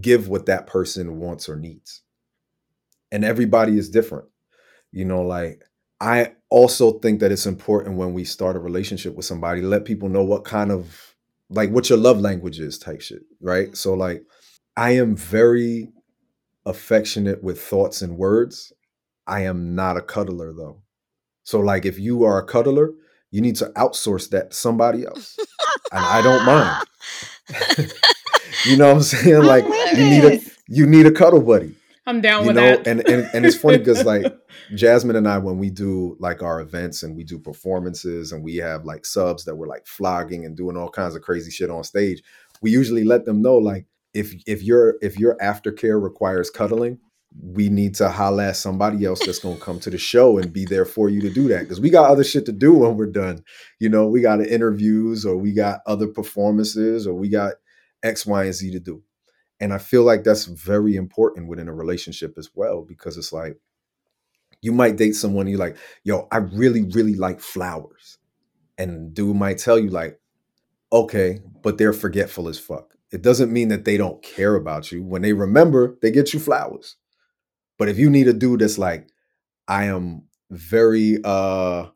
give 0.01 0.29
what 0.29 0.47
that 0.47 0.67
person 0.67 1.19
wants 1.19 1.49
or 1.49 1.57
needs. 1.57 2.03
And 3.13 3.25
everybody 3.25 3.79
is 3.79 3.91
different. 3.91 4.27
You 4.93 5.05
know, 5.05 5.23
like 5.23 5.63
I 6.01 6.33
also 6.51 6.99
think 6.99 7.21
that 7.21 7.33
it's 7.33 7.47
important 7.47 7.97
when 7.97 8.15
we 8.15 8.25
start 8.25 8.57
a 8.57 8.61
relationship 8.61 9.15
with 9.15 9.27
somebody, 9.27 9.61
let 9.61 9.85
people 9.85 10.09
know 10.09 10.23
what 10.23 10.45
kind 10.45 10.71
of 10.71 11.15
like 11.51 11.71
what 11.71 11.89
your 11.89 11.99
love 11.99 12.21
language 12.21 12.61
is 12.61 12.79
type 12.79 13.01
shit, 13.01 13.23
right? 13.41 13.77
So 13.77 13.95
like 13.95 14.23
I 14.77 14.93
am 14.93 15.17
very 15.17 15.89
affectionate 16.67 17.43
with 17.43 17.61
thoughts 17.61 18.03
and 18.03 18.17
words. 18.17 18.73
I 19.27 19.41
am 19.43 19.75
not 19.75 19.97
a 19.97 20.03
cuddler 20.03 20.53
though. 20.53 20.83
So 21.45 21.61
like 21.61 21.85
if 21.85 21.99
you 21.99 22.25
are 22.25 22.39
a 22.39 22.45
cuddler, 22.47 22.91
you 23.31 23.41
need 23.41 23.57
to 23.57 23.67
outsource 23.77 24.31
that 24.31 24.51
to 24.51 24.57
somebody 24.57 25.05
else. 25.05 25.39
and 25.93 26.05
I 26.05 26.23
don't 26.23 26.45
mind. 26.47 26.87
you 28.65 28.77
know 28.77 28.89
what 28.89 28.97
I'm 28.97 29.03
saying? 29.03 29.43
Like 29.43 29.69
with 29.69 29.99
you 29.99 30.05
need 30.11 30.25
a 30.25 30.41
you 30.69 30.87
need 30.87 31.07
a 31.07 31.11
cuddle 31.13 31.43
buddy. 31.43 31.75
I'm 32.07 32.21
down 32.21 32.43
You 32.43 32.49
with 32.49 32.57
know, 32.57 32.77
that. 32.77 32.87
and 32.87 33.01
and 33.09 33.29
and 33.35 33.47
it's 33.47 33.57
funny 33.57 33.79
because 33.79 34.05
like 34.05 34.25
Jasmine 34.75 35.17
and 35.17 35.27
I, 35.27 35.39
when 35.39 35.59
we 35.59 35.71
do 35.71 36.17
like 36.21 36.43
our 36.43 36.61
events 36.61 37.03
and 37.03 37.17
we 37.17 37.25
do 37.25 37.39
performances 37.39 38.33
and 38.33 38.45
we 38.45 38.57
have 38.57 38.85
like 38.85 39.07
subs 39.07 39.45
that 39.45 39.57
we're 39.57 39.67
like 39.69 39.87
flogging 39.87 40.45
and 40.45 40.57
doing 40.57 40.77
all 40.77 40.91
kinds 40.91 41.15
of 41.15 41.23
crazy 41.23 41.51
shit 41.51 41.71
on 41.71 41.83
stage, 41.83 42.23
we 42.61 42.71
usually 42.71 43.05
let 43.05 43.25
them 43.25 43.41
know 43.41 43.57
like 43.57 43.87
if 44.15 44.35
if 44.47 44.63
your 44.63 44.97
if 45.03 45.19
your 45.19 45.37
aftercare 45.39 46.01
requires 46.03 46.51
cuddling, 46.51 46.99
we 47.43 47.69
need 47.69 47.97
to 47.97 48.09
holla 48.09 48.49
at 48.49 48.57
somebody 48.57 49.05
else 49.05 49.21
that's 49.27 49.41
gonna 49.41 49.59
come 49.59 49.81
to 49.81 49.91
the 49.91 49.99
show 49.99 50.39
and 50.39 50.53
be 50.53 50.65
there 50.65 50.85
for 50.85 51.09
you 51.09 51.21
to 51.21 51.31
do 51.31 51.49
that. 51.49 51.61
Because 51.61 51.81
we 51.81 51.91
got 51.91 52.11
other 52.11 52.25
shit 52.25 52.47
to 52.47 52.53
do 52.53 52.73
when 52.73 52.97
we're 52.97 53.07
done. 53.07 53.43
You 53.81 53.89
know, 53.89 54.07
we 54.07 54.21
got 54.21 54.41
interviews 54.41 55.27
or 55.27 55.37
we 55.37 55.53
got 55.53 55.81
other 55.87 56.07
performances 56.07 57.07
or 57.07 57.15
we 57.15 57.29
got 57.29 57.55
X, 58.03 58.25
Y, 58.25 58.45
and 58.45 58.55
Z 58.55 58.71
to 58.71 58.81
do. 58.81 59.03
And 59.61 59.73
I 59.73 59.79
feel 59.79 60.03
like 60.03 60.25
that's 60.25 60.45
very 60.45 60.95
important 60.97 61.49
within 61.49 61.69
a 61.69 61.75
relationship 61.75 62.35
as 62.39 62.51
well, 62.55 62.83
because 62.83 63.17
it's 63.17 63.33
like 63.33 63.57
you 64.61 64.73
might 64.73 64.97
date 64.97 65.15
someone 65.15 65.47
you're 65.47 65.59
like, 65.59 65.77
yo, 66.05 66.27
I 66.31 66.39
really, 66.39 66.83
really 66.83 67.15
like 67.15 67.41
flowers. 67.41 68.19
And 68.79 69.15
dude 69.15 69.37
might 69.37 69.59
tell 69.59 69.79
you, 69.79 69.91
like, 69.91 70.21
okay, 70.93 71.41
but 71.63 71.79
they're 71.79 71.93
forgetful 71.93 72.49
as 72.49 72.59
fuck. 72.59 72.95
It 73.13 73.23
doesn't 73.23 73.53
mean 73.53 73.69
that 73.69 73.85
they 73.85 73.97
don't 73.97 74.23
care 74.23 74.57
about 74.57 74.91
you. 74.91 75.03
When 75.03 75.23
they 75.23 75.33
remember, 75.33 75.97
they 76.03 76.11
get 76.11 76.35
you 76.35 76.41
flowers. 76.41 76.97
But 77.79 77.89
if 77.89 77.99
you 77.99 78.11
need 78.11 78.29
a 78.29 78.33
dude 78.33 78.61
that's 78.61 78.79
like, 78.79 79.09
I 79.69 79.85
am 79.87 80.25
very 80.51 81.19
uh 81.25 81.87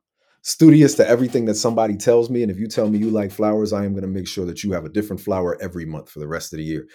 studious 0.43 0.95
to 0.97 1.09
everything 1.09 1.47
that 1.47 1.55
somebody 1.55 1.97
tells 1.97 2.31
me. 2.31 2.43
And 2.43 2.51
if 2.51 2.59
you 2.59 2.69
tell 2.69 2.89
me 2.89 2.99
you 2.99 3.11
like 3.11 3.33
flowers, 3.33 3.73
I 3.73 3.85
am 3.85 3.95
gonna 3.95 4.09
make 4.09 4.29
sure 4.29 4.47
that 4.47 4.65
you 4.65 4.73
have 4.73 4.85
a 4.85 4.91
different 4.91 5.21
flower 5.23 5.61
every 5.63 5.87
month 5.87 6.11
for 6.11 6.21
the 6.21 6.29
rest 6.29 6.53
of 6.53 6.59
the 6.59 6.65
year. 6.65 6.87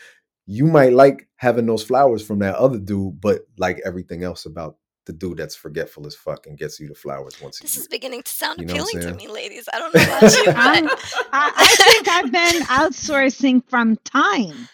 You 0.47 0.67
might 0.67 0.93
like 0.93 1.29
having 1.37 1.65
those 1.65 1.83
flowers 1.83 2.25
from 2.25 2.39
that 2.39 2.55
other 2.55 2.79
dude, 2.79 3.21
but 3.21 3.41
like 3.57 3.81
everything 3.85 4.23
else 4.23 4.45
about 4.45 4.77
the 5.05 5.13
dude 5.13 5.37
that's 5.37 5.55
forgetful 5.55 6.07
as 6.07 6.15
fuck 6.15 6.47
and 6.47 6.57
gets 6.57 6.79
you 6.79 6.87
the 6.87 6.95
flowers 6.95 7.41
once 7.41 7.59
a 7.59 7.63
This 7.63 7.75
is 7.77 7.87
beginning 7.87 8.23
to 8.23 8.31
sound 8.31 8.59
You 8.59 8.65
know 8.67 8.73
appealing 8.73 9.01
to 9.01 9.13
me, 9.15 9.27
ladies. 9.27 9.67
I 9.73 9.79
don't 9.79 9.93
know 9.93 10.01
about 10.03 10.21
you, 10.33 10.43
I'm, 10.55 10.85
but 10.85 10.99
I, 11.33 11.51
I 11.55 11.75
think 11.91 12.07
I've 12.07 12.31
been 12.31 12.61
outsourcing 12.63 13.67
from 13.69 13.97
time. 14.05 14.69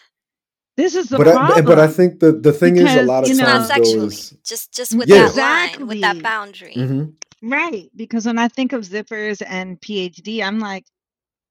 This 0.76 0.94
is 0.94 1.08
the 1.08 1.18
but 1.18 1.28
I, 1.28 1.32
problem. 1.32 1.64
but 1.66 1.78
I 1.78 1.88
think 1.88 2.20
the 2.20 2.32
the 2.32 2.52
thing 2.52 2.76
is 2.76 2.94
a 2.94 3.02
lot 3.02 3.24
of 3.24 3.28
you 3.28 3.36
know- 3.36 3.44
not 3.44 3.68
times 3.68 3.68
sexually, 3.68 4.06
is 4.06 4.36
just 4.44 4.72
just 4.72 4.94
with 4.96 5.08
Yeah. 5.08 5.28
that 5.28 5.76
line, 5.78 5.86
with 5.88 6.00
that 6.00 6.16
Exactly. 6.16 6.22
boundary. 6.22 6.74
Mhm. 6.76 7.14
Right. 7.42 7.90
Because 7.96 8.26
when 8.26 8.38
I 8.38 8.48
think 8.48 8.72
of 8.72 8.82
zippers 8.82 9.42
and 9.46 9.80
PhD, 9.80 10.42
I'm 10.42 10.58
like, 10.58 10.84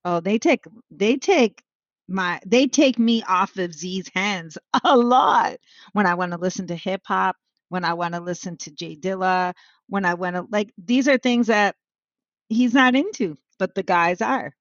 oh, 0.05 0.19
they 0.19 0.38
take 0.39 0.63
they 0.89 1.17
take 1.17 1.61
my 2.07 2.39
they 2.45 2.65
take 2.65 2.97
me 2.97 3.21
off 3.27 3.55
of 3.57 3.73
Z's 3.73 4.07
hands 4.15 4.57
a 4.84 4.97
lot 4.97 5.57
when 5.93 6.07
I 6.07 6.15
want 6.15 6.32
to 6.32 6.38
listen 6.39 6.65
to 6.67 6.75
hip 6.75 7.01
hop, 7.05 7.36
when 7.70 7.86
I 7.86 7.93
want 7.93 8.13
to 8.15 8.20
listen 8.20 8.57
to 8.57 8.72
Jay 8.72 8.95
Dilla, 8.95 9.53
when 9.88 10.05
I 10.05 10.15
want 10.15 10.36
to 10.36 10.45
like 10.49 10.72
these 10.78 11.07
are 11.07 11.17
things 11.17 11.47
that 11.47 11.76
he's 12.49 12.74
not 12.74 12.95
into, 12.95 13.38
but 13.57 13.76
the 13.76 13.84
guys 13.84 14.22
are. 14.22 14.53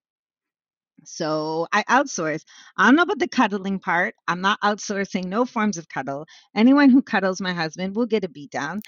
So 1.05 1.67
I 1.73 1.85
outsource. 1.85 2.43
I 2.77 2.87
don't 2.87 2.97
know 2.97 3.03
about 3.03 3.19
the 3.19 3.29
cuddling 3.29 3.79
part. 3.79 4.15
I'm 4.27 4.41
not 4.41 4.61
outsourcing 4.61 5.27
no 5.27 5.45
forms 5.45 5.79
of 5.79 5.89
cuddle. 5.89 6.27
Anyone 6.55 6.91
who 6.91 7.03
cuddles 7.03 7.41
my 7.41 7.53
husband 7.53 7.95
will 7.97 8.07
get 8.07 8.25
a 8.25 8.29
beat 8.29 8.51
down. 8.51 8.83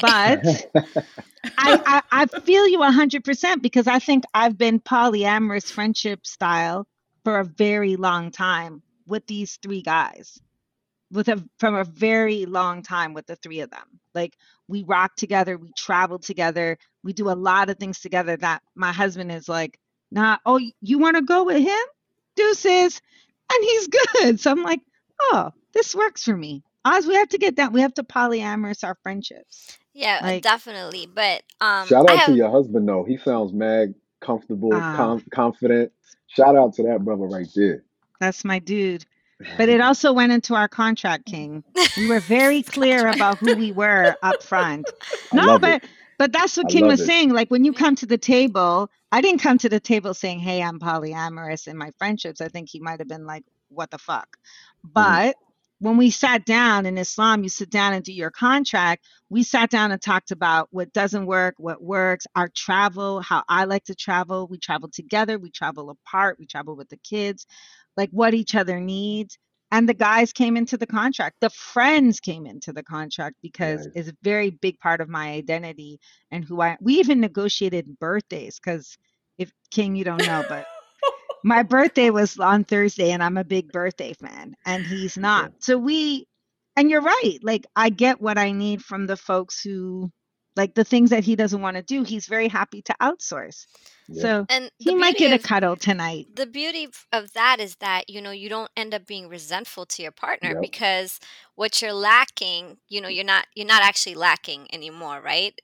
But 0.00 0.40
I, 1.58 1.78
I, 1.86 2.02
I 2.12 2.26
feel 2.26 2.68
you 2.68 2.78
100% 2.78 3.62
because 3.62 3.86
I 3.86 3.98
think 3.98 4.24
I've 4.32 4.56
been 4.56 4.80
polyamorous 4.80 5.70
friendship 5.70 6.26
style 6.26 6.86
for 7.24 7.40
a 7.40 7.44
very 7.44 7.96
long 7.96 8.30
time 8.30 8.82
with 9.06 9.26
these 9.26 9.58
three 9.62 9.82
guys. 9.82 10.38
With 11.12 11.28
a 11.28 11.42
from 11.58 11.74
a 11.76 11.84
very 11.84 12.46
long 12.46 12.82
time 12.82 13.14
with 13.14 13.26
the 13.26 13.36
three 13.36 13.60
of 13.60 13.70
them. 13.70 14.00
Like 14.14 14.36
we 14.66 14.82
rock 14.82 15.14
together, 15.16 15.56
we 15.56 15.70
travel 15.76 16.18
together, 16.18 16.78
we 17.04 17.12
do 17.12 17.30
a 17.30 17.32
lot 17.36 17.70
of 17.70 17.78
things 17.78 18.00
together 18.00 18.36
that 18.38 18.62
my 18.74 18.92
husband 18.92 19.30
is 19.30 19.48
like, 19.48 19.78
nah, 20.10 20.38
oh, 20.44 20.60
you 20.80 20.98
want 20.98 21.16
to 21.16 21.22
go 21.22 21.44
with 21.44 21.62
him? 21.62 21.78
Deuces. 22.34 23.00
And 23.52 23.64
he's 23.64 23.88
good. 24.14 24.40
So 24.40 24.50
I'm 24.50 24.62
like, 24.64 24.80
oh, 25.20 25.50
this 25.72 25.94
works 25.94 26.24
for 26.24 26.36
me. 26.36 26.64
Oz, 26.84 27.06
we 27.06 27.14
have 27.14 27.28
to 27.30 27.38
get 27.38 27.56
that. 27.56 27.72
We 27.72 27.80
have 27.82 27.94
to 27.94 28.02
polyamorous 28.02 28.82
our 28.84 28.96
friendships. 29.02 29.76
yeah, 29.94 30.18
Like- 30.22 30.42
definitely. 30.42 31.06
But 31.06 31.42
um, 31.60 31.86
Shout 31.86 32.10
I 32.10 32.14
out 32.14 32.18
have 32.18 32.26
to 32.30 32.34
your 32.34 32.50
husband 32.50 32.88
though. 32.88 33.04
He 33.04 33.16
sounds 33.18 33.52
mad, 33.52 33.94
comfortable, 34.20 34.70
Ah. 34.74 34.94
com- 34.96 35.24
confident. 35.32 35.92
Shout 36.26 36.56
out 36.56 36.74
to 36.74 36.82
that 36.84 37.04
brother 37.04 37.24
right 37.26 37.46
there. 37.54 37.84
That's 38.20 38.44
my 38.44 38.58
dude. 38.58 39.04
But 39.56 39.68
it 39.68 39.80
also 39.82 40.12
went 40.12 40.32
into 40.32 40.54
our 40.54 40.68
contract, 40.68 41.26
King. 41.26 41.64
We 41.96 42.08
were 42.08 42.20
very 42.20 42.62
clear 42.76 43.08
about 43.08 43.38
who 43.38 43.54
we 43.56 43.72
were 43.72 44.16
up 44.22 44.42
front. 44.42 44.88
No, 45.32 45.58
but 45.58 45.82
it. 45.82 45.90
but 46.18 46.32
that's 46.32 46.56
what 46.56 46.66
I 46.66 46.72
King 46.72 46.86
was 46.86 47.00
it. 47.00 47.06
saying. 47.06 47.30
Like 47.32 47.50
when 47.50 47.64
you 47.64 47.72
come 47.72 47.94
to 47.96 48.06
the 48.06 48.16
table, 48.18 48.88
I 49.12 49.20
didn't 49.20 49.40
come 49.40 49.58
to 49.58 49.68
the 49.68 49.80
table 49.80 50.14
saying, 50.14 50.38
"Hey, 50.38 50.62
I'm 50.62 50.78
polyamorous 50.78 51.66
in 51.68 51.76
my 51.76 51.90
friendships." 51.98 52.40
I 52.40 52.48
think 52.48 52.68
he 52.70 52.80
might 52.80 53.00
have 53.00 53.08
been 53.08 53.26
like, 53.26 53.44
"What 53.68 53.90
the 53.90 53.98
fuck?" 53.98 54.36
Mm-hmm. 54.86 54.92
But 54.94 55.36
when 55.78 55.98
we 55.98 56.10
sat 56.10 56.46
down 56.46 56.86
in 56.86 56.96
Islam, 56.96 57.42
you 57.42 57.50
sit 57.50 57.70
down 57.70 57.92
and 57.92 58.02
do 58.04 58.12
your 58.12 58.30
contract. 58.30 59.04
We 59.28 59.42
sat 59.42 59.68
down 59.70 59.92
and 59.92 60.00
talked 60.00 60.30
about 60.30 60.68
what 60.70 60.92
doesn't 60.92 61.26
work, 61.26 61.54
what 61.58 61.82
works, 61.82 62.26
our 62.34 62.48
travel, 62.48 63.20
how 63.20 63.42
I 63.48 63.64
like 63.64 63.84
to 63.84 63.94
travel. 63.94 64.46
We 64.46 64.58
travel 64.58 64.88
together, 64.88 65.38
we 65.38 65.50
travel 65.50 65.90
apart, 65.90 66.38
we 66.38 66.46
travel 66.46 66.76
with 66.76 66.88
the 66.88 66.96
kids, 66.96 67.46
like 67.96 68.10
what 68.10 68.34
each 68.34 68.54
other 68.54 68.80
needs. 68.80 69.38
And 69.72 69.88
the 69.88 69.94
guys 69.94 70.32
came 70.32 70.56
into 70.56 70.76
the 70.76 70.86
contract. 70.86 71.36
The 71.40 71.50
friends 71.50 72.20
came 72.20 72.46
into 72.46 72.72
the 72.72 72.84
contract 72.84 73.36
because 73.42 73.86
Nice. 73.86 73.96
it's 73.96 74.08
a 74.10 74.16
very 74.22 74.50
big 74.50 74.78
part 74.78 75.00
of 75.00 75.08
my 75.08 75.30
identity 75.32 75.98
and 76.30 76.44
who 76.44 76.60
I. 76.60 76.76
We 76.80 76.94
even 76.94 77.20
negotiated 77.20 77.98
birthdays 77.98 78.60
because 78.60 78.96
if 79.38 79.50
King, 79.72 79.96
you 79.96 80.04
don't 80.04 80.24
know, 80.24 80.44
but 80.48 80.66
my 81.44 81.64
birthday 81.64 82.10
was 82.10 82.38
on 82.38 82.64
Thursday 82.64 83.10
and 83.10 83.22
I'm 83.22 83.36
a 83.36 83.44
big 83.44 83.72
birthday 83.72 84.12
fan 84.12 84.54
and 84.64 84.86
he's 84.86 85.16
not. 85.16 85.52
So 85.60 85.76
we 85.76 86.26
and 86.76 86.90
you're 86.90 87.02
right. 87.02 87.38
Like 87.42 87.66
I 87.74 87.88
get 87.88 88.20
what 88.20 88.38
I 88.38 88.52
need 88.52 88.82
from 88.82 89.06
the 89.06 89.16
folks 89.16 89.60
who 89.62 90.12
like 90.56 90.74
the 90.74 90.84
things 90.84 91.10
that 91.10 91.24
he 91.24 91.36
doesn't 91.36 91.60
want 91.60 91.76
to 91.76 91.82
do, 91.82 92.02
he's 92.02 92.26
very 92.26 92.48
happy 92.48 92.82
to 92.82 92.94
outsource. 93.00 93.66
Yeah. 94.08 94.22
So 94.22 94.46
and 94.48 94.70
he 94.78 94.94
might 94.94 95.16
beauty 95.16 95.30
get 95.30 95.32
a 95.32 95.34
of 95.34 95.42
cuddle 95.42 95.76
tonight. 95.76 96.28
the 96.34 96.46
beauty 96.46 96.88
of 97.12 97.32
that 97.32 97.58
is 97.60 97.76
that 97.76 98.08
you 98.08 98.20
know 98.22 98.30
you 98.30 98.48
don't 98.48 98.70
end 98.76 98.94
up 98.94 99.06
being 99.06 99.28
resentful 99.28 99.84
to 99.86 100.02
your 100.02 100.12
partner 100.12 100.50
Yep. 100.52 100.62
because 100.62 101.18
what 101.56 101.82
you're 101.82 101.92
lacking 101.92 102.78
you 102.88 103.00
know 103.00 103.08
you're 103.08 103.24
not 103.24 103.46
you're 103.56 103.66
not 103.66 103.82
actually 103.82 104.14
lacking 104.14 104.68
anymore 104.72 105.20
right 105.20 105.54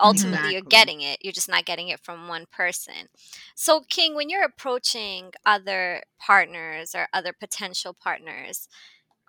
ultimately 0.00 0.52
you're 0.52 0.62
getting 0.62 1.00
it 1.00 1.18
you're 1.22 1.32
just 1.32 1.48
not 1.48 1.64
getting 1.64 1.88
it 1.88 2.00
from 2.00 2.26
one 2.26 2.46
person 2.50 3.08
so 3.54 3.82
king 3.88 4.14
when 4.16 4.28
you're 4.28 4.44
approaching 4.44 5.30
other 5.46 6.02
partners 6.18 6.94
or 6.96 7.06
other 7.12 7.32
potential 7.32 7.94
partners 7.94 8.68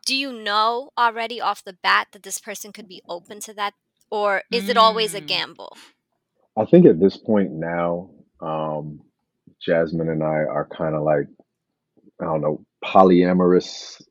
do 0.05 0.15
you 0.15 0.33
know 0.33 0.89
already 0.97 1.39
off 1.39 1.63
the 1.63 1.77
bat 1.81 2.07
that 2.11 2.23
this 2.23 2.39
person 2.39 2.71
could 2.71 2.87
be 2.87 3.01
open 3.07 3.39
to 3.39 3.53
that 3.53 3.73
or 4.13 4.43
is 4.53 4.69
it 4.69 4.77
always 4.77 5.15
a 5.15 5.21
Mm. 5.21 5.27
gamble 5.33 5.77
I 6.57 6.65
think 6.65 6.85
at 6.85 6.99
this 6.99 7.17
point 7.17 7.51
now, 7.53 8.11
um, 8.41 9.01
Jasmine 9.61 10.09
and 10.09 10.23
I 10.23 10.27
are 10.45 10.67
kind 10.75 10.95
of 10.95 11.03
like, 11.03 11.27
I 12.21 12.25
don't 12.25 12.41
know, 12.41 12.65
polyamorous 12.83 14.01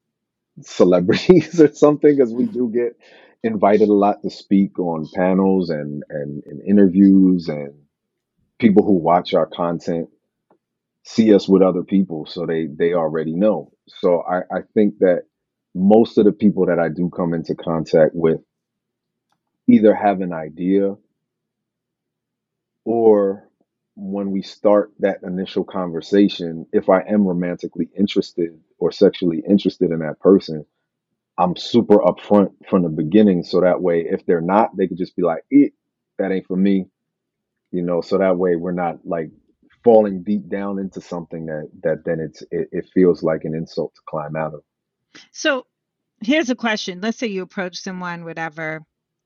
celebrities 0.63 1.61
or 1.63 1.73
something, 1.75 2.17
because 2.17 2.35
we 2.35 2.47
do 2.47 2.71
get 2.75 2.97
invited 3.45 3.89
a 3.89 3.95
lot 3.95 4.23
to 4.23 4.31
speak 4.31 4.79
on 4.79 5.09
panels 5.15 5.71
and, 5.71 6.05
and, 6.11 6.43
and 6.47 6.63
interviews, 6.69 7.49
and 7.49 7.75
people 8.61 8.85
who 8.85 8.95
watch 8.95 9.35
our 9.35 9.47
content 9.47 10.09
see 11.05 11.35
us 11.35 11.49
with 11.49 11.63
other 11.63 11.85
people, 11.85 12.27
so 12.27 12.47
they 12.47 12.67
they 12.67 12.95
already 12.95 13.35
know. 13.35 13.73
So 13.89 14.23
I, 14.23 14.41
I 14.55 14.61
think 14.75 14.99
that 15.01 15.25
most 15.75 16.19
of 16.19 16.27
the 16.27 16.33
people 16.33 16.67
that 16.67 16.79
I 16.81 16.89
do 16.89 17.11
come 17.17 17.35
into 17.35 17.55
contact 17.57 18.13
with 18.15 18.41
either 19.73 19.95
have 19.95 20.23
an 20.23 20.35
idea 20.35 20.97
or 22.85 23.49
when 23.97 24.31
we 24.33 24.43
start 24.43 24.93
that 25.01 25.21
initial 25.25 25.65
conversation, 25.65 26.67
if 26.73 26.91
I 26.91 27.03
am 27.03 27.27
romantically 27.27 27.89
interested 27.99 28.51
or 28.79 28.93
sexually 28.93 29.43
interested 29.49 29.91
in 29.93 30.01
that 30.01 30.21
person, 30.21 30.67
I'm 31.39 31.57
super 31.57 31.99
upfront 31.99 32.53
from 32.71 32.83
the 32.85 32.91
beginning. 32.91 33.45
So 33.45 33.61
that 33.63 33.83
way, 33.83 34.03
if 34.11 34.27
they're 34.27 34.41
not, 34.43 34.77
they 34.77 34.89
could 34.89 34.99
just 34.99 35.17
be 35.17 35.23
like, 35.23 35.45
eh, 35.53 35.69
that 36.19 36.33
ain't 36.33 36.47
for 36.49 36.57
me. 36.57 36.87
you 37.73 37.83
know, 37.83 38.01
so 38.01 38.19
that 38.19 38.39
way 38.39 38.57
we're 38.57 38.73
not 38.73 38.99
like 39.07 39.31
falling 39.85 40.23
deep 40.25 40.49
down 40.49 40.79
into 40.79 41.01
something 41.01 41.47
that 41.47 41.71
that 41.83 42.05
then 42.05 42.21
it's 42.21 42.43
it, 42.51 42.69
it 42.73 42.91
feels 42.95 43.23
like 43.23 43.45
an 43.45 43.55
insult 43.55 43.95
to 43.95 44.03
climb 44.09 44.37
out 44.37 44.55
of. 44.55 44.63
So 45.33 45.67
here's 46.23 46.51
a 46.51 46.55
question. 46.57 47.01
Let's 47.01 47.19
say 47.19 47.29
you 47.29 47.43
approach 47.43 47.79
someone, 47.79 48.25
whatever. 48.25 48.83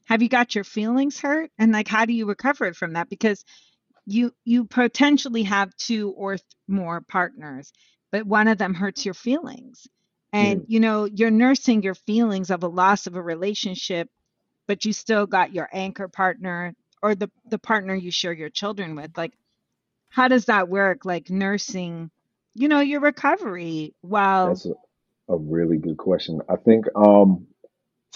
Have 0.07 0.22
you 0.22 0.28
got 0.28 0.54
your 0.54 0.64
feelings 0.64 1.20
hurt? 1.20 1.50
And 1.59 1.72
like 1.72 1.88
how 1.88 2.07
do 2.07 2.12
you 2.14 2.26
recover 2.26 2.72
from 2.74 2.94
that? 2.94 3.11
Because 3.11 3.44
you 4.07 4.32
you 4.44 4.64
potentially 4.66 5.44
have 5.44 5.76
two 5.76 6.11
or 6.12 6.32
th- 6.36 6.44
more 6.68 7.00
partners, 7.02 7.72
but 8.12 8.26
one 8.26 8.48
of 8.48 8.59
them 8.59 8.74
hurts 8.74 9.04
your 9.04 9.14
feelings. 9.14 9.86
And 10.32 10.64
you 10.68 10.80
know, 10.80 11.07
you're 11.07 11.30
nursing 11.30 11.82
your 11.82 11.94
feelings 11.94 12.50
of 12.50 12.62
a 12.62 12.68
loss 12.68 13.07
of 13.07 13.16
a 13.16 13.22
relationship, 13.22 14.09
but 14.68 14.84
you 14.84 14.92
still 14.92 15.26
got 15.26 15.52
your 15.54 15.68
anchor 15.72 16.09
partner 16.09 16.74
or 17.02 17.14
the 17.14 17.30
the 17.50 17.59
partner 17.59 17.94
you 17.94 18.11
share 18.11 18.32
your 18.32 18.50
children 18.50 18.96
with. 18.96 19.16
Like 19.16 19.32
how 20.11 20.28
does 20.28 20.46
that 20.46 20.68
work? 20.68 21.04
Like 21.04 21.30
nursing, 21.30 22.11
you 22.54 22.68
know, 22.68 22.80
your 22.80 23.00
recovery 23.00 23.94
while 24.02 24.48
that's 24.48 24.66
a, 24.66 24.74
a 25.28 25.36
really 25.36 25.78
good 25.78 25.96
question. 25.98 26.40
I 26.48 26.57
think 26.57 26.86
um 26.96 27.46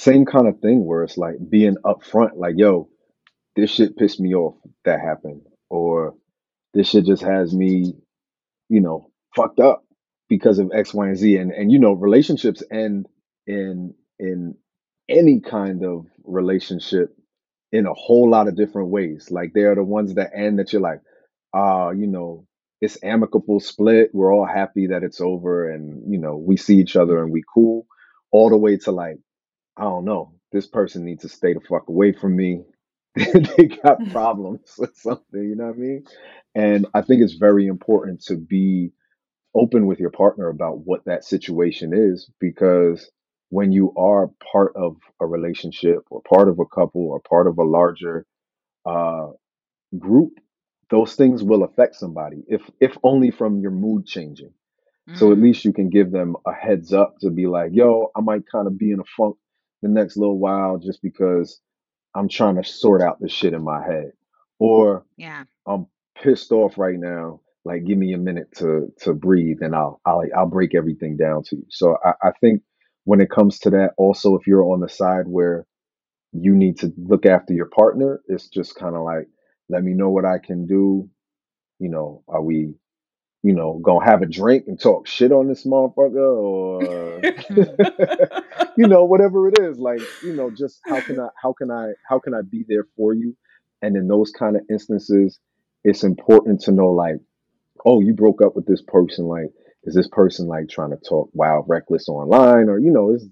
same 0.00 0.24
kind 0.24 0.48
of 0.48 0.60
thing 0.60 0.86
where 0.86 1.04
it's 1.04 1.18
like 1.18 1.36
being 1.50 1.76
upfront, 1.84 2.36
like, 2.36 2.54
yo, 2.56 2.88
this 3.56 3.70
shit 3.70 3.96
pissed 3.98 4.18
me 4.20 4.34
off 4.34 4.56
that 4.84 5.00
happened, 5.00 5.42
or 5.68 6.14
this 6.72 6.88
shit 6.88 7.04
just 7.04 7.22
has 7.22 7.54
me, 7.54 7.92
you 8.70 8.80
know, 8.80 9.10
fucked 9.36 9.60
up 9.60 9.84
because 10.28 10.58
of 10.58 10.70
X, 10.74 10.94
Y, 10.94 11.06
and 11.08 11.18
Z. 11.18 11.36
And 11.36 11.52
and 11.52 11.70
you 11.70 11.78
know, 11.78 11.92
relationships 11.92 12.62
end 12.72 13.06
in 13.46 13.94
in 14.18 14.54
any 15.08 15.40
kind 15.40 15.84
of 15.84 16.06
relationship 16.24 17.14
in 17.72 17.86
a 17.86 17.94
whole 17.94 18.30
lot 18.30 18.48
of 18.48 18.56
different 18.56 18.88
ways. 18.88 19.28
Like 19.30 19.52
they 19.52 19.62
are 19.62 19.74
the 19.74 19.84
ones 19.84 20.14
that 20.14 20.30
end 20.34 20.58
that 20.58 20.72
you're 20.72 20.82
like, 20.82 21.00
ah, 21.54 21.90
you 21.90 22.06
know, 22.06 22.46
it's 22.80 22.98
amicable 23.02 23.60
split. 23.60 24.10
We're 24.14 24.32
all 24.32 24.46
happy 24.46 24.86
that 24.88 25.02
it's 25.02 25.20
over 25.20 25.70
and 25.70 26.10
you 26.10 26.18
know, 26.18 26.36
we 26.36 26.56
see 26.56 26.76
each 26.76 26.96
other 26.96 27.22
and 27.22 27.30
we 27.30 27.42
cool. 27.52 27.86
All 28.32 28.48
the 28.48 28.56
way 28.56 28.76
to 28.78 28.92
like, 28.92 29.18
I 29.76 29.84
don't 29.84 30.04
know, 30.04 30.34
this 30.52 30.66
person 30.68 31.04
needs 31.04 31.22
to 31.22 31.28
stay 31.28 31.54
the 31.54 31.60
fuck 31.60 31.88
away 31.88 32.12
from 32.12 32.36
me. 32.36 32.64
they 33.16 33.66
got 33.82 34.06
problems 34.10 34.74
or 34.78 34.90
something, 34.94 35.42
you 35.42 35.56
know 35.56 35.66
what 35.66 35.76
I 35.76 35.78
mean? 35.78 36.04
And 36.54 36.86
I 36.94 37.02
think 37.02 37.22
it's 37.22 37.34
very 37.34 37.66
important 37.66 38.22
to 38.26 38.36
be 38.36 38.92
open 39.54 39.86
with 39.86 40.00
your 40.00 40.10
partner 40.10 40.48
about 40.48 40.80
what 40.86 41.04
that 41.06 41.24
situation 41.24 41.92
is 41.94 42.30
because 42.40 43.10
when 43.50 43.72
you 43.72 43.92
are 43.96 44.30
part 44.52 44.72
of 44.76 44.96
a 45.20 45.26
relationship 45.26 46.00
or 46.10 46.22
part 46.22 46.48
of 46.48 46.58
a 46.60 46.66
couple 46.66 47.02
or 47.08 47.20
part 47.20 47.46
of 47.48 47.58
a 47.58 47.64
larger 47.64 48.26
uh, 48.86 49.28
group, 49.98 50.32
those 50.90 51.14
things 51.16 51.42
will 51.44 51.64
affect 51.64 51.96
somebody, 51.96 52.44
if 52.48 52.62
if 52.80 52.96
only 53.04 53.30
from 53.30 53.60
your 53.60 53.72
mood 53.72 54.06
changing. 54.06 54.52
So 55.14 55.32
at 55.32 55.38
mm, 55.38 55.40
least 55.40 55.64
you 55.64 55.72
can 55.72 55.90
give 55.90 56.12
them 56.12 56.36
a 56.46 56.52
heads 56.52 56.92
up 56.92 57.16
to 57.20 57.30
be 57.30 57.46
like, 57.46 57.70
yo, 57.74 58.10
I 58.16 58.20
might 58.22 58.42
kind 58.50 58.66
of 58.68 58.78
be 58.78 58.92
in 58.92 59.00
a 59.00 59.04
funk 59.16 59.36
the 59.82 59.88
next 59.88 60.16
little 60.16 60.38
while 60.38 60.78
just 60.78 61.02
because 61.02 61.60
I'm 62.14 62.28
trying 62.28 62.56
to 62.56 62.64
sort 62.64 63.02
out 63.02 63.20
the 63.20 63.28
shit 63.28 63.54
in 63.54 63.62
my 63.62 63.82
head. 63.84 64.12
Or 64.58 65.04
yeah. 65.16 65.44
I'm 65.66 65.86
pissed 66.22 66.52
off 66.52 66.78
right 66.78 66.98
now. 66.98 67.40
Like, 67.64 67.84
give 67.84 67.98
me 67.98 68.14
a 68.14 68.18
minute 68.18 68.48
to 68.56 68.92
to 69.02 69.14
breathe, 69.14 69.58
and 69.60 69.74
I'll 69.74 70.00
I'll 70.06 70.22
I'll 70.36 70.46
break 70.46 70.74
everything 70.74 71.16
down 71.16 71.42
to 71.44 71.56
you. 71.56 71.66
So 71.70 71.96
I, 72.04 72.12
I 72.28 72.30
think 72.40 72.62
when 73.04 73.20
it 73.20 73.30
comes 73.30 73.58
to 73.60 73.70
that, 73.70 73.90
also 73.98 74.36
if 74.36 74.46
you're 74.46 74.64
on 74.64 74.80
the 74.80 74.88
side 74.88 75.26
where 75.26 75.66
you 76.32 76.54
need 76.54 76.78
to 76.78 76.92
look 76.96 77.26
after 77.26 77.52
your 77.52 77.66
partner, 77.66 78.20
it's 78.28 78.48
just 78.48 78.76
kind 78.76 78.94
of 78.94 79.02
like, 79.02 79.28
let 79.68 79.82
me 79.82 79.92
know 79.94 80.10
what 80.10 80.24
I 80.24 80.38
can 80.38 80.66
do. 80.66 81.08
You 81.78 81.90
know, 81.90 82.22
are 82.28 82.42
we, 82.42 82.74
you 83.42 83.54
know, 83.54 83.80
gonna 83.82 84.04
have 84.04 84.22
a 84.22 84.26
drink 84.26 84.64
and 84.66 84.80
talk 84.80 85.06
shit 85.06 85.32
on 85.32 85.48
this 85.48 85.66
motherfucker, 85.66 86.16
or 86.16 87.22
you 88.76 88.86
know, 88.86 89.04
whatever 89.04 89.48
it 89.48 89.58
is. 89.60 89.78
Like, 89.78 90.00
you 90.22 90.34
know, 90.34 90.50
just 90.50 90.80
how 90.86 91.00
can 91.00 91.20
I 91.20 91.28
how 91.40 91.52
can 91.52 91.70
I 91.70 91.92
how 92.08 92.18
can 92.18 92.34
I 92.34 92.42
be 92.42 92.64
there 92.68 92.86
for 92.96 93.14
you? 93.14 93.36
And 93.82 93.96
in 93.96 94.08
those 94.08 94.30
kind 94.30 94.56
of 94.56 94.62
instances, 94.70 95.38
it's 95.84 96.04
important 96.04 96.60
to 96.62 96.72
know 96.72 96.90
like 96.90 97.16
oh, 97.84 98.00
you 98.00 98.14
broke 98.14 98.42
up 98.42 98.56
with 98.56 98.66
this 98.66 98.82
person. 98.86 99.26
Like, 99.26 99.46
is 99.84 99.94
this 99.94 100.08
person 100.08 100.46
like 100.46 100.68
trying 100.68 100.90
to 100.90 100.96
talk 100.96 101.30
wild, 101.32 101.66
reckless 101.68 102.08
online? 102.08 102.68
Or, 102.68 102.78
you 102.78 102.90
know, 102.90 103.10
it's 103.10 103.24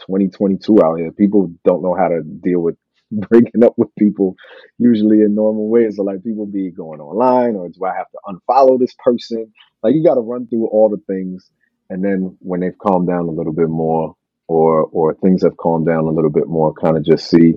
2022 0.00 0.82
out 0.82 0.96
here. 0.98 1.12
People 1.12 1.52
don't 1.64 1.82
know 1.82 1.94
how 1.94 2.08
to 2.08 2.22
deal 2.22 2.60
with 2.60 2.76
breaking 3.30 3.64
up 3.64 3.74
with 3.76 3.94
people 3.98 4.36
usually 4.78 5.22
in 5.22 5.34
normal 5.34 5.68
ways. 5.68 5.96
So, 5.96 6.02
like, 6.02 6.24
people 6.24 6.46
be 6.46 6.70
going 6.70 7.00
online, 7.00 7.56
or 7.56 7.68
do 7.68 7.84
I 7.84 7.94
have 7.96 8.10
to 8.10 8.18
unfollow 8.26 8.78
this 8.78 8.94
person? 9.04 9.52
Like, 9.82 9.94
you 9.94 10.04
got 10.04 10.14
to 10.14 10.20
run 10.20 10.46
through 10.46 10.66
all 10.68 10.88
the 10.88 11.02
things. 11.06 11.50
And 11.88 12.04
then 12.04 12.36
when 12.40 12.60
they've 12.60 12.76
calmed 12.78 13.08
down 13.08 13.28
a 13.28 13.30
little 13.30 13.52
bit 13.52 13.68
more, 13.68 14.14
or 14.48 14.84
or 14.84 15.14
things 15.14 15.42
have 15.42 15.56
calmed 15.56 15.86
down 15.86 16.04
a 16.04 16.10
little 16.10 16.30
bit 16.30 16.48
more, 16.48 16.72
kind 16.74 16.96
of 16.96 17.04
just 17.04 17.28
see, 17.30 17.54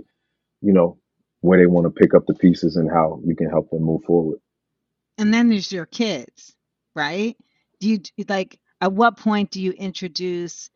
you 0.62 0.74
know, 0.74 0.98
where 1.42 1.60
they 1.60 1.66
want 1.68 1.86
to 1.86 1.90
pick 1.92 2.14
up 2.14 2.26
the 2.28 2.34
pieces 2.34 2.76
and 2.76 2.90
how 2.92 3.22
you 3.26 3.36
can 3.36 3.50
help 3.50 3.70
them 3.70 3.84
move 3.84 4.04
forward. 4.04 4.40
And 5.18 5.34
then 5.34 5.50
there's 5.50 5.72
your 5.72 5.86
kids, 5.86 6.56
right? 6.96 7.36
Do 7.80 7.90
you 7.90 8.00
like 8.28 8.60
at 8.82 8.94
what 8.94 9.18
point 9.18 9.52
do 9.52 9.62
you 9.62 9.72
introduce 9.72 10.70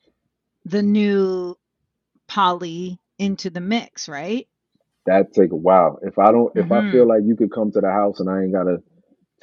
the 0.66 0.82
new 0.82 1.56
poly 2.28 3.00
into 3.20 3.50
the 3.50 3.62
mix, 3.62 4.08
right? 4.10 4.48
That 5.06 5.34
take 5.34 5.52
a 5.52 5.56
while. 5.58 6.00
If 6.04 6.20
I 6.20 6.32
don't, 6.32 6.52
if 6.56 6.72
I 6.72 6.82
Mm-hmm. 6.82 6.90
feel 6.92 7.08
like 7.08 7.22
you 7.26 7.36
could 7.36 7.52
come 7.52 7.72
to 7.72 7.82
the 7.82 7.92
house 7.92 8.20
and 8.20 8.30
I 8.30 8.44
ain't 8.44 8.54
gotta 8.54 8.78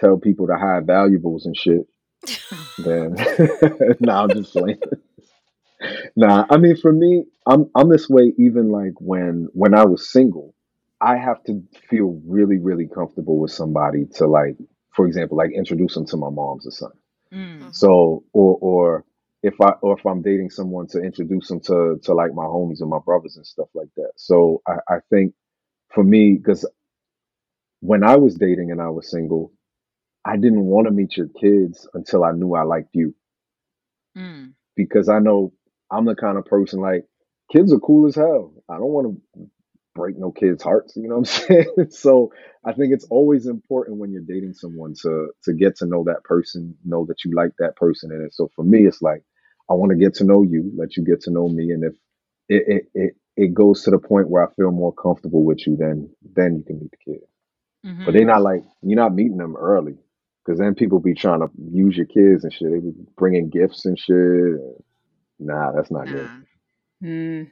tell 0.01 0.19
people 0.19 0.47
to 0.49 0.57
hide 0.57 0.87
valuables 0.87 1.47
and 1.47 1.57
shit, 1.57 1.87
then 2.79 3.17
nah, 4.01 4.25
I'm 4.25 4.35
just 4.35 4.53
playing. 4.53 4.81
Nah, 6.17 6.47
I 6.51 6.59
mean 6.59 6.77
for 6.77 6.93
me, 6.93 7.25
I'm 7.47 7.71
I'm 7.75 7.89
this 7.89 8.09
way 8.09 8.33
even 8.39 8.71
like 8.71 8.95
when 9.01 9.49
when 9.53 9.75
I 9.75 9.85
was 9.85 10.11
single, 10.11 10.55
I 11.01 11.17
have 11.17 11.43
to 11.45 11.63
feel 11.89 12.21
really 12.27 12.59
really 12.59 12.89
comfortable 12.89 13.39
with 13.39 13.51
somebody 13.53 14.07
to 14.17 14.27
like, 14.27 14.57
for 14.95 15.07
example, 15.07 15.37
like 15.37 15.53
introduce 15.57 15.95
them 15.95 16.07
to 16.07 16.17
my 16.17 16.31
moms 16.31 16.67
or 16.67 16.71
something. 16.73 16.99
Mm. 17.33 17.61
Mhm. 17.61 17.75
So 17.75 18.25
or 18.33 18.59
or 18.61 19.05
if 19.43 19.61
I 19.61 19.71
or 19.83 19.99
if 19.99 20.07
I'm 20.07 20.23
dating 20.23 20.51
someone 20.51 20.87
to 20.89 21.01
introduce 21.03 21.49
them 21.49 21.61
to 21.63 21.99
to 22.05 22.15
like 22.15 22.35
my 22.35 22.45
homies 22.45 22.81
and 22.81 22.91
my 22.91 23.01
brothers 23.05 23.37
and 23.37 23.47
stuff 23.47 23.69
like 23.75 23.89
that. 23.97 24.13
So 24.17 24.63
I, 24.67 24.75
I 24.89 24.97
think 25.11 25.35
for 25.95 26.05
me, 26.05 26.37
because 26.37 26.67
when 27.81 28.05
I 28.05 28.17
was 28.17 28.37
dating 28.37 28.71
and 28.73 28.83
I 28.83 28.91
was 28.91 29.11
single, 29.11 29.53
I 30.25 30.37
didn't 30.37 30.65
want 30.67 30.87
to 30.89 30.93
meet 30.93 31.17
your 31.17 31.29
kids 31.41 31.89
until 31.95 32.25
I 32.25 32.33
knew 32.33 32.55
I 32.55 32.63
liked 32.65 32.91
you 32.95 33.15
Mm. 34.17 34.55
because 34.77 35.09
I 35.09 35.19
know 35.19 35.53
I'm 35.91 36.05
the 36.05 36.15
kind 36.15 36.39
of 36.39 36.45
person 36.47 36.81
like 36.81 37.05
kids 37.53 37.73
are 37.73 37.79
cool 37.81 38.07
as 38.09 38.15
hell. 38.15 38.53
I 38.69 38.75
don't 38.75 38.91
want 38.93 39.09
to 39.09 39.23
break 39.95 40.19
no 40.19 40.33
kids' 40.33 40.63
hearts, 40.63 40.97
you 40.97 41.09
know 41.09 41.19
what 41.19 41.21
I'm 41.21 41.47
saying? 41.77 41.91
so 41.91 42.33
I 42.65 42.73
think 42.73 42.93
it's 42.95 43.07
always 43.11 43.47
important 43.47 43.99
when 43.99 44.13
you're 44.13 44.23
dating 44.23 44.55
someone 44.55 44.95
to 45.03 45.29
to 45.45 45.53
get 45.55 45.77
to 45.79 45.87
know 45.87 46.05
that 46.05 46.25
person, 46.25 46.77
know 46.85 47.05
that 47.07 47.25
you 47.25 47.35
like 47.35 47.53
that 47.59 47.77
person 47.77 48.11
and. 48.13 48.33
So 48.33 48.51
for 48.57 48.65
me, 48.65 48.87
it's 48.87 49.03
like 49.03 49.23
I 49.71 49.75
want 49.75 49.91
to 49.91 49.99
get 49.99 50.15
to 50.17 50.25
know 50.25 50.43
you, 50.43 50.73
let 50.77 50.97
you 50.97 51.05
get 51.05 51.23
to 51.23 51.31
know 51.31 51.49
me, 51.49 51.73
and 51.73 51.85
if 51.85 51.95
it 52.49 52.65
it 52.69 52.85
it, 52.95 53.15
it 53.37 53.55
goes 53.55 53.85
to 53.85 53.91
the 53.91 53.99
point 53.99 54.31
where 54.31 54.47
I 54.47 54.53
feel 54.55 54.71
more 54.73 54.93
comfortable 54.95 55.45
with 55.45 55.67
you, 55.67 55.77
then 55.77 56.11
then 56.35 56.57
you 56.57 56.65
can 56.65 56.81
meet 56.81 56.91
the 56.93 57.13
kids. 57.13 57.27
But 58.05 58.15
Mm-hmm. 58.15 58.15
they're 58.15 58.27
not 58.27 58.43
like 58.43 58.63
you're 58.83 58.97
not 59.01 59.15
meeting 59.15 59.39
them 59.39 59.57
early, 59.57 59.97
because 60.45 60.59
then 60.59 60.75
people 60.75 61.01
be 61.01 61.15
trying 61.15 61.41
to 61.41 61.51
use 61.73 61.97
your 61.97 62.07
kids 62.07 62.45
and 62.45 62.53
shit. 62.53 62.71
They 62.73 62.81
be 62.81 62.93
bringing 63.17 63.51
gifts 63.51 63.87
and 63.87 63.99
shit. 63.99 64.61
Nah, 65.39 65.73
that's 65.73 65.91
not 65.91 66.11
good. 66.11 66.31
Nah. 67.03 67.09
Hmm. 67.09 67.43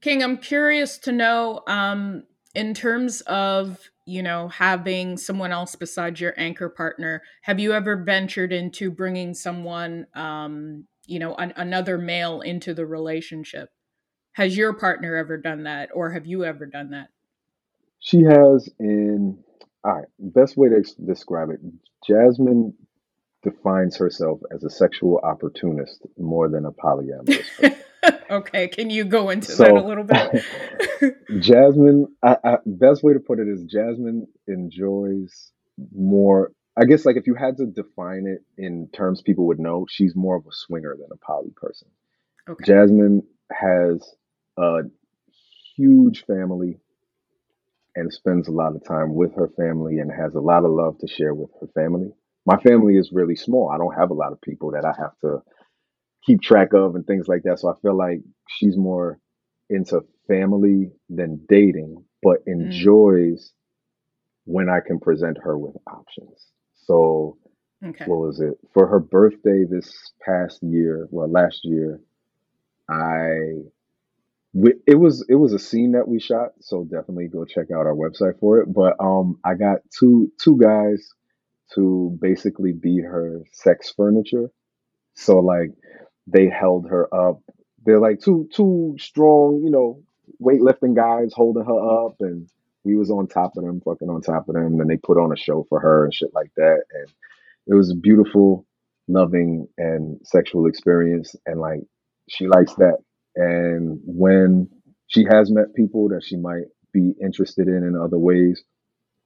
King, 0.00 0.22
I'm 0.22 0.38
curious 0.38 0.98
to 0.98 1.12
know, 1.12 1.62
um, 1.66 2.24
in 2.54 2.74
terms 2.74 3.20
of 3.22 3.78
you 4.06 4.22
know 4.22 4.48
having 4.48 5.16
someone 5.16 5.52
else 5.52 5.74
besides 5.76 6.20
your 6.20 6.34
anchor 6.36 6.68
partner, 6.68 7.22
have 7.42 7.60
you 7.60 7.72
ever 7.72 7.96
ventured 7.96 8.52
into 8.52 8.90
bringing 8.90 9.34
someone, 9.34 10.06
um, 10.14 10.86
you 11.06 11.18
know, 11.18 11.34
an, 11.36 11.52
another 11.56 11.98
male 11.98 12.40
into 12.42 12.74
the 12.74 12.86
relationship? 12.86 13.70
Has 14.34 14.56
your 14.56 14.72
partner 14.72 15.16
ever 15.16 15.36
done 15.36 15.64
that, 15.64 15.90
or 15.94 16.10
have 16.10 16.26
you 16.26 16.44
ever 16.44 16.66
done 16.66 16.90
that? 16.90 17.08
She 18.00 18.22
has 18.22 18.68
and 18.78 19.38
all 19.82 19.94
right. 19.94 20.08
Best 20.18 20.56
way 20.56 20.68
to 20.68 20.82
describe 21.04 21.50
it: 21.50 21.60
Jasmine 22.06 22.74
defines 23.42 23.96
herself 23.96 24.40
as 24.52 24.64
a 24.64 24.70
sexual 24.70 25.18
opportunist 25.22 26.06
more 26.18 26.48
than 26.48 26.64
a 26.64 26.72
polyamorous 26.72 27.76
okay, 28.30 28.68
can 28.68 28.90
you 28.90 29.04
go 29.04 29.30
into 29.30 29.54
that 29.54 29.70
a 29.70 29.82
little 29.82 30.04
bit? 30.04 31.16
Jasmine, 31.40 32.08
I, 32.22 32.36
I, 32.44 32.56
best 32.66 33.02
way 33.02 33.12
to 33.12 33.20
put 33.20 33.38
it 33.38 33.48
is 33.48 33.64
Jasmine 33.64 34.26
enjoys 34.46 35.52
more. 35.94 36.52
I 36.76 36.84
guess 36.84 37.04
like 37.04 37.16
if 37.16 37.26
you 37.26 37.34
had 37.34 37.56
to 37.58 37.66
define 37.66 38.26
it 38.26 38.42
in 38.58 38.88
terms 38.94 39.22
people 39.22 39.46
would 39.46 39.60
know, 39.60 39.86
she's 39.88 40.16
more 40.16 40.36
of 40.36 40.46
a 40.46 40.52
swinger 40.52 40.96
than 40.98 41.08
a 41.12 41.16
poly 41.24 41.52
person. 41.56 41.88
okay. 42.48 42.64
Jasmine 42.64 43.22
has 43.52 44.14
a 44.58 44.82
huge 45.76 46.24
family. 46.26 46.78
and 47.96 48.12
spends 48.12 48.48
a 48.48 48.52
lot 48.52 48.74
of 48.74 48.84
time 48.84 49.14
with 49.14 49.34
her 49.34 49.48
family 49.56 49.98
and 49.98 50.10
has 50.10 50.34
a 50.34 50.40
lot 50.40 50.64
of 50.64 50.70
love 50.70 50.98
to 50.98 51.06
share 51.06 51.34
with 51.34 51.50
her 51.60 51.68
family. 51.74 52.10
My 52.46 52.56
family 52.58 52.96
is 52.96 53.10
really 53.12 53.36
small. 53.36 53.70
I 53.70 53.78
don't 53.78 53.94
have 53.98 54.10
a 54.10 54.14
lot 54.14 54.32
of 54.32 54.40
people 54.40 54.70
that 54.72 54.84
I 54.84 54.92
have 55.00 55.12
to 55.22 55.42
keep 56.24 56.42
track 56.42 56.72
of 56.74 56.94
and 56.96 57.06
things 57.06 57.28
like 57.28 57.42
that. 57.44 57.58
So 57.60 57.68
I 57.70 57.78
feel 57.80 57.96
like 57.96 58.20
she's 58.48 58.76
more 58.76 59.18
into 59.70 60.02
family 60.28 60.92
than 61.08 61.40
dating, 61.48 62.04
but 62.22 62.38
Mm. 62.58 62.88
enjoys 62.88 63.52
when 64.44 64.68
I 64.70 64.80
can 64.86 65.00
present 65.00 65.38
her 65.42 65.58
with 65.58 65.76
options. 65.86 66.46
So 66.74 67.38
Okay. 67.84 68.06
what 68.06 68.18
was 68.18 68.40
it? 68.40 68.58
For 68.74 68.86
her 68.86 69.00
birthday 69.00 69.64
this 69.64 69.92
past 70.24 70.62
year, 70.62 71.08
well 71.10 71.30
last 71.30 71.60
year, 71.64 72.00
I 72.88 73.62
it 74.54 74.96
was 74.98 75.24
it 75.28 75.34
was 75.34 75.52
a 75.52 75.58
scene 75.58 75.92
that 75.92 76.06
we 76.08 76.20
shot, 76.20 76.50
so 76.60 76.84
definitely 76.84 77.28
go 77.28 77.44
check 77.44 77.70
out 77.72 77.86
our 77.86 77.94
website 77.94 78.38
for 78.38 78.60
it. 78.60 78.72
But 78.72 78.94
um 79.00 79.38
I 79.44 79.54
got 79.54 79.78
two 79.96 80.30
two 80.40 80.58
guys 80.58 81.08
to 81.74 82.16
basically 82.20 82.72
be 82.72 83.00
her 83.00 83.42
sex 83.52 83.92
furniture. 83.96 84.50
So 85.14 85.38
like 85.40 85.70
they 86.26 86.48
held 86.48 86.88
her 86.88 87.12
up. 87.14 87.40
They're 87.84 88.00
like 88.00 88.20
two 88.20 88.48
two 88.54 88.96
strong, 88.98 89.62
you 89.64 89.70
know, 89.70 90.02
weightlifting 90.40 90.94
guys 90.94 91.32
holding 91.34 91.64
her 91.64 92.06
up 92.06 92.16
and 92.20 92.48
we 92.84 92.96
was 92.96 93.10
on 93.10 93.26
top 93.26 93.56
of 93.56 93.64
them, 93.64 93.80
fucking 93.80 94.10
on 94.10 94.20
top 94.20 94.48
of 94.48 94.54
them, 94.54 94.80
and 94.80 94.90
they 94.90 94.98
put 94.98 95.16
on 95.18 95.32
a 95.32 95.36
show 95.36 95.66
for 95.68 95.80
her 95.80 96.04
and 96.04 96.14
shit 96.14 96.30
like 96.34 96.52
that. 96.56 96.82
And 96.92 97.08
it 97.66 97.74
was 97.74 97.90
a 97.90 97.94
beautiful, 97.96 98.66
loving 99.08 99.68
and 99.78 100.20
sexual 100.24 100.66
experience 100.66 101.34
and 101.46 101.60
like 101.60 101.80
she 102.28 102.46
likes 102.46 102.74
that. 102.76 102.98
And 103.36 104.00
when 104.04 104.68
she 105.08 105.24
has 105.30 105.50
met 105.50 105.74
people 105.74 106.08
that 106.10 106.24
she 106.24 106.36
might 106.36 106.66
be 106.92 107.14
interested 107.22 107.68
in 107.68 107.84
in 107.84 107.96
other 107.96 108.18
ways, 108.18 108.62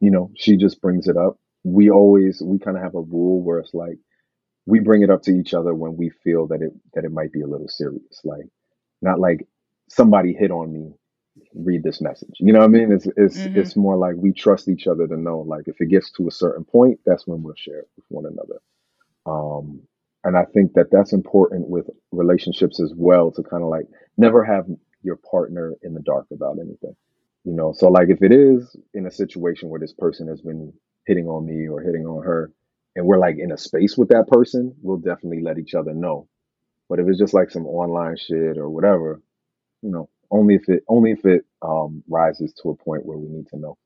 you 0.01 0.11
know, 0.11 0.31
she 0.37 0.57
just 0.57 0.81
brings 0.83 1.09
it 1.09 1.17
up. 1.17 1.39
We 1.65 1.91
always 1.91 2.43
we 2.43 2.59
kind 2.59 2.77
of 2.77 2.83
have 2.83 2.95
a 2.97 3.03
rule 3.03 3.43
where 3.43 3.59
it's 3.61 3.75
like 3.75 3.99
we 4.67 4.81
bring 4.81 5.03
it 5.03 5.11
up 5.11 5.23
to 5.23 5.33
each 5.33 5.55
other 5.55 5.75
when 5.75 5.97
we 5.97 6.11
feel 6.25 6.47
that 6.49 6.63
it 6.63 6.73
that 6.95 7.05
it 7.05 7.13
might 7.13 7.33
be 7.33 7.43
a 7.43 7.47
little 7.47 7.69
serious. 7.69 8.21
Like 8.25 8.47
not 9.03 9.21
like 9.21 9.47
somebody 9.89 10.35
hit 10.35 10.51
on 10.53 10.73
me, 10.73 10.93
read 11.55 11.83
this 11.85 12.01
message. 12.03 12.35
You 12.41 12.53
know 12.53 12.61
what 12.61 12.67
I 12.67 12.69
mean? 12.69 12.93
It's 12.93 13.09
it's 13.17 13.47
hmm 13.47 13.55
it's 13.55 13.77
more 13.77 13.97
like 13.97 14.17
we 14.17 14.33
trust 14.33 14.69
each 14.69 14.87
other 14.89 15.07
to 15.07 15.17
know 15.17 15.41
like 15.41 15.69
if 15.69 15.77
it 15.81 15.91
gets 15.91 16.13
to 16.13 16.29
a 16.29 16.33
certain 16.33 16.65
point, 16.65 17.01
that's 17.07 17.27
when 17.27 17.43
we'll 17.43 17.55
share 17.57 17.81
it 17.81 17.89
with 17.97 18.07
one 18.09 18.27
another. 18.27 18.61
Um, 19.27 19.83
and 20.29 20.37
I 20.37 20.45
think 20.45 20.75
that 20.75 20.91
that's 20.93 21.15
important 21.15 21.69
with 21.69 21.89
relationships 22.13 22.81
as 22.81 22.93
well 22.95 23.31
to 23.31 23.43
kind 23.43 23.63
of 23.63 23.71
like 23.71 23.87
never 24.19 24.45
have 24.45 24.67
your 25.03 25.17
partner 25.17 25.73
in 25.83 25.95
the 25.95 26.03
dark 26.03 26.27
about 26.31 26.59
anything. 26.59 26.95
You 27.45 27.55
know, 27.55 27.73
so 27.75 27.89
like 27.89 28.11
if 28.11 28.23
it 28.23 28.31
is 28.31 28.77
in 28.93 29.07
a 29.07 29.11
situation 29.11 29.71
where 29.71 29.81
this 29.81 29.95
person 29.95 30.29
has 30.29 30.43
been 30.43 30.71
hitting 31.07 31.29
on 31.29 31.47
me 31.47 31.67
or 31.67 31.81
hitting 31.81 32.05
on 32.05 32.23
her, 32.25 32.53
and 32.95 33.07
we're 33.07 33.17
like 33.17 33.37
in 33.39 33.53
a 33.53 33.57
space 33.57 33.97
with 33.97 34.11
that 34.11 34.29
person, 34.29 34.75
we'll 34.83 34.99
definitely 34.99 35.41
let 35.41 35.59
each 35.59 35.73
other 35.73 35.95
know. 35.95 36.29
But 36.91 36.99
if 36.99 37.09
it's 37.09 37.19
just 37.19 37.33
like 37.33 37.51
some 37.51 37.67
online 37.67 38.19
shit 38.19 38.59
or 38.59 38.69
whatever, 38.69 39.23
you 39.81 39.91
know, 39.91 40.11
only 40.31 40.57
if 40.57 40.69
it 40.69 40.85
only 40.89 41.13
if 41.13 41.25
it 41.25 41.47
um 41.63 42.03
rises 42.07 42.53
to 42.63 42.69
a 42.69 42.77
point 42.77 43.07
where 43.07 43.17
we 43.17 43.29
need 43.29 43.47
to 43.49 43.57
know. 43.57 43.79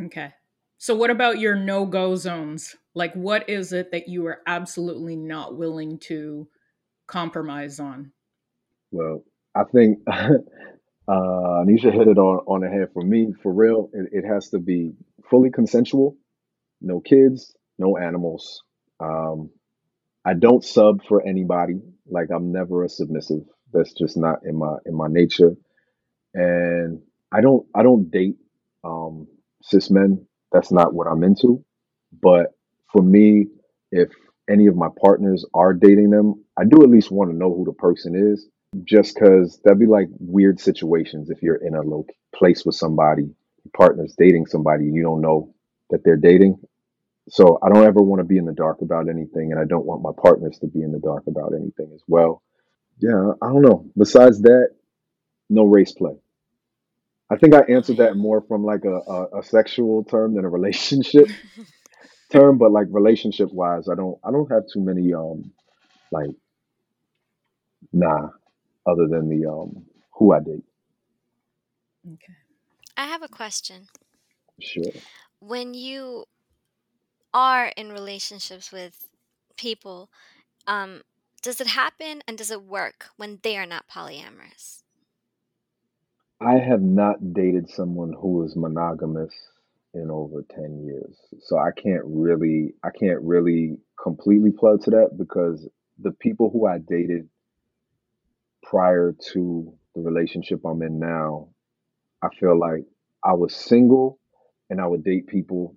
Okay. 0.00 0.32
So, 0.78 0.94
what 0.94 1.10
about 1.10 1.40
your 1.40 1.56
no 1.56 1.86
go 1.86 2.14
zones? 2.14 2.76
Like, 2.94 3.14
what 3.14 3.48
is 3.48 3.72
it 3.72 3.92
that 3.92 4.08
you 4.08 4.26
are 4.26 4.40
absolutely 4.46 5.16
not 5.16 5.56
willing 5.56 5.98
to 6.00 6.48
compromise 7.06 7.80
on? 7.80 8.12
Well, 8.90 9.24
I 9.54 9.64
think 9.64 10.00
uh 10.08 10.40
Anisha 11.08 11.92
hit 11.92 12.08
it 12.08 12.18
on 12.18 12.38
on 12.46 12.60
the 12.60 12.68
head 12.68 12.88
for 12.92 13.02
me. 13.02 13.32
For 13.42 13.52
real, 13.52 13.90
it, 13.92 14.24
it 14.24 14.28
has 14.28 14.50
to 14.50 14.58
be 14.58 14.92
fully 15.28 15.50
consensual, 15.50 16.16
no 16.80 17.00
kids, 17.00 17.54
no 17.78 17.96
animals. 17.96 18.62
Um, 19.00 19.50
I 20.24 20.34
don't 20.34 20.64
sub 20.64 21.04
for 21.08 21.26
anybody. 21.26 21.80
Like 22.08 22.28
I'm 22.34 22.52
never 22.52 22.84
a 22.84 22.88
submissive. 22.88 23.42
That's 23.72 23.92
just 23.94 24.16
not 24.16 24.40
in 24.44 24.56
my 24.58 24.76
in 24.86 24.96
my 24.96 25.08
nature. 25.08 25.54
And 26.34 27.02
I 27.32 27.40
don't 27.40 27.66
I 27.74 27.82
don't 27.82 28.10
date 28.10 28.36
um 28.84 29.26
cis 29.62 29.90
men. 29.90 30.26
That's 30.52 30.72
not 30.72 30.94
what 30.94 31.06
I'm 31.06 31.24
into. 31.24 31.64
But 32.22 32.48
for 32.92 33.02
me, 33.02 33.46
if 33.90 34.10
any 34.48 34.66
of 34.66 34.76
my 34.76 34.88
partners 35.00 35.44
are 35.54 35.72
dating 35.72 36.10
them, 36.10 36.44
I 36.58 36.64
do 36.64 36.82
at 36.82 36.90
least 36.90 37.10
want 37.10 37.30
to 37.30 37.36
know 37.36 37.54
who 37.54 37.64
the 37.64 37.72
person 37.72 38.14
is. 38.14 38.48
Just 38.84 39.14
because 39.14 39.60
that'd 39.64 39.80
be 39.80 39.86
like 39.86 40.08
weird 40.20 40.60
situations 40.60 41.28
if 41.28 41.42
you're 41.42 41.56
in 41.56 41.74
a 41.74 41.82
low 41.82 42.06
place 42.32 42.64
with 42.64 42.76
somebody, 42.76 43.22
your 43.22 43.72
partner's 43.76 44.14
dating 44.16 44.46
somebody, 44.46 44.84
and 44.84 44.94
you 44.94 45.02
don't 45.02 45.20
know 45.20 45.52
that 45.90 46.04
they're 46.04 46.16
dating. 46.16 46.56
So 47.28 47.58
I 47.62 47.68
don't 47.68 47.84
ever 47.84 48.00
want 48.00 48.20
to 48.20 48.24
be 48.24 48.38
in 48.38 48.44
the 48.44 48.52
dark 48.52 48.80
about 48.80 49.08
anything, 49.08 49.50
and 49.50 49.60
I 49.60 49.64
don't 49.64 49.86
want 49.86 50.02
my 50.02 50.12
partners 50.22 50.58
to 50.60 50.68
be 50.68 50.82
in 50.82 50.92
the 50.92 51.00
dark 51.00 51.24
about 51.26 51.52
anything 51.52 51.90
as 51.94 52.02
well. 52.06 52.42
Yeah, 53.00 53.32
I 53.42 53.46
don't 53.46 53.62
know. 53.62 53.86
Besides 53.96 54.40
that, 54.42 54.68
no 55.48 55.64
race 55.64 55.92
play. 55.92 56.14
I 57.28 57.36
think 57.36 57.54
I 57.54 57.60
answered 57.68 57.98
that 57.98 58.16
more 58.16 58.40
from 58.42 58.64
like 58.64 58.84
a, 58.84 58.98
a, 58.98 59.38
a 59.40 59.42
sexual 59.42 60.04
term 60.04 60.34
than 60.34 60.44
a 60.44 60.48
relationship 60.48 61.28
term, 62.32 62.58
but 62.58 62.72
like 62.72 62.86
relationship 62.90 63.52
wise, 63.52 63.88
I 63.88 63.94
don't 63.94 64.18
I 64.24 64.30
don't 64.30 64.50
have 64.50 64.64
too 64.72 64.80
many 64.80 65.12
um 65.14 65.52
like 66.10 66.30
nah 67.92 68.28
other 68.86 69.06
than 69.08 69.28
the 69.28 69.46
um 69.50 69.84
who 70.12 70.32
I 70.32 70.40
date. 70.40 70.64
Okay. 72.06 72.34
I 72.96 73.06
have 73.06 73.22
a 73.22 73.28
question. 73.28 73.88
Sure. 74.60 75.02
When 75.40 75.74
you 75.74 76.26
are 77.34 77.66
in 77.76 77.92
relationships 77.92 78.70
with 78.72 79.08
people, 79.56 80.10
um, 80.66 81.02
does 81.42 81.60
it 81.60 81.68
happen 81.68 82.22
and 82.26 82.36
does 82.38 82.50
it 82.50 82.62
work 82.62 83.06
when 83.16 83.40
they 83.42 83.56
are 83.56 83.66
not 83.66 83.88
polyamorous? 83.88 84.82
I 86.40 86.58
have 86.58 86.82
not 86.82 87.32
dated 87.32 87.70
someone 87.70 88.12
who 88.12 88.42
is 88.42 88.56
monogamous 88.56 89.34
in 89.94 90.10
over 90.10 90.44
10 90.54 90.84
years. 90.84 91.16
So 91.40 91.58
I 91.58 91.70
can't 91.76 92.04
really 92.04 92.74
I 92.84 92.90
can't 92.90 93.20
really 93.22 93.78
completely 94.02 94.50
plug 94.50 94.82
to 94.84 94.90
that 94.90 95.10
because 95.18 95.68
the 95.98 96.12
people 96.12 96.50
who 96.50 96.66
I 96.66 96.78
dated 96.78 97.28
prior 98.62 99.14
to 99.32 99.72
the 99.94 100.00
relationship 100.00 100.60
I'm 100.64 100.82
in 100.82 100.98
now, 100.98 101.48
I 102.22 102.28
feel 102.38 102.58
like 102.58 102.84
I 103.24 103.32
was 103.32 103.54
single 103.54 104.18
and 104.70 104.80
I 104.80 104.86
would 104.86 105.04
date 105.04 105.26
people 105.26 105.76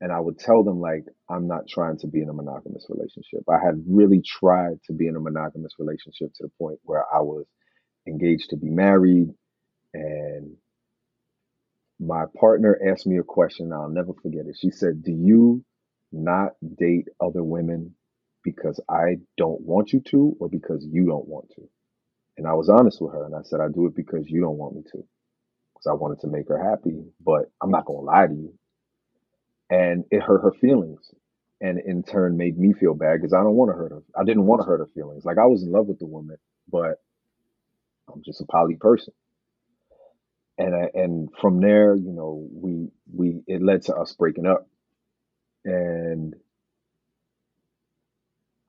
and 0.00 0.10
I 0.10 0.18
would 0.18 0.38
tell 0.38 0.64
them 0.64 0.80
like 0.80 1.04
I'm 1.28 1.46
not 1.46 1.68
trying 1.68 1.98
to 1.98 2.06
be 2.06 2.22
in 2.22 2.30
a 2.30 2.32
monogamous 2.32 2.86
relationship. 2.88 3.40
I 3.48 3.64
had 3.64 3.84
really 3.86 4.22
tried 4.22 4.82
to 4.86 4.92
be 4.94 5.06
in 5.06 5.16
a 5.16 5.20
monogamous 5.20 5.74
relationship 5.78 6.32
to 6.36 6.44
the 6.44 6.50
point 6.58 6.78
where 6.82 7.04
I 7.14 7.20
was 7.20 7.44
engaged 8.06 8.50
to 8.50 8.56
be 8.56 8.70
married 8.70 9.28
and 9.92 10.56
my 12.00 12.24
partner 12.38 12.78
asked 12.90 13.06
me 13.06 13.18
a 13.18 13.22
question 13.24 13.72
I'll 13.72 13.90
never 13.90 14.14
forget 14.14 14.46
it. 14.46 14.56
She 14.58 14.70
said, 14.70 15.04
"Do 15.04 15.12
you 15.12 15.64
not 16.12 16.54
date 16.76 17.08
other 17.20 17.44
women 17.44 17.94
because 18.44 18.80
I 18.88 19.18
don't 19.36 19.60
want 19.60 19.92
you 19.92 20.00
to 20.00 20.36
or 20.40 20.48
because 20.48 20.86
you 20.86 21.06
don't 21.06 21.28
want 21.28 21.50
to?" 21.56 21.68
And 22.38 22.46
I 22.46 22.54
was 22.54 22.70
honest 22.70 23.00
with 23.02 23.12
her 23.12 23.24
and 23.24 23.36
I 23.36 23.42
said, 23.42 23.60
"I 23.60 23.68
do 23.68 23.86
it 23.86 23.94
because 23.94 24.30
you 24.30 24.40
don't 24.40 24.58
want 24.58 24.76
me 24.76 24.82
to." 24.92 25.04
Because 25.74 25.86
I 25.88 25.94
wanted 25.94 26.20
to 26.20 26.28
make 26.28 26.48
her 26.48 26.58
happy, 26.58 27.04
but 27.20 27.50
I'm 27.62 27.70
not 27.70 27.86
going 27.86 28.00
to 28.00 28.06
lie 28.06 28.26
to 28.26 28.34
you. 28.34 28.54
And 29.70 30.04
it 30.10 30.22
hurt 30.22 30.42
her 30.42 30.52
feelings 30.52 31.12
and 31.60 31.78
in 31.78 32.02
turn 32.02 32.36
made 32.36 32.58
me 32.58 32.72
feel 32.72 32.94
bad 32.94 33.18
because 33.18 33.34
I 33.34 33.42
don't 33.42 33.54
want 33.54 33.70
to 33.70 33.76
hurt 33.76 33.92
her. 33.92 34.02
I 34.18 34.24
didn't 34.24 34.46
want 34.46 34.62
to 34.62 34.66
hurt 34.66 34.80
her 34.80 34.88
feelings. 34.94 35.24
Like 35.24 35.38
I 35.38 35.46
was 35.46 35.62
in 35.62 35.72
love 35.72 35.86
with 35.86 35.98
the 35.98 36.06
woman, 36.06 36.38
but 36.70 37.02
I'm 38.12 38.22
just 38.24 38.40
a 38.40 38.46
poly 38.46 38.76
person. 38.76 39.14
And 40.60 40.76
I, 40.76 40.90
and 40.94 41.30
from 41.40 41.60
there, 41.62 41.96
you 41.96 42.12
know, 42.12 42.48
we 42.52 42.90
we 43.14 43.42
it 43.48 43.62
led 43.62 43.84
to 43.84 43.96
us 43.96 44.14
breaking 44.14 44.46
up. 44.46 44.68
And 45.64 46.34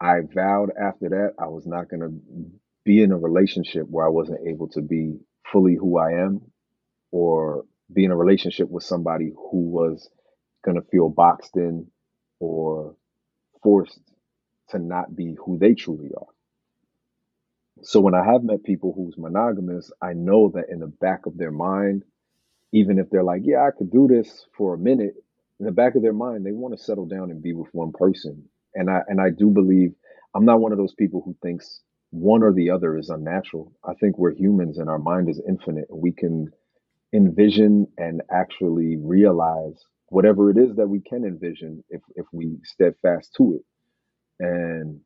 I 0.02 0.22
vowed 0.34 0.72
after 0.80 1.10
that 1.10 1.34
I 1.40 1.48
was 1.48 1.66
not 1.68 1.90
going 1.90 2.02
to 2.02 2.52
be 2.86 3.04
in 3.04 3.12
a 3.12 3.18
relationship 3.18 3.88
where 3.90 4.06
I 4.06 4.10
wasn't 4.10 4.48
able 4.48 4.70
to 4.70 4.82
be 4.82 5.20
fully 5.52 5.76
who 5.76 5.98
I 6.00 6.12
am 6.14 6.42
or 7.12 7.66
be 7.94 8.06
in 8.06 8.12
a 8.12 8.18
relationship 8.18 8.70
with 8.70 8.84
somebody 8.86 9.32
who 9.36 9.70
was 9.70 10.10
going 10.66 10.76
to 10.82 10.88
feel 10.90 11.10
boxed 11.10 11.58
in 11.58 11.88
or 12.40 12.96
forced 13.64 14.00
to 14.70 14.80
not 14.80 15.16
be 15.16 15.36
who 15.46 15.60
they 15.60 15.76
truly 15.76 16.12
are. 16.18 16.31
So 17.84 18.00
when 18.02 18.16
I 18.16 18.26
have 18.26 18.44
met 18.44 18.64
people 18.64 18.94
who's 18.96 19.18
monogamous, 19.18 19.92
I 20.02 20.14
know 20.14 20.52
that 20.56 20.70
in 20.70 20.80
the 20.80 20.88
back 20.88 21.26
of 21.26 21.38
their 21.38 21.52
mind, 21.52 22.04
even 22.74 23.00
if 23.00 23.10
they're 23.10 23.24
like, 23.24 23.42
yeah, 23.46 23.64
I 23.66 23.72
could 23.78 23.92
do 23.92 24.08
this 24.08 24.46
for 24.58 24.74
a 24.76 24.78
minute, 24.78 25.16
in 25.60 25.66
the 25.66 25.72
back 25.72 25.96
of 25.96 26.02
their 26.02 26.14
mind, 26.14 26.46
they 26.46 26.52
want 26.52 26.78
to 26.78 26.84
settle 26.84 27.06
down 27.06 27.32
and 27.32 27.42
be 27.42 27.54
with 27.54 27.70
one 27.74 27.92
person. 27.94 28.46
And 28.76 28.90
I 28.90 29.02
and 29.08 29.22
I 29.22 29.30
do 29.32 29.50
believe 29.50 29.94
I'm 30.36 30.46
not 30.46 30.62
one 30.62 30.72
of 30.72 30.78
those 30.78 30.96
people 30.96 31.22
who 31.26 31.36
thinks 31.42 31.82
one 32.12 32.44
or 32.44 32.54
the 32.54 32.70
other 32.72 32.98
is 32.98 33.10
unnatural. 33.10 33.74
I 33.84 33.94
think 33.96 34.18
we're 34.18 34.34
humans 34.34 34.78
and 34.80 34.90
our 34.90 35.00
mind 35.00 35.30
is 35.30 35.42
infinite 35.48 35.88
we 35.90 36.12
can 36.14 36.50
envision 37.14 37.88
and 37.98 38.22
actually 38.32 38.98
realize 38.98 39.86
whatever 40.08 40.52
it 40.52 40.58
is 40.58 40.76
that 40.78 40.88
we 40.90 41.02
can 41.02 41.26
envision 41.26 41.84
if 41.90 42.02
if 42.16 42.26
we 42.32 42.58
steadfast 42.64 43.34
to 43.38 43.56
it. 43.56 43.66
And 44.40 45.02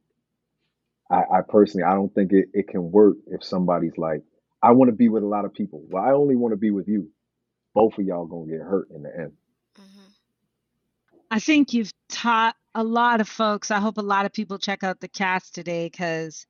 I, 1.09 1.23
I 1.37 1.41
personally 1.47 1.83
I 1.83 1.93
don't 1.93 2.13
think 2.13 2.31
it, 2.33 2.49
it 2.53 2.67
can 2.67 2.91
work 2.91 3.17
if 3.27 3.43
somebody's 3.43 3.97
like, 3.97 4.23
I 4.61 4.71
want 4.71 4.89
to 4.89 4.95
be 4.95 5.09
with 5.09 5.23
a 5.23 5.27
lot 5.27 5.45
of 5.45 5.53
people. 5.53 5.83
Well, 5.89 6.03
I 6.03 6.11
only 6.11 6.35
want 6.35 6.53
to 6.53 6.57
be 6.57 6.71
with 6.71 6.87
you. 6.87 7.09
Both 7.73 7.97
of 7.99 8.05
y'all 8.05 8.25
gonna 8.27 8.51
get 8.51 8.61
hurt 8.61 8.89
in 8.91 9.03
the 9.03 9.11
end. 9.17 9.33
hmm 9.77 10.11
I 11.31 11.39
think 11.39 11.73
you've 11.73 11.91
taught 12.09 12.55
a 12.75 12.83
lot 12.83 13.21
of 13.21 13.27
folks. 13.27 13.71
I 13.71 13.79
hope 13.79 13.97
a 13.97 14.01
lot 14.01 14.25
of 14.25 14.33
people 14.33 14.57
check 14.57 14.83
out 14.83 14.99
the 14.99 15.07
cast 15.07 15.55
today 15.55 15.87
because 15.89 16.45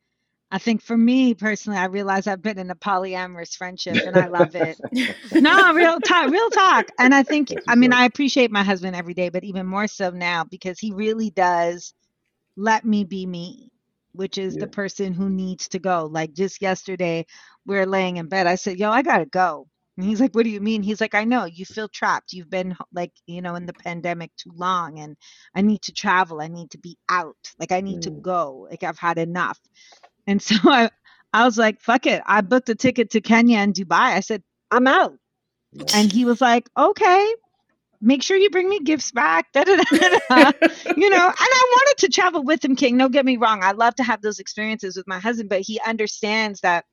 I 0.52 0.60
think 0.60 0.82
for 0.82 0.98
me 0.98 1.34
personally, 1.34 1.80
I 1.80 1.86
realize 1.86 2.28
I've 2.28 2.42
been 2.42 2.60
in 2.60 2.72
a 2.72 2.76
polyamorous 2.76 3.56
friendship 3.56 4.02
and 4.06 4.18
I 4.18 4.28
love 4.28 4.56
it. 4.56 4.80
No, 5.40 5.74
real 5.74 6.00
talk, 6.02 6.30
real 6.32 6.50
talk. 6.52 6.88
And 7.00 7.14
I 7.14 7.24
think, 7.24 7.56
I 7.68 7.76
mean. 7.76 7.94
I 7.94 8.06
appreciate 8.06 8.52
my 8.52 8.64
husband 8.64 8.96
every 8.96 9.14
day, 9.14 9.30
but 9.30 9.44
even 9.44 9.66
more 9.66 9.88
so 9.88 10.10
now 10.12 10.44
because 10.46 10.80
he 10.80 10.92
really 10.92 11.30
does 11.30 11.94
let 12.58 12.86
me 12.86 13.04
be 13.04 13.26
me, 13.26 13.72
which 14.16 14.38
is 14.38 14.58
Yeah. 14.58 14.58
the 14.58 14.68
person 14.68 15.14
who 15.14 15.30
needs 15.30 15.70
to 15.70 15.80
go. 15.80 16.08
Like 16.12 16.34
just 16.34 16.62
yesterday, 16.62 17.26
we 17.66 17.76
were 17.78 17.86
laying 17.88 18.18
in 18.18 18.28
bed. 18.28 18.48
I 18.48 18.56
said, 18.56 18.80
Yo, 18.80 18.92
I 18.92 19.02
gotta 19.04 19.26
go. 19.26 19.68
And 19.98 20.06
he's 20.08 20.22
like, 20.22 20.34
What 20.36 20.44
do 20.46 20.50
you 20.52 20.62
mean? 20.62 20.84
He's 20.84 21.02
like, 21.02 21.16
I 21.16 21.26
know 21.26 21.46
you 21.46 21.66
feel 21.66 21.90
trapped. 21.90 22.34
You've 22.34 22.50
been 22.50 22.76
like, 22.94 23.12
you 23.28 23.42
know, 23.42 23.56
in 23.56 23.66
the 23.66 23.74
pandemic 23.74 24.32
too 24.38 24.52
long, 24.56 25.00
and 25.00 25.18
I 25.56 25.62
need 25.62 25.82
to 25.84 25.94
travel. 25.94 26.42
I 26.42 26.48
need 26.48 26.72
to 26.72 26.80
be 26.80 26.98
out. 27.10 27.38
Like, 27.60 27.72
I 27.72 27.82
need 27.82 28.02
to 28.04 28.12
Mm, 28.12 28.24
go. 28.24 28.68
Like, 28.70 28.84
I've 28.84 29.00
had 29.00 29.18
enough. 29.20 29.60
And 30.28 30.42
so 30.42 30.56
I, 30.66 30.90
I 31.34 31.46
was 31.46 31.58
like, 31.58 31.82
Fuck 31.82 32.08
it. 32.08 32.22
I 32.26 32.42
booked 32.42 32.70
a 32.70 32.76
ticket 32.76 33.12
to 33.12 33.22
Kenya 33.22 33.60
and 33.60 33.74
Dubai. 33.74 34.16
I 34.18 34.22
said, 34.22 34.44
I'm 34.72 34.88
out. 34.88 35.14
And 35.94 36.12
he 36.12 36.26
was 36.26 36.42
like, 36.42 36.70
Okay 36.78 37.34
make 38.06 38.24
sure 38.24 38.38
you 38.38 38.52
bring 38.52 38.70
me 38.70 38.82
gifts 38.82 39.12
back. 39.12 39.52
Da, 39.54 39.66
da, 39.66 39.78
da. 39.78 40.54
You 40.96 41.10
know, 41.10 41.28
and 41.28 41.36
I 41.38 41.66
wanted 41.74 41.96
to 42.00 42.10
travel 42.10 42.44
with 42.44 42.66
him, 42.66 42.76
King. 42.78 42.98
Don't 42.98 43.14
get 43.14 43.26
me 43.26 43.38
wrong. 43.38 43.64
I 43.64 43.74
love 43.74 43.96
to 43.98 44.04
have 44.04 44.22
those 44.22 44.40
experiences 44.40 44.98
with 44.98 45.08
my 45.08 45.20
husband, 45.20 45.50
but 45.50 45.62
he 45.62 45.82
understands 45.88 46.62
that 46.62 46.86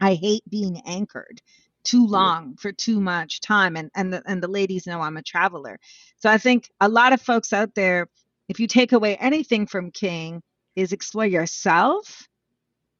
I 0.00 0.14
hate 0.14 0.44
being 0.50 0.82
anchored 0.86 1.42
too 1.84 2.06
Yeah. 2.12 2.30
long 2.30 2.56
for 2.56 2.72
too 2.72 3.00
much 3.00 3.40
time. 3.40 3.76
And 3.76 3.90
and 3.96 4.12
the, 4.12 4.22
and 4.26 4.42
the 4.42 4.48
ladies 4.48 4.86
know 4.86 5.02
I'm 5.02 5.18
a 5.18 5.22
traveler. 5.22 5.78
So 6.18 6.30
I 6.30 6.38
think 6.38 6.70
a 6.80 6.88
lot 6.88 7.12
of 7.14 7.22
folks 7.22 7.52
out 7.52 7.74
there, 7.74 8.08
if 8.48 8.60
you 8.60 8.68
take 8.68 8.92
away 8.92 9.16
anything 9.16 9.66
from 9.66 9.92
King, 9.92 10.42
is 10.76 10.92
explore 10.92 11.26
yourself, 11.26 12.28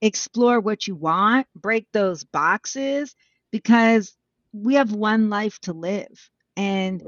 explore 0.02 0.60
what 0.60 0.86
you 0.88 0.96
want, 0.96 1.46
break 1.56 1.88
those 1.92 2.24
boxes, 2.24 3.14
because 3.52 4.14
we 4.52 4.74
have 4.76 4.92
one 4.92 5.30
life 5.30 5.60
to 5.62 5.72
live. 5.74 6.30
And 6.56 7.02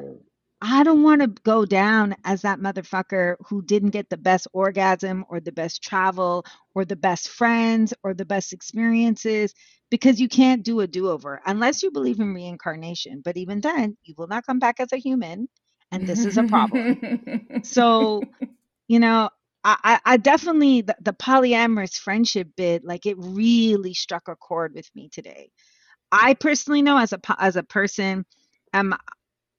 I 0.60 0.82
don't 0.82 1.02
want 1.02 1.20
to 1.20 1.28
go 1.44 1.64
down 1.64 2.16
as 2.24 2.42
that 2.42 2.58
motherfucker 2.58 3.36
who 3.46 3.62
didn't 3.62 3.90
get 3.90 4.10
the 4.10 4.16
best 4.16 4.48
orgasm 4.52 5.24
or 5.28 5.40
the 5.40 5.52
best 5.52 5.82
travel 5.82 6.44
or 6.74 6.84
the 6.84 6.96
best 6.96 7.28
friends 7.28 7.94
or 8.02 8.12
the 8.12 8.24
best 8.24 8.52
experiences 8.52 9.54
because 9.90 10.20
you 10.20 10.28
can't 10.28 10.64
do 10.64 10.80
a 10.80 10.86
do 10.86 11.08
over 11.08 11.40
unless 11.46 11.82
you 11.82 11.90
believe 11.90 12.18
in 12.18 12.34
reincarnation. 12.34 13.22
But 13.24 13.36
even 13.36 13.60
then, 13.60 13.96
you 14.02 14.14
will 14.18 14.26
not 14.26 14.46
come 14.46 14.58
back 14.58 14.80
as 14.80 14.92
a 14.92 14.96
human. 14.96 15.48
And 15.92 16.06
this 16.06 16.24
is 16.24 16.36
a 16.36 16.42
problem. 16.44 17.62
So, 17.62 18.22
you 18.88 18.98
know, 18.98 19.30
I, 19.64 20.00
I 20.04 20.16
definitely, 20.16 20.82
the, 20.82 20.96
the 21.00 21.12
polyamorous 21.12 21.98
friendship 21.98 22.48
bit, 22.56 22.84
like 22.84 23.06
it 23.06 23.16
really 23.18 23.94
struck 23.94 24.28
a 24.28 24.36
chord 24.36 24.74
with 24.74 24.88
me 24.94 25.08
today. 25.08 25.50
I 26.10 26.34
personally 26.34 26.82
know 26.82 26.98
as 26.98 27.12
a 27.12 27.20
as 27.38 27.56
a 27.56 27.62
person, 27.62 28.24
am 28.72 28.94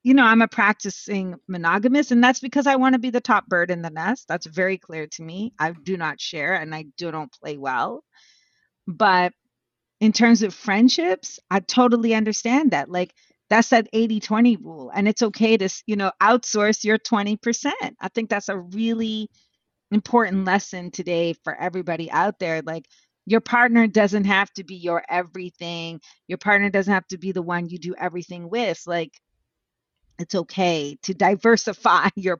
you 0.02 0.14
know, 0.14 0.24
I'm 0.24 0.42
a 0.42 0.48
practicing 0.48 1.36
monogamous, 1.48 2.10
and 2.10 2.24
that's 2.24 2.40
because 2.40 2.66
I 2.66 2.76
want 2.76 2.94
to 2.94 2.98
be 2.98 3.10
the 3.10 3.20
top 3.20 3.46
bird 3.46 3.70
in 3.70 3.82
the 3.82 3.90
nest. 3.90 4.26
That's 4.28 4.46
very 4.46 4.78
clear 4.78 5.06
to 5.08 5.22
me. 5.22 5.52
I 5.58 5.72
do 5.72 5.96
not 5.96 6.20
share 6.20 6.54
and 6.54 6.74
I 6.74 6.86
do 6.96 7.12
not 7.12 7.32
play 7.32 7.58
well. 7.58 8.02
But 8.86 9.32
in 10.00 10.12
terms 10.12 10.42
of 10.42 10.54
friendships, 10.54 11.38
I 11.50 11.60
totally 11.60 12.14
understand 12.14 12.72
that. 12.72 12.90
Like, 12.90 13.14
that's 13.50 13.70
that 13.70 13.88
80 13.92 14.20
20 14.20 14.56
rule. 14.56 14.90
And 14.94 15.08
it's 15.08 15.22
okay 15.22 15.56
to, 15.58 15.68
you 15.86 15.96
know, 15.96 16.12
outsource 16.22 16.84
your 16.84 16.98
20%. 16.98 17.72
I 18.00 18.08
think 18.08 18.30
that's 18.30 18.48
a 18.48 18.58
really 18.58 19.28
important 19.92 20.44
lesson 20.44 20.90
today 20.90 21.34
for 21.44 21.54
everybody 21.56 22.10
out 22.10 22.38
there. 22.38 22.62
Like, 22.62 22.86
your 23.26 23.40
partner 23.40 23.86
doesn't 23.86 24.24
have 24.24 24.52
to 24.54 24.64
be 24.64 24.76
your 24.76 25.04
everything. 25.08 26.00
Your 26.28 26.38
partner 26.38 26.70
doesn't 26.70 26.92
have 26.92 27.06
to 27.08 27.18
be 27.18 27.32
the 27.32 27.42
one 27.42 27.68
you 27.68 27.78
do 27.78 27.94
everything 27.98 28.50
with. 28.50 28.82
Like, 28.86 29.12
it's 30.20 30.34
okay 30.34 30.96
to 31.02 31.14
diversify 31.14 32.08
your 32.16 32.36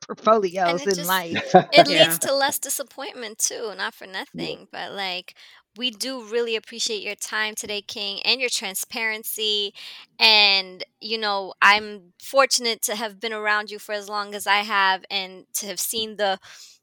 And 0.67 0.79
portfolios 0.79 0.81
it 0.81 0.89
in 0.89 0.95
just 0.95 1.05
life. 1.05 1.55
it 1.73 1.89
yeah. 1.89 1.89
leads 1.89 2.19
to 2.21 2.35
less 2.35 2.59
disappointment 2.59 3.39
too, 3.39 3.75
not 3.77 3.95
for 3.95 4.07
yeah. 4.33 4.47
nothing, 4.47 4.69
but 4.71 4.93
like 4.93 5.35
we 5.77 5.91
do 5.91 6.25
really 6.25 6.57
appreciate 6.57 7.03
your 7.03 7.15
time 7.15 7.55
today, 7.55 7.81
King, 7.83 8.21
and 8.25 8.41
your 8.41 8.51
transparency. 8.51 9.73
And, 10.19 10.85
you 11.01 11.19
know, 11.19 11.55
I'm 11.63 12.13
fortunate 12.23 12.83
to 12.83 12.97
have 12.97 13.21
been 13.21 13.33
around 13.33 13.71
you 13.71 13.79
for 13.79 13.93
as 13.93 14.09
long 14.09 14.35
as 14.35 14.47
I 14.47 14.59
have 14.59 15.05
and 15.11 15.47
to 15.55 15.67
have 15.67 15.81
seen 15.81 16.17
the 16.17 16.39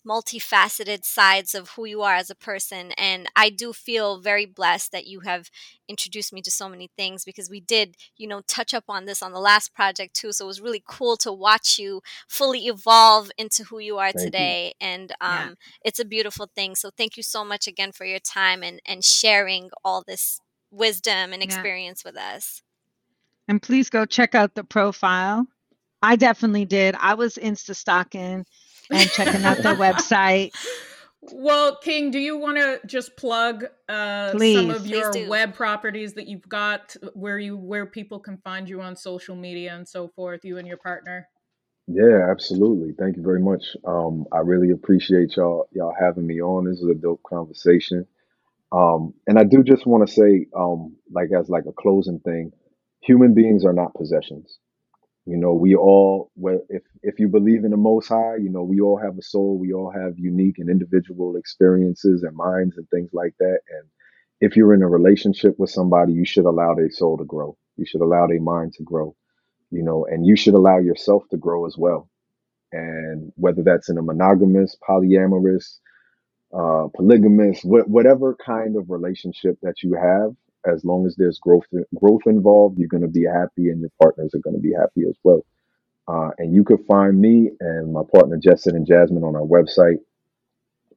multifaceted 0.08 1.03
sides 1.03 1.53
of 1.53 1.70
who 1.72 1.86
you 1.86 2.01
are 2.01 2.16
as 2.16 2.30
a 2.30 2.36
person. 2.36 2.91
And 2.97 3.28
I 3.36 3.49
do 3.49 3.74
feel 3.74 4.20
very 4.20 4.45
blessed 4.45 4.91
that 4.91 5.08
you 5.08 5.22
have 5.22 5.49
introduced 5.88 6.32
me 6.34 6.41
to 6.43 6.51
so 6.51 6.70
many 6.70 6.89
things 6.95 7.26
because 7.26 7.49
we 7.49 7.60
did, 7.60 7.95
you 8.18 8.28
know, 8.28 8.41
touch 8.47 8.74
up 8.74 8.86
on 8.88 9.05
this 9.05 9.22
on 9.22 9.34
the 9.34 9.39
last 9.39 9.74
project 9.74 10.16
too. 10.16 10.32
So 10.32 10.45
it 10.45 10.47
was 10.47 10.62
really 10.62 10.84
cool 10.88 11.18
to 11.18 11.32
watch 11.32 11.78
you 11.78 12.01
fully 12.28 12.68
evolve 12.68 13.32
into 13.38 13.64
who 13.66 13.80
you 13.80 13.97
are 13.97 14.14
Thank 14.14 14.16
you. 14.16 14.24
today. 14.26 14.74
And 14.80 15.14
Yeah. 15.26 15.49
um, 15.49 15.55
it's 15.84 15.99
a 15.99 16.05
beautiful 16.05 16.49
thing. 16.55 16.76
So 16.76 16.89
thank 16.95 17.18
you 17.18 17.24
so 17.24 17.43
much 17.43 17.68
again 17.68 17.91
for 17.91 18.05
your 18.05 18.20
time 18.20 18.64
and, 18.64 18.80
and 18.86 19.03
sharing 19.03 19.70
all 19.84 20.03
this 20.05 20.39
wisdom 20.72 21.34
and 21.34 21.41
Yeah. 21.41 21.43
experience 21.43 22.03
with 22.03 22.18
us. 22.18 22.62
And 23.47 23.62
please 23.62 23.89
go 23.89 24.05
check 24.05 24.36
out 24.36 24.55
the 24.55 24.64
profile. 24.64 25.47
I 26.01 26.16
definitely 26.16 26.66
did. 26.66 26.95
I 26.99 27.16
was 27.16 27.36
Insta 27.36 27.76
stalking 27.76 28.45
and 28.91 29.09
checking 29.09 29.43
out 29.43 29.57
their 29.57 29.75
website. 29.75 30.53
well, 31.33 31.77
King, 31.77 32.11
do 32.11 32.19
you 32.19 32.38
want 32.38 32.57
to 32.57 32.79
just 32.85 33.15
plug 33.17 33.65
uh, 33.89 34.31
some 34.31 34.69
of 34.69 34.83
Please 34.83 34.89
your 34.89 35.11
do. 35.11 35.29
web 35.29 35.53
properties 35.53 36.13
that 36.13 36.27
you've 36.27 36.47
got, 36.47 36.95
where 37.13 37.39
you 37.39 37.57
where 37.57 37.85
people 37.85 38.19
can 38.19 38.38
find 38.38 38.69
you 38.69 38.81
on 38.81 38.95
social 38.95 39.35
media 39.35 39.75
and 39.75 39.88
so 39.88 40.07
forth, 40.07 40.45
you 40.45 40.57
and 40.57 40.67
your 40.67 40.77
partner? 40.77 41.27
Yeah, 41.88 42.29
absolutely. 42.29 42.93
Thank 42.99 43.15
you 43.15 43.23
very 43.23 43.41
much. 43.41 43.63
Um, 43.85 44.25
I 44.31 44.39
really 44.39 44.71
appreciate 44.71 45.38
y'all 45.38 45.67
y'all 45.71 45.95
having 45.97 46.27
me 46.27 46.41
on. 46.41 46.65
This 46.65 46.79
is 46.79 46.89
a 46.89 46.95
dope 46.95 47.23
conversation. 47.23 48.05
Um, 48.71 49.13
and 49.25 49.39
I 49.39 49.45
do 49.45 49.63
just 49.63 49.85
want 49.85 50.05
to 50.05 50.13
say, 50.13 50.47
um, 50.55 50.97
like 51.09 51.29
as 51.38 51.47
like 51.47 51.63
a 51.67 51.71
closing 51.71 52.19
thing, 52.19 52.51
human 53.01 53.33
beings 53.33 53.63
are 53.63 53.73
not 53.73 53.93
possessions. 53.93 54.59
You 55.28 55.38
know, 55.38 55.53
we 55.53 55.75
all, 55.75 56.32
if 56.69 56.84
if 57.03 57.19
you 57.19 57.30
believe 57.30 57.65
in 57.65 57.71
the 57.71 57.78
Most 57.78 58.09
High, 58.09 58.38
you 58.38 58.49
know, 58.49 58.63
we 58.63 58.82
all 58.82 58.97
have 58.99 59.19
a 59.19 59.23
soul. 59.23 59.59
We 59.59 59.73
all 59.73 59.91
have 59.91 60.19
unique 60.19 60.59
and 60.59 60.71
individual 60.71 61.38
experiences 61.38 62.23
and 62.23 62.36
minds 62.36 62.78
and 62.78 62.89
things 62.89 63.11
like 63.13 63.36
that. 63.39 63.59
And 63.71 63.89
if 64.41 64.57
you're 64.57 64.75
in 64.75 64.84
a 64.84 64.89
relationship 64.89 65.55
with 65.59 65.71
somebody, 65.71 66.13
you 66.13 66.25
should 66.25 66.45
allow 66.47 66.75
their 66.75 66.91
soul 66.91 67.19
to 67.19 67.25
grow. 67.25 67.57
You 67.78 67.86
should 67.88 68.01
allow 68.01 68.28
their 68.28 68.41
mind 68.41 68.73
to 68.75 68.84
grow. 68.84 69.15
You 69.71 69.84
know, 69.84 70.05
and 70.05 70.25
you 70.25 70.36
should 70.38 70.55
allow 70.55 70.80
yourself 70.80 71.23
to 71.32 71.38
grow 71.38 71.67
as 71.67 71.78
well. 71.78 72.09
And 72.73 73.34
whether 73.38 73.63
that's 73.63 73.89
in 73.89 73.97
a 73.97 74.03
monogamous, 74.03 74.78
polyamorous, 74.88 75.80
uh, 76.53 76.88
polygamous, 76.95 77.61
wh- 77.61 77.89
whatever 77.89 78.36
kind 78.45 78.78
of 78.78 78.89
relationship 78.89 79.57
that 79.63 79.84
you 79.84 79.95
have, 79.95 80.36
as 80.68 80.86
long 80.86 81.05
as 81.05 81.15
there's 81.15 81.39
growth 81.39 81.65
growth 81.95 82.22
involved, 82.26 82.78
you're 82.78 82.88
going 82.88 83.01
to 83.01 83.07
be 83.07 83.26
happy, 83.26 83.70
and 83.70 83.82
your 83.82 83.91
partners 84.01 84.34
are 84.34 84.39
going 84.39 84.55
to 84.55 84.61
be 84.61 84.74
happy 84.74 85.03
as 85.07 85.15
well. 85.24 85.45
Uh, 86.07 86.30
and 86.38 86.53
you 86.53 86.63
can 86.63 86.78
find 86.86 87.20
me 87.20 87.49
and 87.59 87.91
my 87.91 88.03
partner 88.13 88.38
Jesset 88.38 88.76
and 88.76 88.88
Jasmine 88.88 89.24
on 89.24 89.36
our 89.36 89.41
website, 89.41 89.97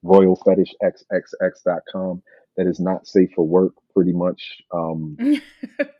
royalfetishxxx.com. 0.04 2.22
That 2.56 2.66
is 2.66 2.80
not 2.80 3.06
safe 3.06 3.30
for 3.34 3.46
work, 3.46 3.74
pretty 3.94 4.12
much. 4.12 4.60
Um, 4.72 5.16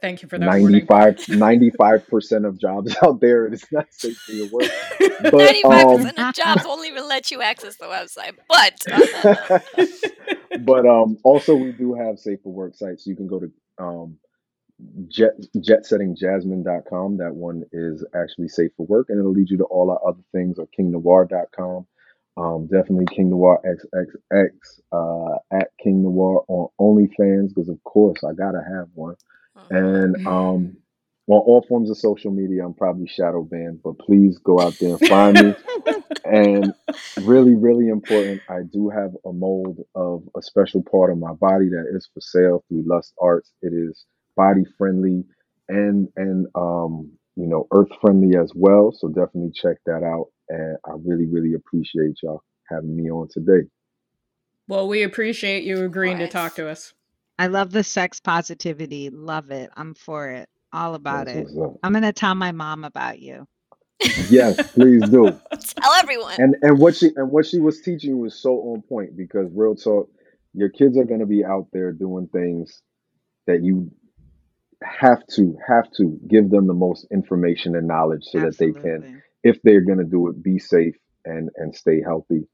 Thank 0.03 0.23
you 0.23 0.29
for 0.29 0.37
that 0.39 0.49
warning. 0.49 0.87
95 1.29 2.09
percent 2.09 2.45
of 2.45 2.59
jobs 2.59 2.95
out 3.03 3.21
there, 3.21 3.47
it 3.47 3.55
is 3.55 3.65
not 3.73 3.87
safe 3.91 4.19
for 4.19 4.33
your 4.33 4.49
work. 4.49 4.71
But 5.23 5.35
Ninety-five 5.35 5.87
um, 5.87 5.97
percent 5.99 6.19
of 6.19 6.35
jobs 6.35 6.67
only 6.67 6.81
won't 6.81 6.99
even 6.99 7.09
let 7.09 7.31
you 7.31 7.43
access 7.43 7.77
the 7.77 7.87
website. 7.87 8.37
But 8.49 8.85
but 10.65 10.87
um, 10.87 11.19
also 11.23 11.55
we 11.55 11.73
do 11.73 11.95
have 11.95 12.19
safe 12.19 12.41
for 12.43 12.53
work 12.53 12.75
sites. 12.75 13.07
You 13.07 13.17
can 13.17 13.27
go 13.27 13.39
to 13.39 13.51
um, 13.79 14.17
jet 15.09 15.33
jetsettingjasmine.com. 15.57 17.17
That 17.19 17.35
one 17.35 17.65
is 17.73 18.05
actually 18.15 18.49
safe 18.49 18.71
for 18.77 18.87
work, 18.87 19.07
and 19.11 19.19
it'll 19.19 19.33
lead 19.33 19.51
you 19.51 19.59
to 19.59 19.65
all 19.65 19.91
our 19.91 20.01
other 20.09 20.23
things 20.33 20.59
or 20.59 20.69
kingnoir.com. 20.79 21.87
Um, 22.37 22.67
definitely 22.69 23.07
King 23.15 23.31
Noir 23.31 23.61
XXX 23.67 24.51
uh, 24.93 25.39
at 25.53 25.69
King 25.83 26.03
Noir 26.03 26.45
on 26.49 26.69
OnlyFans 26.81 27.49
because 27.49 27.69
of 27.69 27.83
course 27.85 28.23
I 28.25 28.33
gotta 28.33 28.63
have 28.63 28.89
one. 28.95 29.17
Mhm. 29.57 29.77
And 30.17 30.27
um, 30.27 30.77
on 31.31 31.43
all 31.47 31.65
forms 31.69 31.91
of 31.91 31.97
social 31.97 32.31
media. 32.31 32.65
I'm 32.65 32.75
probably 32.75 33.07
shadow 33.07 33.43
banned, 33.43 33.81
but 33.83 33.99
please 33.99 34.39
go 34.39 34.61
out 34.61 34.77
there 34.81 34.97
and 34.97 35.09
find 35.09 35.35
me. 35.35 35.55
and 36.25 36.75
really, 37.23 37.55
really 37.55 37.89
important, 37.89 38.43
I 38.49 38.63
do 38.71 38.89
have 38.89 39.13
a 39.25 39.33
mold 39.33 39.79
of 39.95 40.25
a 40.37 40.43
special 40.43 40.83
part 40.83 41.13
of 41.13 41.19
my 41.19 41.33
body 41.35 41.69
that 41.69 41.87
is 41.95 42.09
for 42.13 42.21
sale 42.21 42.65
through 42.69 42.85
Lust 42.87 43.15
Arts. 43.21 43.53
It 43.63 43.73
is 43.73 44.05
body 44.37 44.65
friendly 44.79 45.25
and 45.69 46.09
and 46.17 46.47
um 46.55 47.11
you 47.37 47.47
know 47.47 47.67
earth 47.73 47.91
friendly 48.01 48.37
as 48.37 48.53
well. 48.55 48.93
So 48.93 49.09
definitely 49.09 49.53
check 49.55 49.77
that 49.87 50.03
out. 50.03 50.27
And 50.49 50.77
I 50.85 50.95
really, 51.05 51.27
really 51.27 51.55
appreciate 51.55 52.17
y'all 52.23 52.43
having 52.69 52.97
me 52.97 53.09
on 53.11 53.29
today. 53.31 53.69
Well, 54.67 54.89
we 54.89 55.03
appreciate 55.03 55.65
you 55.65 55.85
agreeing 55.85 56.19
to 56.19 56.29
talk 56.29 56.55
to 56.57 56.69
us. 56.69 56.93
I 57.39 57.47
love 57.47 57.71
the 57.71 57.83
sex 57.83 58.21
positivity. 58.21 59.11
Love 59.11 59.51
it. 59.51 59.71
I'm 59.77 59.95
for 59.95 60.29
it. 60.31 60.49
All 60.73 60.95
about 60.95 61.27
That's 61.27 61.53
it. 61.53 61.59
up. 61.61 61.77
I'm 61.83 61.93
gonna 61.93 62.13
tell 62.13 62.35
my 62.35 62.53
mom 62.53 62.85
about 62.85 63.19
you. 63.21 63.47
Yes, 64.31 64.73
please 64.73 65.03
do. 65.11 65.39
Tell 65.61 65.93
everyone. 65.99 66.35
and 66.39 66.57
and 66.63 66.79
what 66.79 66.97
she 66.97 67.11
and 67.17 67.31
what 67.31 67.45
she 67.47 67.59
was 67.61 67.83
teaching 67.83 68.19
was 68.19 68.35
so 68.35 68.55
on 68.73 68.83
point 68.83 69.17
because 69.17 69.51
real 69.55 69.75
talk 69.75 70.09
your 70.55 70.71
kids 70.71 70.97
are 70.97 71.05
going 71.05 71.21
to 71.21 71.27
be 71.27 71.45
out 71.45 71.67
there 71.73 71.93
doing 71.93 72.27
things 72.33 72.81
that 73.47 73.63
you 73.63 73.91
have 74.83 75.25
to 75.37 75.57
have 75.69 75.85
to 75.99 76.19
give 76.29 76.51
them 76.51 76.67
the 76.67 76.73
most 76.75 77.07
information 77.13 77.77
and 77.77 77.87
knowledge 77.87 78.23
so 78.25 78.39
that 78.41 78.57
they 78.59 78.73
can 78.73 79.23
if 79.45 79.61
they're 79.63 79.83
going 79.83 79.99
to 79.99 80.05
do 80.05 80.29
it 80.29 80.43
be 80.43 80.59
safe 80.59 80.97
and 81.27 81.51
and 81.57 81.75
stay 81.77 82.01
healthy 82.01 82.47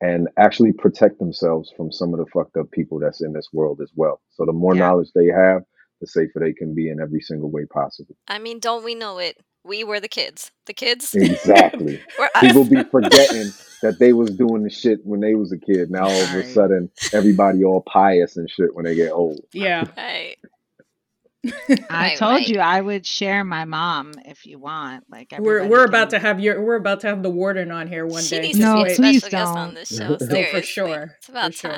and 0.00 0.28
actually 0.38 0.72
protect 0.72 1.18
themselves 1.18 1.70
from 1.76 1.92
some 1.92 2.14
of 2.14 2.18
the 2.20 2.26
fucked 2.32 2.56
up 2.56 2.70
people 2.70 2.98
that's 2.98 3.22
in 3.22 3.32
this 3.34 3.48
world 3.52 3.80
as 3.82 3.90
well 3.94 4.20
so 4.30 4.46
the 4.46 4.52
more 4.52 4.74
Yeah. 4.74 4.80
knowledge 4.88 5.10
they 5.14 5.26
have 5.26 5.62
the 6.00 6.06
safer 6.06 6.40
they 6.40 6.52
can 6.52 6.74
be 6.74 6.88
in 6.88 7.00
every 7.00 7.20
single 7.20 7.50
way 7.50 7.64
possible 7.66 8.16
I 8.28 8.38
mean, 8.38 8.58
don't 8.60 8.84
we 8.84 8.94
know 8.94 9.18
it? 9.18 9.36
We 9.64 9.82
were 9.82 9.98
the 9.98 10.08
kids. 10.08 10.52
The 10.66 10.74
kids 10.74 11.12
exactly 11.14 12.00
were 12.18 12.30
people 12.40 12.64
be 12.64 12.84
forgetting 12.84 13.50
that 13.82 13.96
they 13.98 14.12
was 14.12 14.30
doing 14.30 14.62
the 14.62 14.70
shit 14.70 15.00
when 15.04 15.18
they 15.20 15.34
was 15.34 15.50
a 15.50 15.58
kid. 15.58 15.90
Now 15.90 16.04
all 16.04 16.22
of 16.22 16.34
a 16.34 16.44
sudden, 16.52 16.88
everybody 17.12 17.64
all 17.64 17.80
pious 17.82 18.36
and 18.36 18.48
shit 18.48 18.74
when 18.74 18.84
they 18.84 18.94
get 18.94 19.10
old. 19.10 19.40
Yeah. 19.52 19.84
Right. 19.96 20.36
I 21.90 22.14
told 22.16 22.32
right. 22.34 22.48
you 22.48 22.58
I 22.58 22.80
would 22.80 23.06
share 23.06 23.44
my 23.44 23.64
mom 23.64 24.12
if 24.24 24.46
you 24.46 24.58
want. 24.58 25.04
Like 25.10 25.32
We're 25.38 25.66
we're 25.66 25.84
about 25.84 26.10
to 26.10 26.18
have 26.18 26.40
your 26.40 26.62
we're 26.62 26.74
about 26.76 27.00
to 27.00 27.08
have 27.08 27.22
the 27.22 27.30
warden 27.30 27.70
on 27.70 27.86
here 27.86 28.04
one 28.06 28.22
she 28.22 28.36
day. 28.36 28.42
needs 28.42 28.58
to 28.58 28.64
No, 28.64 28.78
to 28.78 28.84
be 28.84 28.90
a 28.90 28.94
say- 28.94 29.02
please 29.02 29.24
special 29.24 29.38
guest 29.38 29.48
on 29.56 29.64
don't. 29.66 29.74
this 29.74 29.88
show. 29.96 30.16
No, 30.28 30.44
for 30.44 30.62
sure, 30.62 31.14
It's 31.18 31.28
about 31.28 31.54
for 31.54 31.68
sure. 31.68 31.76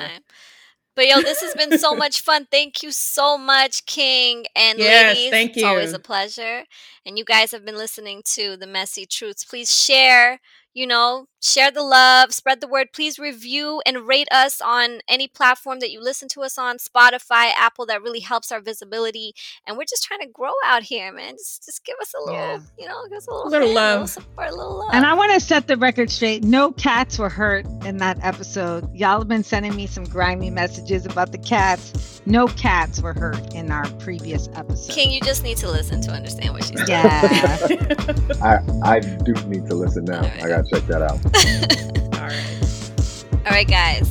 But 0.99 1.07
yo, 1.07 1.21
this 1.21 1.41
has 1.41 1.55
been 1.55 1.71
so 1.79 1.95
much 2.03 2.21
fun. 2.21 2.47
Thank 2.51 2.83
you 2.83 2.91
so 2.91 3.37
much, 3.37 3.85
King 3.85 4.45
and 4.55 4.77
Yes, 4.77 5.17
ladies. 5.17 5.29
thank 5.31 5.55
you. 5.55 5.61
It's 5.61 5.63
always 5.63 5.93
a 5.93 5.99
pleasure. 5.99 6.65
And 7.05 7.17
you 7.17 7.23
guys 7.23 7.51
have 7.51 7.65
been 7.65 7.77
listening 7.77 8.21
to 8.33 8.57
the 8.57 8.67
Messy 8.67 9.05
Truths. 9.05 9.45
Please 9.45 9.71
share, 9.73 10.41
you 10.73 10.85
know, 10.87 11.27
share 11.41 11.71
the 11.71 11.81
love, 11.83 12.33
spread 12.33 12.61
the 12.61 12.67
word. 12.67 12.87
Please 12.93 13.17
review 13.19 13.81
and 13.85 14.07
rate 14.07 14.27
us 14.31 14.61
on 14.61 14.99
any 15.07 15.27
platform 15.27 15.79
that 15.79 15.91
you 15.91 16.01
listen 16.01 16.27
to 16.29 16.41
us 16.41 16.57
on, 16.57 16.77
Spotify, 16.77 17.51
Apple. 17.57 17.85
That 17.85 18.01
really 18.01 18.19
helps 18.19 18.51
our 18.51 18.59
visibility. 18.59 19.33
And 19.65 19.77
we're 19.77 19.85
just 19.89 20.03
trying 20.03 20.21
to 20.21 20.27
grow 20.27 20.51
out 20.65 20.83
here, 20.83 21.11
man. 21.13 21.33
Just, 21.33 21.65
just 21.65 21.85
give 21.85 21.95
us 22.01 22.13
a 22.13 22.19
little, 22.19 22.33
Yeah. 22.35 22.59
you 22.77 22.87
know, 22.87 23.03
give 23.09 23.17
us 23.17 23.27
a 23.27 23.31
little, 23.31 23.49
Little 23.49 23.67
hand, 23.67 23.77
a 23.77 23.79
little 23.81 23.99
love. 23.99 24.09
support, 24.09 24.47
a 24.49 24.55
little 24.55 24.79
love. 24.79 24.89
And 24.93 25.05
I 25.05 25.13
want 25.13 25.31
to 25.33 25.39
set 25.39 25.67
the 25.67 25.77
record 25.77 26.09
straight. 26.11 26.43
No 26.43 26.71
cats 26.71 27.17
were 27.17 27.29
hurt 27.29 27.65
in 27.85 27.97
that 27.97 28.17
episode. 28.23 28.93
Y'all 28.95 29.19
have 29.19 29.27
been 29.27 29.43
sending 29.43 29.75
me 29.75 29.87
some 29.87 30.03
grimy 30.03 30.49
messages 30.49 31.05
about 31.05 31.31
the 31.31 31.37
cats. 31.37 32.21
No 32.25 32.47
cats 32.47 33.01
were 33.01 33.13
hurt 33.13 33.53
in 33.53 33.71
our 33.71 33.87
previous 33.93 34.49
episode. 34.55 34.93
King, 34.93 35.11
you 35.11 35.21
just 35.21 35.43
need 35.43 35.57
to 35.57 35.69
listen 35.71 36.01
to 36.01 36.11
understand 36.11 36.53
what 36.53 36.63
she's 36.65 36.77
saying. 36.85 36.89
Yeah. 36.89 38.25
I 38.41 38.59
I 38.83 38.99
do 38.99 39.33
need 39.47 39.65
to 39.67 39.75
listen 39.75 40.05
now. 40.05 40.21
I 40.41 40.47
gotta 40.47 40.67
check 40.69 40.85
that 40.87 41.01
out. 41.01 41.19
All 41.35 42.21
right. 42.21 43.25
All 43.33 43.51
right, 43.51 43.67
guys. 43.67 44.09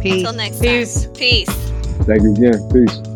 Peace. 0.00 0.26
Until 0.26 0.32
next 0.32 0.60
Peace. 0.60 1.04
time. 1.04 1.14
Peace. 1.14 1.48
Thank 2.04 2.22
you 2.22 2.32
again. 2.34 2.68
Peace. 2.72 3.11